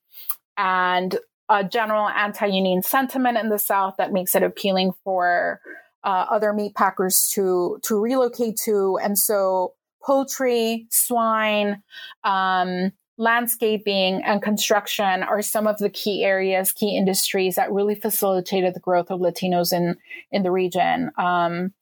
and 0.57 1.19
a 1.49 1.63
general 1.63 2.09
anti 2.09 2.47
union 2.47 2.81
sentiment 2.81 3.37
in 3.37 3.49
the 3.49 3.59
South 3.59 3.93
that 3.99 4.11
makes 4.11 4.33
it 4.33 4.41
appealing 4.41 4.93
for 5.03 5.61
uh, 6.03 6.25
other 6.31 6.51
meat 6.51 6.73
packers 6.73 7.29
to 7.35 7.79
to 7.83 7.99
relocate 7.99 8.57
to, 8.65 8.97
and 9.03 9.19
so 9.19 9.73
poultry, 10.07 10.87
swine, 10.89 11.83
um, 12.23 12.93
landscaping, 13.17 14.23
and 14.23 14.41
construction 14.41 15.21
are 15.21 15.41
some 15.41 15.67
of 15.67 15.77
the 15.79 15.89
key 15.89 16.23
areas, 16.23 16.71
key 16.71 16.95
industries 16.95 17.55
that 17.55 17.71
really 17.71 17.95
facilitated 17.95 18.73
the 18.73 18.79
growth 18.79 19.11
of 19.11 19.19
Latinos 19.19 19.73
in 19.73 19.97
in 20.31 20.43
the 20.43 20.51
region. 20.51 21.11
Um, 21.17 21.73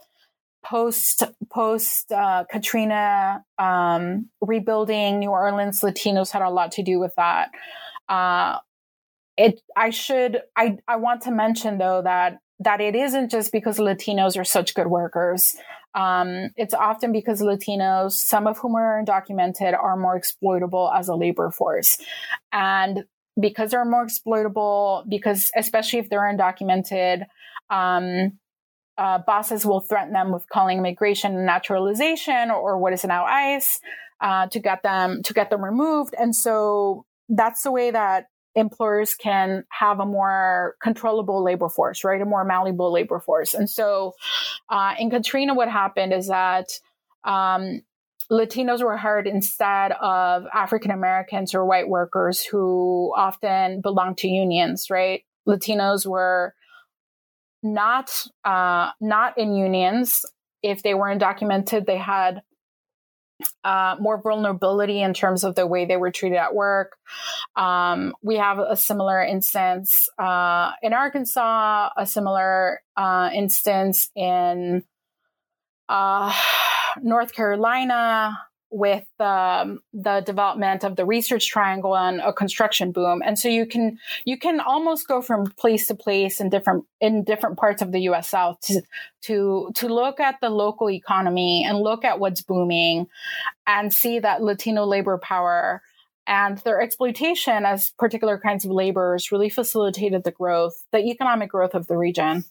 post 0.63 1.23
post 1.53 2.11
uh, 2.11 2.45
Katrina 2.49 3.45
um, 3.59 4.29
rebuilding 4.41 5.19
New 5.19 5.29
Orleans, 5.29 5.81
Latinos 5.81 6.31
had 6.31 6.41
a 6.41 6.49
lot 6.49 6.71
to 6.73 6.83
do 6.83 6.99
with 6.99 7.13
that. 7.17 7.51
Uh, 8.09 8.57
it 9.37 9.61
I 9.75 9.91
should 9.91 10.41
I 10.55 10.79
I 10.87 10.95
want 10.95 11.21
to 11.23 11.31
mention 11.31 11.77
though 11.77 12.01
that 12.01 12.39
that 12.59 12.81
it 12.81 12.95
isn't 12.95 13.29
just 13.29 13.51
because 13.51 13.77
Latinos 13.77 14.39
are 14.39 14.45
such 14.45 14.73
good 14.73 14.87
workers. 14.87 15.55
Um, 15.95 16.49
it's 16.57 16.73
often 16.73 17.11
because 17.11 17.41
Latinos, 17.41 18.11
some 18.11 18.47
of 18.47 18.57
whom 18.57 18.75
are 18.75 19.03
undocumented, 19.03 19.73
are 19.81 19.95
more 19.95 20.15
exploitable 20.15 20.91
as 20.93 21.07
a 21.07 21.15
labor 21.15 21.49
force. 21.49 21.97
And 22.51 23.05
because 23.39 23.71
they're 23.71 23.85
more 23.85 24.03
exploitable, 24.03 25.05
because 25.07 25.51
especially 25.55 25.99
if 25.99 26.09
they're 26.09 26.21
undocumented, 26.21 27.25
um, 27.69 28.37
uh, 28.97 29.19
bosses 29.19 29.65
will 29.65 29.81
threaten 29.81 30.13
them 30.13 30.31
with 30.31 30.47
calling 30.49 30.77
immigration 30.77 31.35
and 31.35 31.45
naturalization 31.45 32.51
or 32.51 32.77
what 32.77 32.93
is 32.93 33.03
now 33.03 33.25
ICE 33.25 33.79
uh, 34.21 34.47
to 34.47 34.59
get 34.59 34.83
them 34.83 35.21
to 35.23 35.33
get 35.33 35.49
them 35.49 35.63
removed. 35.63 36.15
And 36.17 36.35
so 36.35 37.05
that's 37.27 37.63
the 37.63 37.71
way 37.71 37.91
that 37.91 38.27
employers 38.55 39.15
can 39.15 39.65
have 39.69 39.99
a 39.99 40.05
more 40.05 40.75
controllable 40.81 41.43
labor 41.43 41.69
force, 41.69 42.03
right? 42.03 42.21
A 42.21 42.25
more 42.25 42.45
malleable 42.45 42.91
labor 42.91 43.19
force. 43.19 43.53
And 43.53 43.69
so 43.69 44.13
uh, 44.69 44.93
in 44.97 45.09
Katrina, 45.09 45.53
what 45.53 45.69
happened 45.69 46.13
is 46.13 46.27
that 46.27 46.67
um, 47.23 47.81
Latinos 48.31 48.83
were 48.83 48.97
hired 48.97 49.27
instead 49.27 49.91
of 49.91 50.45
African 50.53 50.91
Americans 50.91 51.53
or 51.53 51.65
white 51.65 51.87
workers 51.87 52.43
who 52.43 53.13
often 53.15 53.81
belonged 53.81 54.19
to 54.19 54.27
unions, 54.27 54.87
right? 54.89 55.23
Latinos 55.47 56.05
were 56.05 56.53
not 57.61 58.25
uh, 58.43 58.91
not 59.01 59.37
in 59.37 59.55
unions. 59.55 60.25
If 60.63 60.81
they 60.81 60.93
were 60.93 61.07
undocumented, 61.07 61.85
they 61.85 61.97
had 61.97 62.41
uh, 63.63 63.95
more 63.99 64.21
vulnerability 64.21 65.01
in 65.01 65.13
terms 65.13 65.43
of 65.43 65.55
the 65.55 65.67
way 65.67 65.85
they 65.85 65.97
were 65.97 66.11
treated 66.11 66.37
at 66.37 66.53
work. 66.53 66.97
Um, 67.55 68.13
we 68.21 68.37
have 68.37 68.59
a 68.59 68.75
similar 68.75 69.21
instance 69.21 70.07
uh, 70.17 70.71
in 70.81 70.93
Arkansas, 70.93 71.89
a 71.97 72.05
similar 72.05 72.81
uh, 72.95 73.29
instance 73.33 74.09
in 74.15 74.83
uh, 75.89 76.33
North 77.01 77.33
Carolina, 77.33 78.39
with 78.75 79.05
um, 79.21 79.79
the 79.93 80.19
development 80.19 80.83
of 80.83 80.97
the 80.97 81.05
research 81.05 81.47
triangle 81.47 81.95
and 81.95 82.19
a 82.19 82.33
construction 82.33 82.91
boom. 82.91 83.21
And 83.25 83.39
so 83.39 83.47
you 83.47 83.65
can 83.65 83.97
you 84.25 84.37
can 84.37 84.59
almost 84.59 85.07
go 85.07 85.21
from 85.21 85.45
place 85.51 85.87
to 85.87 85.95
place 85.95 86.41
in 86.41 86.49
different 86.49 86.83
in 86.99 87.23
different 87.23 87.57
parts 87.57 87.81
of 87.81 87.93
the 87.93 88.01
US 88.01 88.29
South 88.29 88.59
to 88.63 88.81
to 89.21 89.71
to 89.75 89.87
look 89.87 90.19
at 90.19 90.35
the 90.41 90.49
local 90.49 90.89
economy 90.89 91.63
and 91.65 91.79
look 91.79 92.03
at 92.03 92.19
what's 92.19 92.41
booming 92.41 93.07
and 93.65 93.93
see 93.93 94.19
that 94.19 94.43
Latino 94.43 94.83
labor 94.83 95.17
power 95.17 95.81
and 96.27 96.57
their 96.59 96.81
exploitation 96.81 97.65
as 97.65 97.91
particular 97.97 98.37
kinds 98.37 98.65
of 98.65 98.71
laborers 98.71 99.31
really 99.31 99.49
facilitated 99.49 100.25
the 100.25 100.31
growth 100.31 100.83
the 100.91 100.99
economic 100.99 101.49
growth 101.49 101.75
of 101.75 101.87
the 101.87 101.95
region 101.95 102.43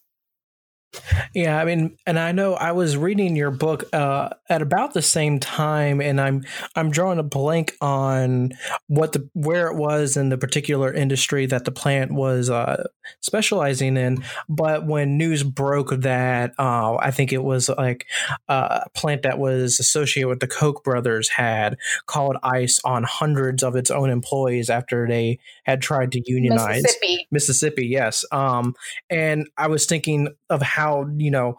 yeah, 1.35 1.61
I 1.61 1.65
mean, 1.65 1.97
and 2.07 2.19
I 2.19 2.33
know 2.33 2.55
I 2.55 2.73
was 2.73 2.97
reading 2.97 3.37
your 3.37 3.51
book 3.51 3.85
uh, 3.93 4.31
at 4.49 4.63
about 4.63 4.95
the 4.95 5.03
same 5.03 5.41
time, 5.41 6.01
and 6.01 6.21
I'm 6.21 6.45
I'm 6.75 6.91
drawing 6.91 7.19
a 7.19 7.23
blank 7.23 7.77
on 7.81 8.53
what 8.87 9.13
the 9.13 9.29
where 9.33 9.69
it 9.69 9.77
was 9.77 10.17
in 10.17 10.29
the 10.29 10.39
particular 10.39 10.93
industry 10.93 11.47
that 11.47 11.65
the 11.65 11.73
plant 11.73 12.13
was 12.13 12.51
uh, 12.51 12.85
specializing 13.21 13.97
in. 13.97 14.25
But 14.49 14.87
when 14.87 15.17
news 15.19 15.43
broke 15.43 15.91
that 15.91 16.53
uh, 16.59 16.97
I 16.97 17.11
think 17.11 17.33
it 17.33 17.43
was 17.43 17.69
like 17.69 18.07
uh, 18.49 18.81
a 18.85 18.91
plant 18.91 19.23
that 19.23 19.39
was 19.39 19.81
associated 19.81 20.29
with 20.29 20.41
the 20.41 20.47
Koch 20.47 20.83
brothers 20.85 21.29
had 21.29 21.77
called 22.07 22.37
ICE 22.43 22.81
on 22.85 23.05
hundreds 23.05 23.63
of 23.63 23.77
its 23.77 23.91
own 23.91 24.11
employees 24.11 24.71
after 24.71 25.07
they 25.07 25.39
had 25.65 25.81
tried 25.81 26.13
to 26.13 26.23
unionize 26.25 26.83
Mississippi. 26.83 27.29
Mississippi, 27.31 27.87
yes. 27.87 28.25
Um, 28.33 28.75
and 29.11 29.49
I 29.57 29.69
was 29.69 29.87
thinking 29.87 30.29
of 30.51 30.63
how 30.63 30.84
you 31.17 31.31
know, 31.31 31.59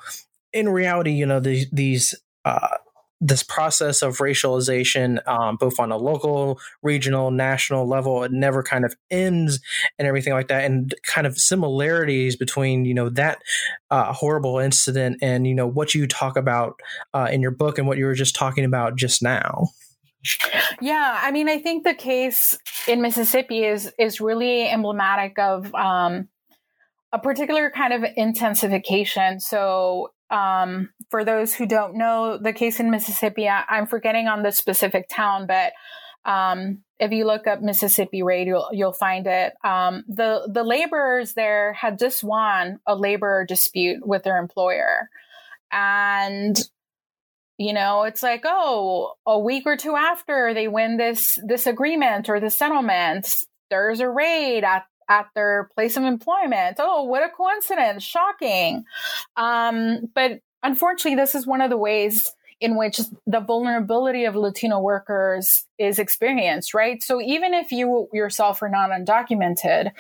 in 0.53 0.69
reality, 0.69 1.11
you 1.11 1.25
know, 1.25 1.39
these 1.39 1.69
these 1.71 2.15
uh, 2.45 2.77
this 3.21 3.43
process 3.43 4.01
of 4.01 4.17
racialization, 4.17 5.25
um, 5.27 5.55
both 5.55 5.79
on 5.79 5.91
a 5.91 5.97
local, 5.97 6.59
regional, 6.83 7.31
national 7.31 7.87
level, 7.87 8.23
it 8.23 8.31
never 8.31 8.61
kind 8.61 8.83
of 8.85 8.93
ends 9.09 9.59
and 9.97 10.07
everything 10.07 10.33
like 10.33 10.49
that. 10.49 10.65
And 10.65 10.93
kind 11.07 11.25
of 11.25 11.37
similarities 11.37 12.35
between, 12.35 12.85
you 12.85 12.93
know, 12.93 13.09
that 13.09 13.39
uh, 13.89 14.11
horrible 14.11 14.59
incident 14.59 15.17
and, 15.21 15.47
you 15.47 15.55
know, 15.55 15.67
what 15.67 15.95
you 15.95 16.07
talk 16.07 16.37
about 16.37 16.79
uh, 17.13 17.29
in 17.31 17.41
your 17.41 17.51
book 17.51 17.77
and 17.77 17.87
what 17.87 17.97
you 17.97 18.05
were 18.05 18.15
just 18.15 18.35
talking 18.35 18.65
about 18.65 18.97
just 18.97 19.23
now. 19.23 19.69
Yeah, 20.81 21.19
I 21.21 21.31
mean, 21.31 21.47
I 21.47 21.59
think 21.59 21.83
the 21.83 21.93
case 21.93 22.57
in 22.87 23.01
Mississippi 23.01 23.63
is 23.63 23.93
is 23.99 24.19
really 24.19 24.67
emblematic 24.67 25.37
of 25.37 25.73
um, 25.75 26.27
a 27.15 27.19
particular 27.19 27.71
kind 27.71 27.93
of 27.93 28.03
intensification. 28.17 29.39
So, 29.39 30.11
um, 30.29 30.89
for 31.09 31.23
those 31.23 31.53
who 31.53 31.65
don't 31.65 31.95
know 31.95 32.37
the 32.37 32.51
case 32.51 32.79
in 32.79 32.91
Mississippi, 32.91 33.47
I, 33.47 33.63
am 33.69 33.87
forgetting 33.87 34.27
on 34.27 34.43
the 34.43 34.51
specific 34.51 35.07
town, 35.09 35.47
but 35.47 35.71
Um, 36.25 36.81
if 36.99 37.11
you 37.11 37.25
look 37.25 37.45
up 37.45 37.61
Mississippi 37.61 38.23
Raid, 38.23 38.47
you'll, 38.47 38.69
you'll 38.71 38.93
find 38.93 39.27
it. 39.27 39.53
Um, 39.63 40.03
the 40.07 40.49
the 40.51 40.63
laborers 40.63 41.33
there 41.33 41.73
had 41.73 41.99
just 41.99 42.23
won 42.23 42.79
a 42.87 42.95
labor 42.95 43.45
dispute 43.47 43.99
with 44.05 44.23
their 44.23 44.39
employer, 44.39 45.09
and 45.71 46.57
you 47.59 47.73
know 47.73 48.03
it's 48.03 48.23
like 48.23 48.43
oh 48.45 49.13
a 49.25 49.37
week 49.39 49.63
or 49.65 49.77
two 49.77 49.95
after 49.95 50.53
they 50.53 50.67
win 50.67 50.97
this 50.97 51.37
this 51.45 51.67
agreement 51.67 52.27
or 52.27 52.39
the 52.39 52.49
settlement 52.49 53.45
there's 53.69 53.99
a 53.99 54.09
raid 54.09 54.63
at 54.63 54.83
at 55.09 55.27
their 55.35 55.69
place 55.75 55.97
of 55.97 56.03
employment. 56.03 56.77
Oh 56.79 57.03
what 57.03 57.23
a 57.23 57.29
coincidence. 57.29 58.03
Shocking. 58.03 58.85
Um, 59.35 60.09
but 60.13 60.39
unfortunately 60.63 61.15
this 61.15 61.35
is 61.35 61.45
one 61.45 61.61
of 61.61 61.69
the 61.69 61.77
ways 61.77 62.31
in 62.61 62.77
which 62.77 62.99
the 63.27 63.41
vulnerability 63.41 64.23
of 64.23 64.35
latino 64.35 64.79
workers 64.79 65.65
is 65.77 65.99
experienced 65.99 66.73
right? 66.73 67.03
So 67.03 67.21
even 67.21 67.53
if 67.53 67.71
you 67.71 68.07
yourself 68.13 68.61
are 68.61 68.69
not 68.69 68.91
undocumented 68.91 69.91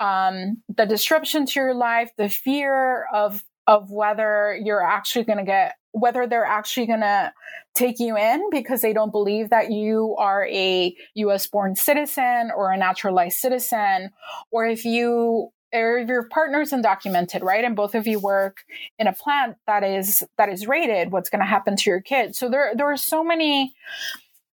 um, 0.00 0.62
the 0.74 0.86
disruption 0.86 1.46
to 1.46 1.60
your 1.60 1.74
life 1.74 2.10
the 2.16 2.28
fear 2.28 3.06
of 3.12 3.42
of 3.66 3.90
whether 3.90 4.58
you're 4.62 4.82
actually 4.82 5.24
going 5.24 5.38
to 5.38 5.44
get 5.44 5.74
whether 5.94 6.26
they're 6.26 6.44
actually 6.44 6.86
going 6.86 7.00
to 7.00 7.32
take 7.76 8.00
you 8.00 8.16
in 8.16 8.50
because 8.50 8.80
they 8.80 8.92
don't 8.92 9.12
believe 9.12 9.50
that 9.50 9.70
you 9.70 10.16
are 10.18 10.44
a 10.46 10.94
US 11.14 11.46
born 11.46 11.76
citizen 11.76 12.50
or 12.54 12.72
a 12.72 12.76
naturalized 12.76 13.38
citizen, 13.38 14.10
or 14.50 14.66
if 14.66 14.84
you 14.84 15.50
or 15.72 15.98
if 15.98 16.08
your 16.08 16.28
partner's 16.28 16.70
undocumented, 16.70 17.42
right? 17.42 17.64
And 17.64 17.74
both 17.74 17.94
of 17.94 18.06
you 18.06 18.18
work 18.18 18.58
in 18.98 19.06
a 19.06 19.12
plant 19.12 19.56
that 19.66 19.84
is 19.84 20.24
that 20.36 20.48
is 20.48 20.66
rated, 20.66 21.12
what's 21.12 21.30
going 21.30 21.40
to 21.40 21.46
happen 21.46 21.76
to 21.76 21.90
your 21.90 22.00
kids? 22.00 22.38
So 22.38 22.48
there 22.48 22.72
there 22.76 22.90
are 22.90 22.96
so 22.96 23.22
many 23.22 23.72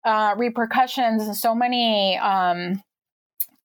uh, 0.05 0.35
repercussions 0.37 1.23
and 1.23 1.35
so 1.35 1.53
many 1.53 2.17
um, 2.17 2.81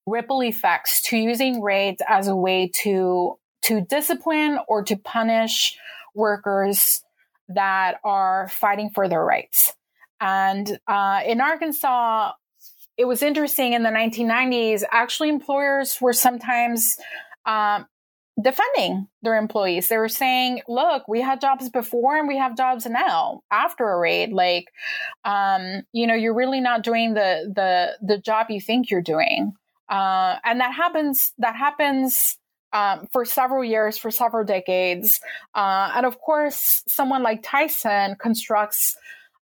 ripple 0.05 0.41
effects 0.41 1.01
to 1.03 1.17
using 1.17 1.61
raids 1.61 2.01
as 2.07 2.27
a 2.27 2.35
way 2.35 2.71
to 2.83 3.37
to 3.63 3.81
discipline 3.81 4.59
or 4.67 4.83
to 4.83 4.95
punish 4.95 5.77
workers 6.15 7.01
that 7.49 7.99
are 8.03 8.49
fighting 8.49 8.89
for 8.89 9.07
their 9.07 9.23
rights. 9.23 9.73
And 10.19 10.79
uh, 10.87 11.21
in 11.25 11.41
Arkansas, 11.41 12.33
it 12.97 13.05
was 13.05 13.23
interesting 13.23 13.73
in 13.73 13.83
the 13.83 13.89
1990s, 13.89 14.83
actually, 14.91 15.29
employers 15.29 15.97
were 15.99 16.13
sometimes 16.13 16.97
um, 17.45 17.87
defending 18.39 19.07
their 19.23 19.37
employees. 19.37 19.87
They 19.87 19.97
were 19.97 20.09
saying, 20.09 20.61
look, 20.67 21.07
we 21.07 21.21
had 21.21 21.41
jobs 21.41 21.69
before 21.69 22.17
and 22.17 22.27
we 22.27 22.37
have 22.37 22.55
jobs 22.55 22.85
now 22.85 23.41
after 23.51 23.89
a 23.89 23.97
raid. 23.97 24.31
Like, 24.31 24.71
um, 25.25 25.83
you 25.91 26.05
know, 26.07 26.13
you're 26.13 26.35
really 26.35 26.61
not 26.61 26.83
doing 26.83 27.13
the, 27.13 27.51
the, 27.53 27.97
the 28.05 28.17
job 28.19 28.47
you 28.49 28.61
think 28.61 28.89
you're 28.89 29.01
doing. 29.01 29.53
Uh, 29.89 30.37
and 30.45 30.59
that 30.59 30.73
happens, 30.73 31.33
that 31.39 31.55
happens 31.55 32.37
um, 32.73 33.07
for 33.11 33.25
several 33.25 33.63
years, 33.63 33.97
for 33.97 34.11
several 34.11 34.45
decades. 34.45 35.19
Uh, 35.53 35.91
and 35.95 36.05
of 36.05 36.19
course, 36.19 36.83
someone 36.87 37.23
like 37.23 37.41
Tyson 37.43 38.15
constructs 38.19 38.95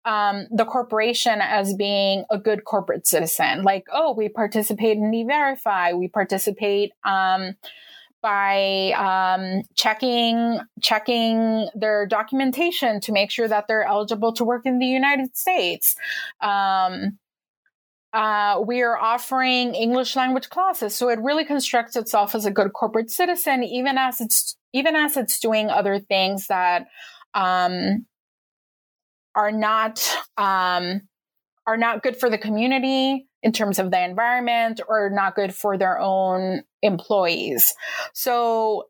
um, 0.05 0.47
the 0.51 0.65
corporation 0.65 1.41
as 1.41 1.75
being 1.75 2.25
a 2.31 2.39
good 2.39 2.65
corporate 2.65 3.07
citizen. 3.07 3.63
Like, 3.63 3.85
oh, 3.93 4.15
we 4.15 4.29
participate 4.29 4.97
in 4.97 5.13
E-Verify, 5.13 5.93
we 5.93 6.09
participate 6.09 6.93
um, 7.05 7.57
by 8.23 8.93
um, 8.93 9.63
checking 9.75 10.61
checking 10.81 11.69
their 11.75 12.07
documentation 12.07 13.01
to 13.03 13.13
make 13.13 13.31
sure 13.31 13.47
that 13.47 13.67
they're 13.69 13.85
eligible 13.85 14.33
to 14.35 14.45
work 14.45 14.63
in 14.65 14.79
the 14.79 14.87
United 14.87 15.37
States. 15.37 15.95
Um, 16.41 17.19
uh, 18.13 18.63
we 18.67 18.83
are 18.83 18.97
offering 18.97 19.75
English 19.75 20.17
language 20.17 20.49
classes. 20.49 20.95
So 20.95 21.09
it 21.09 21.19
really 21.21 21.45
constructs 21.45 21.97
itself 21.97 22.35
as 22.35 22.47
a 22.47 22.51
good 22.51 22.73
corporate 22.73 23.11
citizen, 23.11 23.63
even 23.65 23.99
as 23.99 24.21
it's 24.21 24.57
even 24.73 24.97
as 24.97 25.17
it's 25.17 25.41
doing 25.41 25.71
other 25.71 25.99
things 25.99 26.47
that 26.49 26.87
um, 27.35 28.07
are 29.35 29.53
not 29.53 30.01
um, 30.37 31.03
are 31.67 31.77
not 31.77 32.03
good 32.03 32.17
for 32.17 32.31
the 32.31 32.39
community 32.39 33.27
in 33.43 33.53
terms 33.53 33.79
of 33.79 33.91
the 33.91 34.03
environment 34.03 34.81
or 34.89 35.11
not 35.11 35.35
good 35.35 35.55
for 35.55 35.79
their 35.79 35.99
own 35.99 36.63
employees. 36.83 37.75
So 38.15 38.85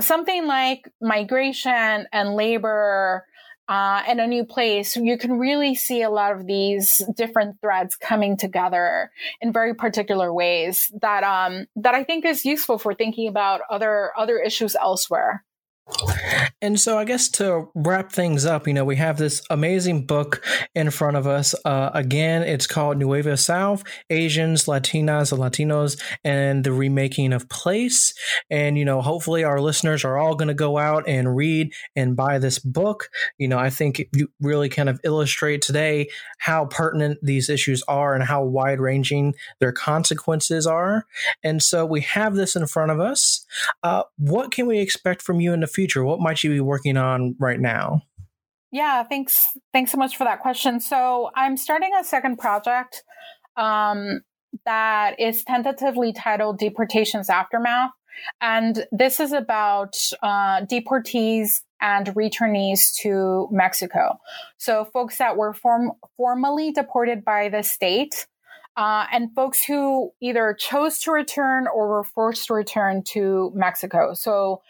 something 0.00 0.46
like 0.46 0.90
migration 1.00 2.06
and 2.12 2.34
labor 2.34 3.24
uh, 3.72 4.02
and 4.06 4.20
a 4.20 4.26
new 4.26 4.44
place, 4.44 4.96
you 4.96 5.16
can 5.16 5.38
really 5.38 5.74
see 5.74 6.02
a 6.02 6.10
lot 6.10 6.32
of 6.32 6.46
these 6.46 7.02
different 7.16 7.58
threads 7.62 7.96
coming 7.96 8.36
together 8.36 9.10
in 9.40 9.50
very 9.50 9.74
particular 9.74 10.30
ways 10.30 10.92
that 11.00 11.24
um, 11.24 11.66
that 11.76 11.94
I 11.94 12.04
think 12.04 12.26
is 12.26 12.44
useful 12.44 12.76
for 12.76 12.92
thinking 12.92 13.28
about 13.28 13.62
other 13.70 14.10
other 14.14 14.38
issues 14.38 14.76
elsewhere. 14.76 15.42
And 16.60 16.78
so, 16.78 16.98
I 16.98 17.04
guess 17.04 17.28
to 17.30 17.68
wrap 17.74 18.12
things 18.12 18.46
up, 18.46 18.66
you 18.66 18.74
know, 18.74 18.84
we 18.84 18.96
have 18.96 19.18
this 19.18 19.42
amazing 19.50 20.06
book 20.06 20.44
in 20.74 20.90
front 20.90 21.16
of 21.16 21.26
us. 21.26 21.54
Uh, 21.64 21.90
again, 21.92 22.42
it's 22.42 22.66
called 22.66 22.98
Nueva 22.98 23.36
South 23.36 23.82
Asians, 24.10 24.66
Latinas, 24.66 25.32
and 25.32 25.40
Latinos, 25.40 26.00
and 26.24 26.64
the 26.64 26.72
Remaking 26.72 27.32
of 27.32 27.48
Place. 27.48 28.14
And, 28.50 28.78
you 28.78 28.84
know, 28.84 29.00
hopefully 29.00 29.44
our 29.44 29.60
listeners 29.60 30.04
are 30.04 30.18
all 30.18 30.34
going 30.34 30.48
to 30.48 30.54
go 30.54 30.78
out 30.78 31.04
and 31.08 31.34
read 31.34 31.72
and 31.96 32.16
buy 32.16 32.38
this 32.38 32.58
book. 32.58 33.08
You 33.38 33.48
know, 33.48 33.58
I 33.58 33.70
think 33.70 34.08
you 34.12 34.28
really 34.40 34.68
kind 34.68 34.88
of 34.88 35.00
illustrate 35.04 35.62
today 35.62 36.08
how 36.38 36.66
pertinent 36.66 37.18
these 37.22 37.48
issues 37.48 37.82
are 37.88 38.14
and 38.14 38.22
how 38.22 38.44
wide 38.44 38.80
ranging 38.80 39.34
their 39.58 39.72
consequences 39.72 40.66
are. 40.66 41.06
And 41.42 41.62
so, 41.62 41.84
we 41.84 42.02
have 42.02 42.34
this 42.34 42.56
in 42.56 42.66
front 42.66 42.90
of 42.90 43.00
us. 43.00 43.41
Uh, 43.82 44.04
what 44.16 44.50
can 44.50 44.66
we 44.66 44.78
expect 44.78 45.22
from 45.22 45.40
you 45.40 45.52
in 45.52 45.60
the 45.60 45.66
future? 45.66 46.04
What 46.04 46.20
might 46.20 46.42
you 46.42 46.50
be 46.50 46.60
working 46.60 46.96
on 46.96 47.36
right 47.38 47.60
now? 47.60 48.02
Yeah, 48.70 49.02
thanks. 49.02 49.46
Thanks 49.72 49.92
so 49.92 49.98
much 49.98 50.16
for 50.16 50.24
that 50.24 50.40
question. 50.40 50.80
So 50.80 51.30
I'm 51.36 51.56
starting 51.56 51.90
a 51.98 52.04
second 52.04 52.38
project 52.38 53.04
um, 53.56 54.22
that 54.64 55.20
is 55.20 55.44
tentatively 55.44 56.12
titled 56.12 56.58
Deportations 56.58 57.28
Aftermath. 57.28 57.90
And 58.40 58.86
this 58.92 59.20
is 59.20 59.32
about 59.32 59.94
uh, 60.22 60.62
deportees 60.62 61.60
and 61.80 62.06
returnees 62.08 62.94
to 63.00 63.48
Mexico. 63.50 64.18
So 64.58 64.84
folks 64.84 65.18
that 65.18 65.36
were 65.36 65.52
form- 65.52 65.92
formally 66.16 66.72
deported 66.72 67.24
by 67.24 67.48
the 67.48 67.62
state 67.62 68.26
uh, 68.76 69.06
and 69.12 69.34
folks 69.34 69.64
who 69.64 70.12
either 70.20 70.56
chose 70.58 70.98
to 71.00 71.12
return 71.12 71.66
or 71.66 71.88
were 71.88 72.04
forced 72.04 72.46
to 72.46 72.54
return 72.54 73.02
to 73.02 73.52
Mexico. 73.54 74.14
So, 74.14 74.62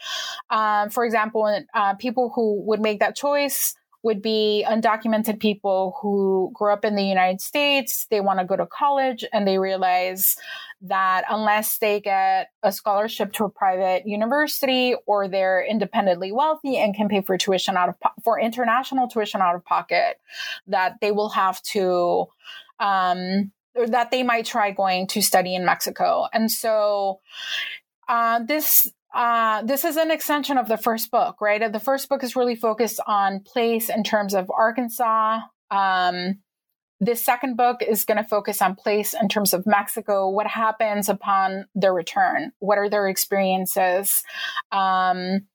um, 0.50 0.90
for 0.90 1.04
example, 1.04 1.64
uh, 1.74 1.94
people 1.94 2.32
who 2.34 2.60
would 2.62 2.80
make 2.80 3.00
that 3.00 3.14
choice 3.16 3.74
would 4.02 4.20
be 4.20 4.64
undocumented 4.68 5.38
people 5.38 5.96
who 6.02 6.50
grew 6.52 6.72
up 6.72 6.84
in 6.84 6.96
the 6.96 7.04
United 7.04 7.40
States. 7.40 8.06
They 8.10 8.20
want 8.20 8.40
to 8.40 8.44
go 8.44 8.56
to 8.56 8.66
college 8.66 9.24
and 9.32 9.46
they 9.46 9.58
realize 9.58 10.36
that 10.82 11.24
unless 11.30 11.78
they 11.78 12.00
get 12.00 12.50
a 12.64 12.72
scholarship 12.72 13.32
to 13.34 13.44
a 13.44 13.48
private 13.48 14.06
university 14.06 14.96
or 15.06 15.28
they're 15.28 15.64
independently 15.64 16.32
wealthy 16.32 16.76
and 16.76 16.96
can 16.96 17.08
pay 17.08 17.20
for 17.20 17.38
tuition 17.38 17.76
out 17.76 17.90
of 17.90 18.00
po- 18.00 18.10
for 18.24 18.40
international 18.40 19.06
tuition 19.06 19.40
out 19.40 19.54
of 19.54 19.64
pocket, 19.64 20.18
that 20.66 20.96
they 21.00 21.12
will 21.12 21.28
have 21.28 21.62
to 21.62 22.26
um, 22.80 23.52
or 23.74 23.86
that 23.88 24.10
they 24.10 24.22
might 24.22 24.46
try 24.46 24.70
going 24.70 25.06
to 25.08 25.22
study 25.22 25.54
in 25.54 25.64
Mexico. 25.64 26.26
And 26.32 26.50
so 26.50 27.20
uh, 28.08 28.40
this 28.44 28.90
uh, 29.14 29.62
this 29.62 29.84
is 29.84 29.96
an 29.96 30.10
extension 30.10 30.56
of 30.56 30.68
the 30.68 30.78
first 30.78 31.10
book, 31.10 31.40
right? 31.40 31.70
The 31.70 31.80
first 31.80 32.08
book 32.08 32.24
is 32.24 32.34
really 32.34 32.56
focused 32.56 33.00
on 33.06 33.40
place 33.40 33.90
in 33.90 34.04
terms 34.04 34.34
of 34.34 34.50
Arkansas. 34.50 35.40
Um, 35.70 36.38
this 36.98 37.24
second 37.24 37.56
book 37.56 37.82
is 37.82 38.04
going 38.04 38.16
to 38.16 38.28
focus 38.28 38.62
on 38.62 38.76
place 38.76 39.12
in 39.12 39.28
terms 39.28 39.52
of 39.52 39.66
Mexico. 39.66 40.30
What 40.30 40.46
happens 40.46 41.08
upon 41.08 41.66
their 41.74 41.92
return? 41.92 42.52
What 42.60 42.78
are 42.78 42.88
their 42.88 43.08
experiences? 43.08 44.22
Um, 44.70 45.46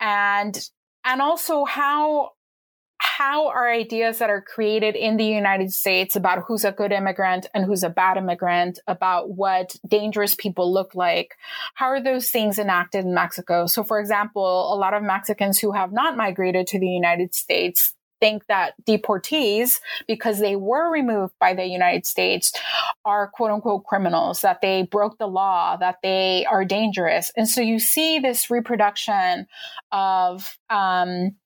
and 0.00 0.70
and 1.04 1.20
also 1.20 1.64
how 1.64 2.30
how 3.16 3.48
are 3.48 3.70
ideas 3.70 4.18
that 4.18 4.28
are 4.28 4.42
created 4.42 4.94
in 4.94 5.16
the 5.16 5.24
United 5.24 5.72
States 5.72 6.16
about 6.16 6.44
who's 6.46 6.64
a 6.66 6.72
good 6.72 6.92
immigrant 6.92 7.46
and 7.54 7.64
who's 7.64 7.82
a 7.82 7.88
bad 7.88 8.18
immigrant, 8.18 8.78
about 8.86 9.30
what 9.30 9.74
dangerous 9.88 10.34
people 10.34 10.70
look 10.70 10.94
like, 10.94 11.34
how 11.74 11.86
are 11.86 12.02
those 12.02 12.28
things 12.28 12.58
enacted 12.58 13.06
in 13.06 13.14
Mexico? 13.14 13.66
So, 13.66 13.82
for 13.82 13.98
example, 13.98 14.70
a 14.70 14.76
lot 14.76 14.92
of 14.92 15.02
Mexicans 15.02 15.58
who 15.58 15.72
have 15.72 15.92
not 15.92 16.16
migrated 16.16 16.66
to 16.68 16.78
the 16.78 16.88
United 16.88 17.34
States 17.34 17.94
think 18.20 18.46
that 18.48 18.74
deportees, 18.86 19.80
because 20.06 20.38
they 20.38 20.56
were 20.56 20.90
removed 20.90 21.32
by 21.40 21.54
the 21.54 21.64
United 21.64 22.04
States, 22.04 22.52
are 23.06 23.28
quote 23.28 23.50
unquote 23.50 23.84
criminals, 23.84 24.42
that 24.42 24.60
they 24.60 24.82
broke 24.82 25.16
the 25.16 25.26
law, 25.26 25.76
that 25.78 25.96
they 26.02 26.44
are 26.50 26.66
dangerous. 26.66 27.32
And 27.34 27.48
so 27.48 27.62
you 27.62 27.78
see 27.78 28.18
this 28.18 28.50
reproduction 28.50 29.46
of, 29.90 30.58
um, 30.68 31.36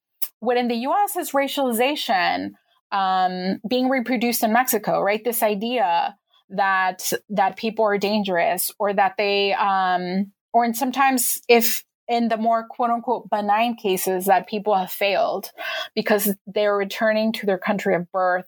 what 0.41 0.57
in 0.57 0.67
the 0.67 0.75
US 0.75 1.15
is 1.15 1.31
racialization 1.31 2.51
um, 2.91 3.61
being 3.67 3.87
reproduced 3.87 4.43
in 4.43 4.51
Mexico, 4.51 4.99
right? 5.01 5.23
This 5.23 5.41
idea 5.41 6.17
that 6.49 7.13
that 7.29 7.55
people 7.55 7.85
are 7.85 7.97
dangerous 7.97 8.71
or 8.77 8.93
that 8.93 9.15
they 9.17 9.53
um, 9.53 10.33
or 10.51 10.65
and 10.65 10.75
sometimes 10.75 11.41
if 11.47 11.85
in 12.09 12.27
the 12.27 12.35
more 12.35 12.67
quote 12.67 12.89
unquote 12.89 13.29
benign 13.29 13.75
cases 13.75 14.25
that 14.25 14.49
people 14.49 14.75
have 14.75 14.91
failed 14.91 15.51
because 15.95 16.35
they're 16.45 16.75
returning 16.75 17.31
to 17.31 17.45
their 17.45 17.57
country 17.57 17.95
of 17.95 18.11
birth 18.11 18.47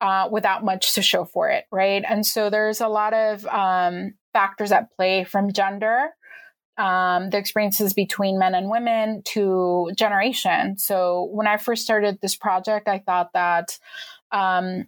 uh, 0.00 0.28
without 0.30 0.64
much 0.64 0.94
to 0.94 1.02
show 1.02 1.24
for 1.24 1.48
it, 1.48 1.64
right? 1.70 2.04
And 2.08 2.26
so 2.26 2.50
there's 2.50 2.80
a 2.80 2.88
lot 2.88 3.14
of 3.14 3.46
um, 3.46 4.14
factors 4.32 4.72
at 4.72 4.94
play 4.96 5.24
from 5.24 5.52
gender, 5.52 6.10
um, 6.78 7.30
the 7.30 7.38
experiences 7.38 7.92
between 7.92 8.38
men 8.38 8.54
and 8.54 8.70
women 8.70 9.22
to 9.26 9.90
generation. 9.96 10.78
So 10.78 11.28
when 11.32 11.46
I 11.46 11.56
first 11.56 11.82
started 11.82 12.20
this 12.20 12.36
project, 12.36 12.88
I 12.88 13.00
thought 13.00 13.32
that 13.34 13.78
um, 14.30 14.86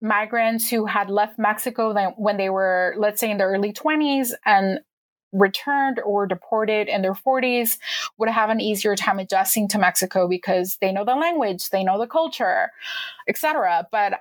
migrants 0.00 0.70
who 0.70 0.86
had 0.86 1.10
left 1.10 1.38
Mexico 1.38 1.92
when 2.16 2.36
they 2.36 2.50
were, 2.50 2.94
let's 2.98 3.20
say, 3.20 3.30
in 3.30 3.38
their 3.38 3.50
early 3.50 3.72
20s 3.72 4.30
and 4.44 4.78
returned 5.32 6.00
or 6.04 6.26
deported 6.26 6.88
in 6.88 7.02
their 7.02 7.14
40s 7.14 7.78
would 8.18 8.28
have 8.28 8.50
an 8.50 8.60
easier 8.60 8.94
time 8.94 9.18
adjusting 9.18 9.66
to 9.68 9.78
Mexico 9.78 10.28
because 10.28 10.78
they 10.80 10.92
know 10.92 11.04
the 11.04 11.16
language, 11.16 11.70
they 11.70 11.82
know 11.82 11.98
the 11.98 12.06
culture, 12.06 12.70
etc. 13.28 13.88
But 13.90 14.20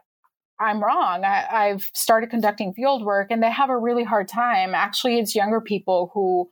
I'm 0.59 0.83
wrong. 0.83 1.23
I, 1.25 1.67
have 1.67 1.89
started 1.93 2.29
conducting 2.29 2.73
field 2.73 3.03
work 3.03 3.27
and 3.29 3.43
they 3.43 3.51
have 3.51 3.69
a 3.69 3.77
really 3.77 4.03
hard 4.03 4.27
time. 4.27 4.73
Actually, 4.73 5.19
it's 5.19 5.35
younger 5.35 5.61
people 5.61 6.11
who 6.13 6.49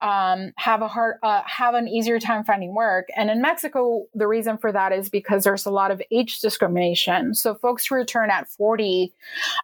um, 0.00 0.52
have 0.56 0.82
a 0.82 0.88
hard 0.88 1.16
uh, 1.22 1.42
have 1.46 1.74
an 1.74 1.88
easier 1.88 2.20
time 2.20 2.44
finding 2.44 2.74
work. 2.74 3.08
And 3.16 3.30
in 3.30 3.42
Mexico, 3.42 4.06
the 4.14 4.26
reason 4.26 4.58
for 4.58 4.70
that 4.72 4.92
is 4.92 5.08
because 5.08 5.44
there's 5.44 5.66
a 5.66 5.70
lot 5.70 5.90
of 5.90 6.00
age 6.10 6.40
discrimination. 6.40 7.34
So 7.34 7.54
folks 7.54 7.86
who 7.86 7.96
return 7.96 8.30
at 8.30 8.48
40 8.48 9.12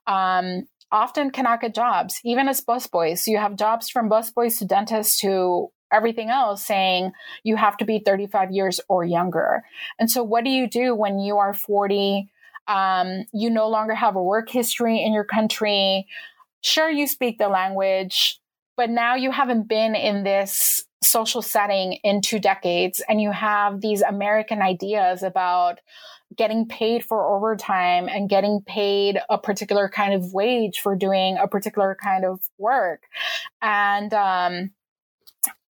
um, 0.07 0.67
often 0.91 1.31
cannot 1.31 1.61
get 1.61 1.75
jobs, 1.75 2.21
even 2.25 2.49
as 2.49 2.61
busboys. 2.61 3.27
You 3.27 3.39
have 3.39 3.57
jobs 3.57 3.91
from 3.91 4.11
busboys 4.11 4.59
to 4.59 4.65
dentists 4.65 5.21
to 5.21 5.71
everything 5.93 6.31
else 6.31 6.65
saying 6.65 7.13
you 7.45 7.57
have 7.57 7.77
to 7.77 7.85
be 7.85 8.01
35 8.01 8.51
years 8.51 8.81
or 8.89 9.05
younger. 9.05 9.63
And 9.99 10.11
so 10.11 10.23
what 10.23 10.45
do 10.45 10.51
you 10.51 10.69
do 10.69 10.95
when 10.95 11.21
you 11.21 11.37
are 11.39 11.55
40? 11.55 12.29
Um, 12.67 13.25
you 13.33 13.51
no 13.51 13.69
longer 13.69 13.95
have 13.95 14.17
a 14.17 14.23
work 14.23 14.51
history 14.51 15.03
in 15.03 15.13
your 15.13 15.25
country. 15.25 16.07
Sure, 16.63 16.91
you 16.91 17.07
speak 17.07 17.39
the 17.39 17.49
language, 17.49 18.41
but 18.77 18.91
now 18.91 19.15
you 19.15 19.31
haven't 19.31 19.69
been 19.69 19.95
in 19.95 20.25
this 20.25 20.85
social 21.03 21.43
setting 21.43 21.95
in 22.03 22.21
two 22.21 22.39
decades 22.39 23.03
and 23.09 23.21
you 23.21 23.31
have 23.31 23.81
these 23.81 24.03
American 24.03 24.63
ideas 24.63 25.23
about 25.23 25.79
getting 26.37 26.67
paid 26.67 27.05
for 27.05 27.37
overtime 27.37 28.09
and 28.09 28.29
getting 28.29 28.61
paid 28.67 29.19
a 29.29 29.39
particular 29.39 29.89
kind 29.89 30.15
of 30.15 30.33
wage 30.33 30.81
for 30.81 30.97
doing 30.97 31.37
a 31.39 31.47
particular 31.47 31.97
kind 32.03 32.25
of 32.25 32.41
work. 32.59 33.03
And 33.63 34.13
um, 34.13 34.71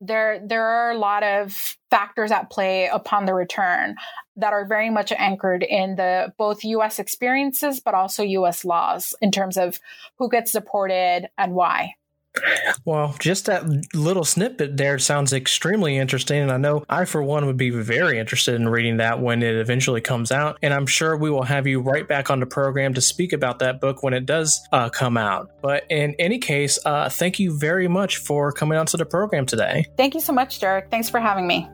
there 0.00 0.40
there 0.46 0.64
are 0.64 0.92
a 0.92 0.98
lot 0.98 1.22
of 1.22 1.76
factors 1.90 2.30
at 2.30 2.50
play 2.50 2.86
upon 2.86 3.26
the 3.26 3.34
return 3.34 3.96
that 4.36 4.52
are 4.52 4.66
very 4.66 4.90
much 4.90 5.12
anchored 5.12 5.62
in 5.62 5.96
the 5.96 6.32
both 6.38 6.64
US 6.64 6.98
experiences 6.98 7.80
but 7.80 7.94
also 7.94 8.22
US 8.22 8.64
laws 8.64 9.14
in 9.20 9.30
terms 9.30 9.56
of 9.56 9.78
who 10.18 10.28
gets 10.28 10.52
deported 10.52 11.28
and 11.36 11.54
why. 11.54 11.94
Well, 12.84 13.14
just 13.18 13.46
that 13.46 13.64
little 13.94 14.24
snippet 14.24 14.76
there 14.76 14.98
sounds 14.98 15.32
extremely 15.32 15.96
interesting. 15.96 16.42
And 16.42 16.52
I 16.52 16.56
know 16.56 16.84
I, 16.88 17.04
for 17.04 17.22
one, 17.22 17.46
would 17.46 17.56
be 17.56 17.70
very 17.70 18.18
interested 18.18 18.54
in 18.54 18.68
reading 18.68 18.98
that 18.98 19.20
when 19.20 19.42
it 19.42 19.54
eventually 19.54 20.00
comes 20.00 20.30
out. 20.32 20.58
And 20.62 20.74
I'm 20.74 20.86
sure 20.86 21.16
we 21.16 21.30
will 21.30 21.44
have 21.44 21.66
you 21.66 21.80
right 21.80 22.06
back 22.06 22.30
on 22.30 22.40
the 22.40 22.46
program 22.46 22.94
to 22.94 23.00
speak 23.00 23.32
about 23.32 23.60
that 23.60 23.80
book 23.80 24.02
when 24.02 24.14
it 24.14 24.26
does 24.26 24.60
uh, 24.72 24.90
come 24.90 25.16
out. 25.16 25.50
But 25.62 25.84
in 25.88 26.14
any 26.18 26.38
case, 26.38 26.78
uh, 26.84 27.08
thank 27.08 27.38
you 27.38 27.56
very 27.56 27.88
much 27.88 28.18
for 28.18 28.52
coming 28.52 28.78
onto 28.78 28.98
the 28.98 29.06
program 29.06 29.46
today. 29.46 29.86
Thank 29.96 30.14
you 30.14 30.20
so 30.20 30.32
much, 30.32 30.60
Derek. 30.60 30.90
Thanks 30.90 31.08
for 31.08 31.20
having 31.20 31.46
me. 31.46 31.68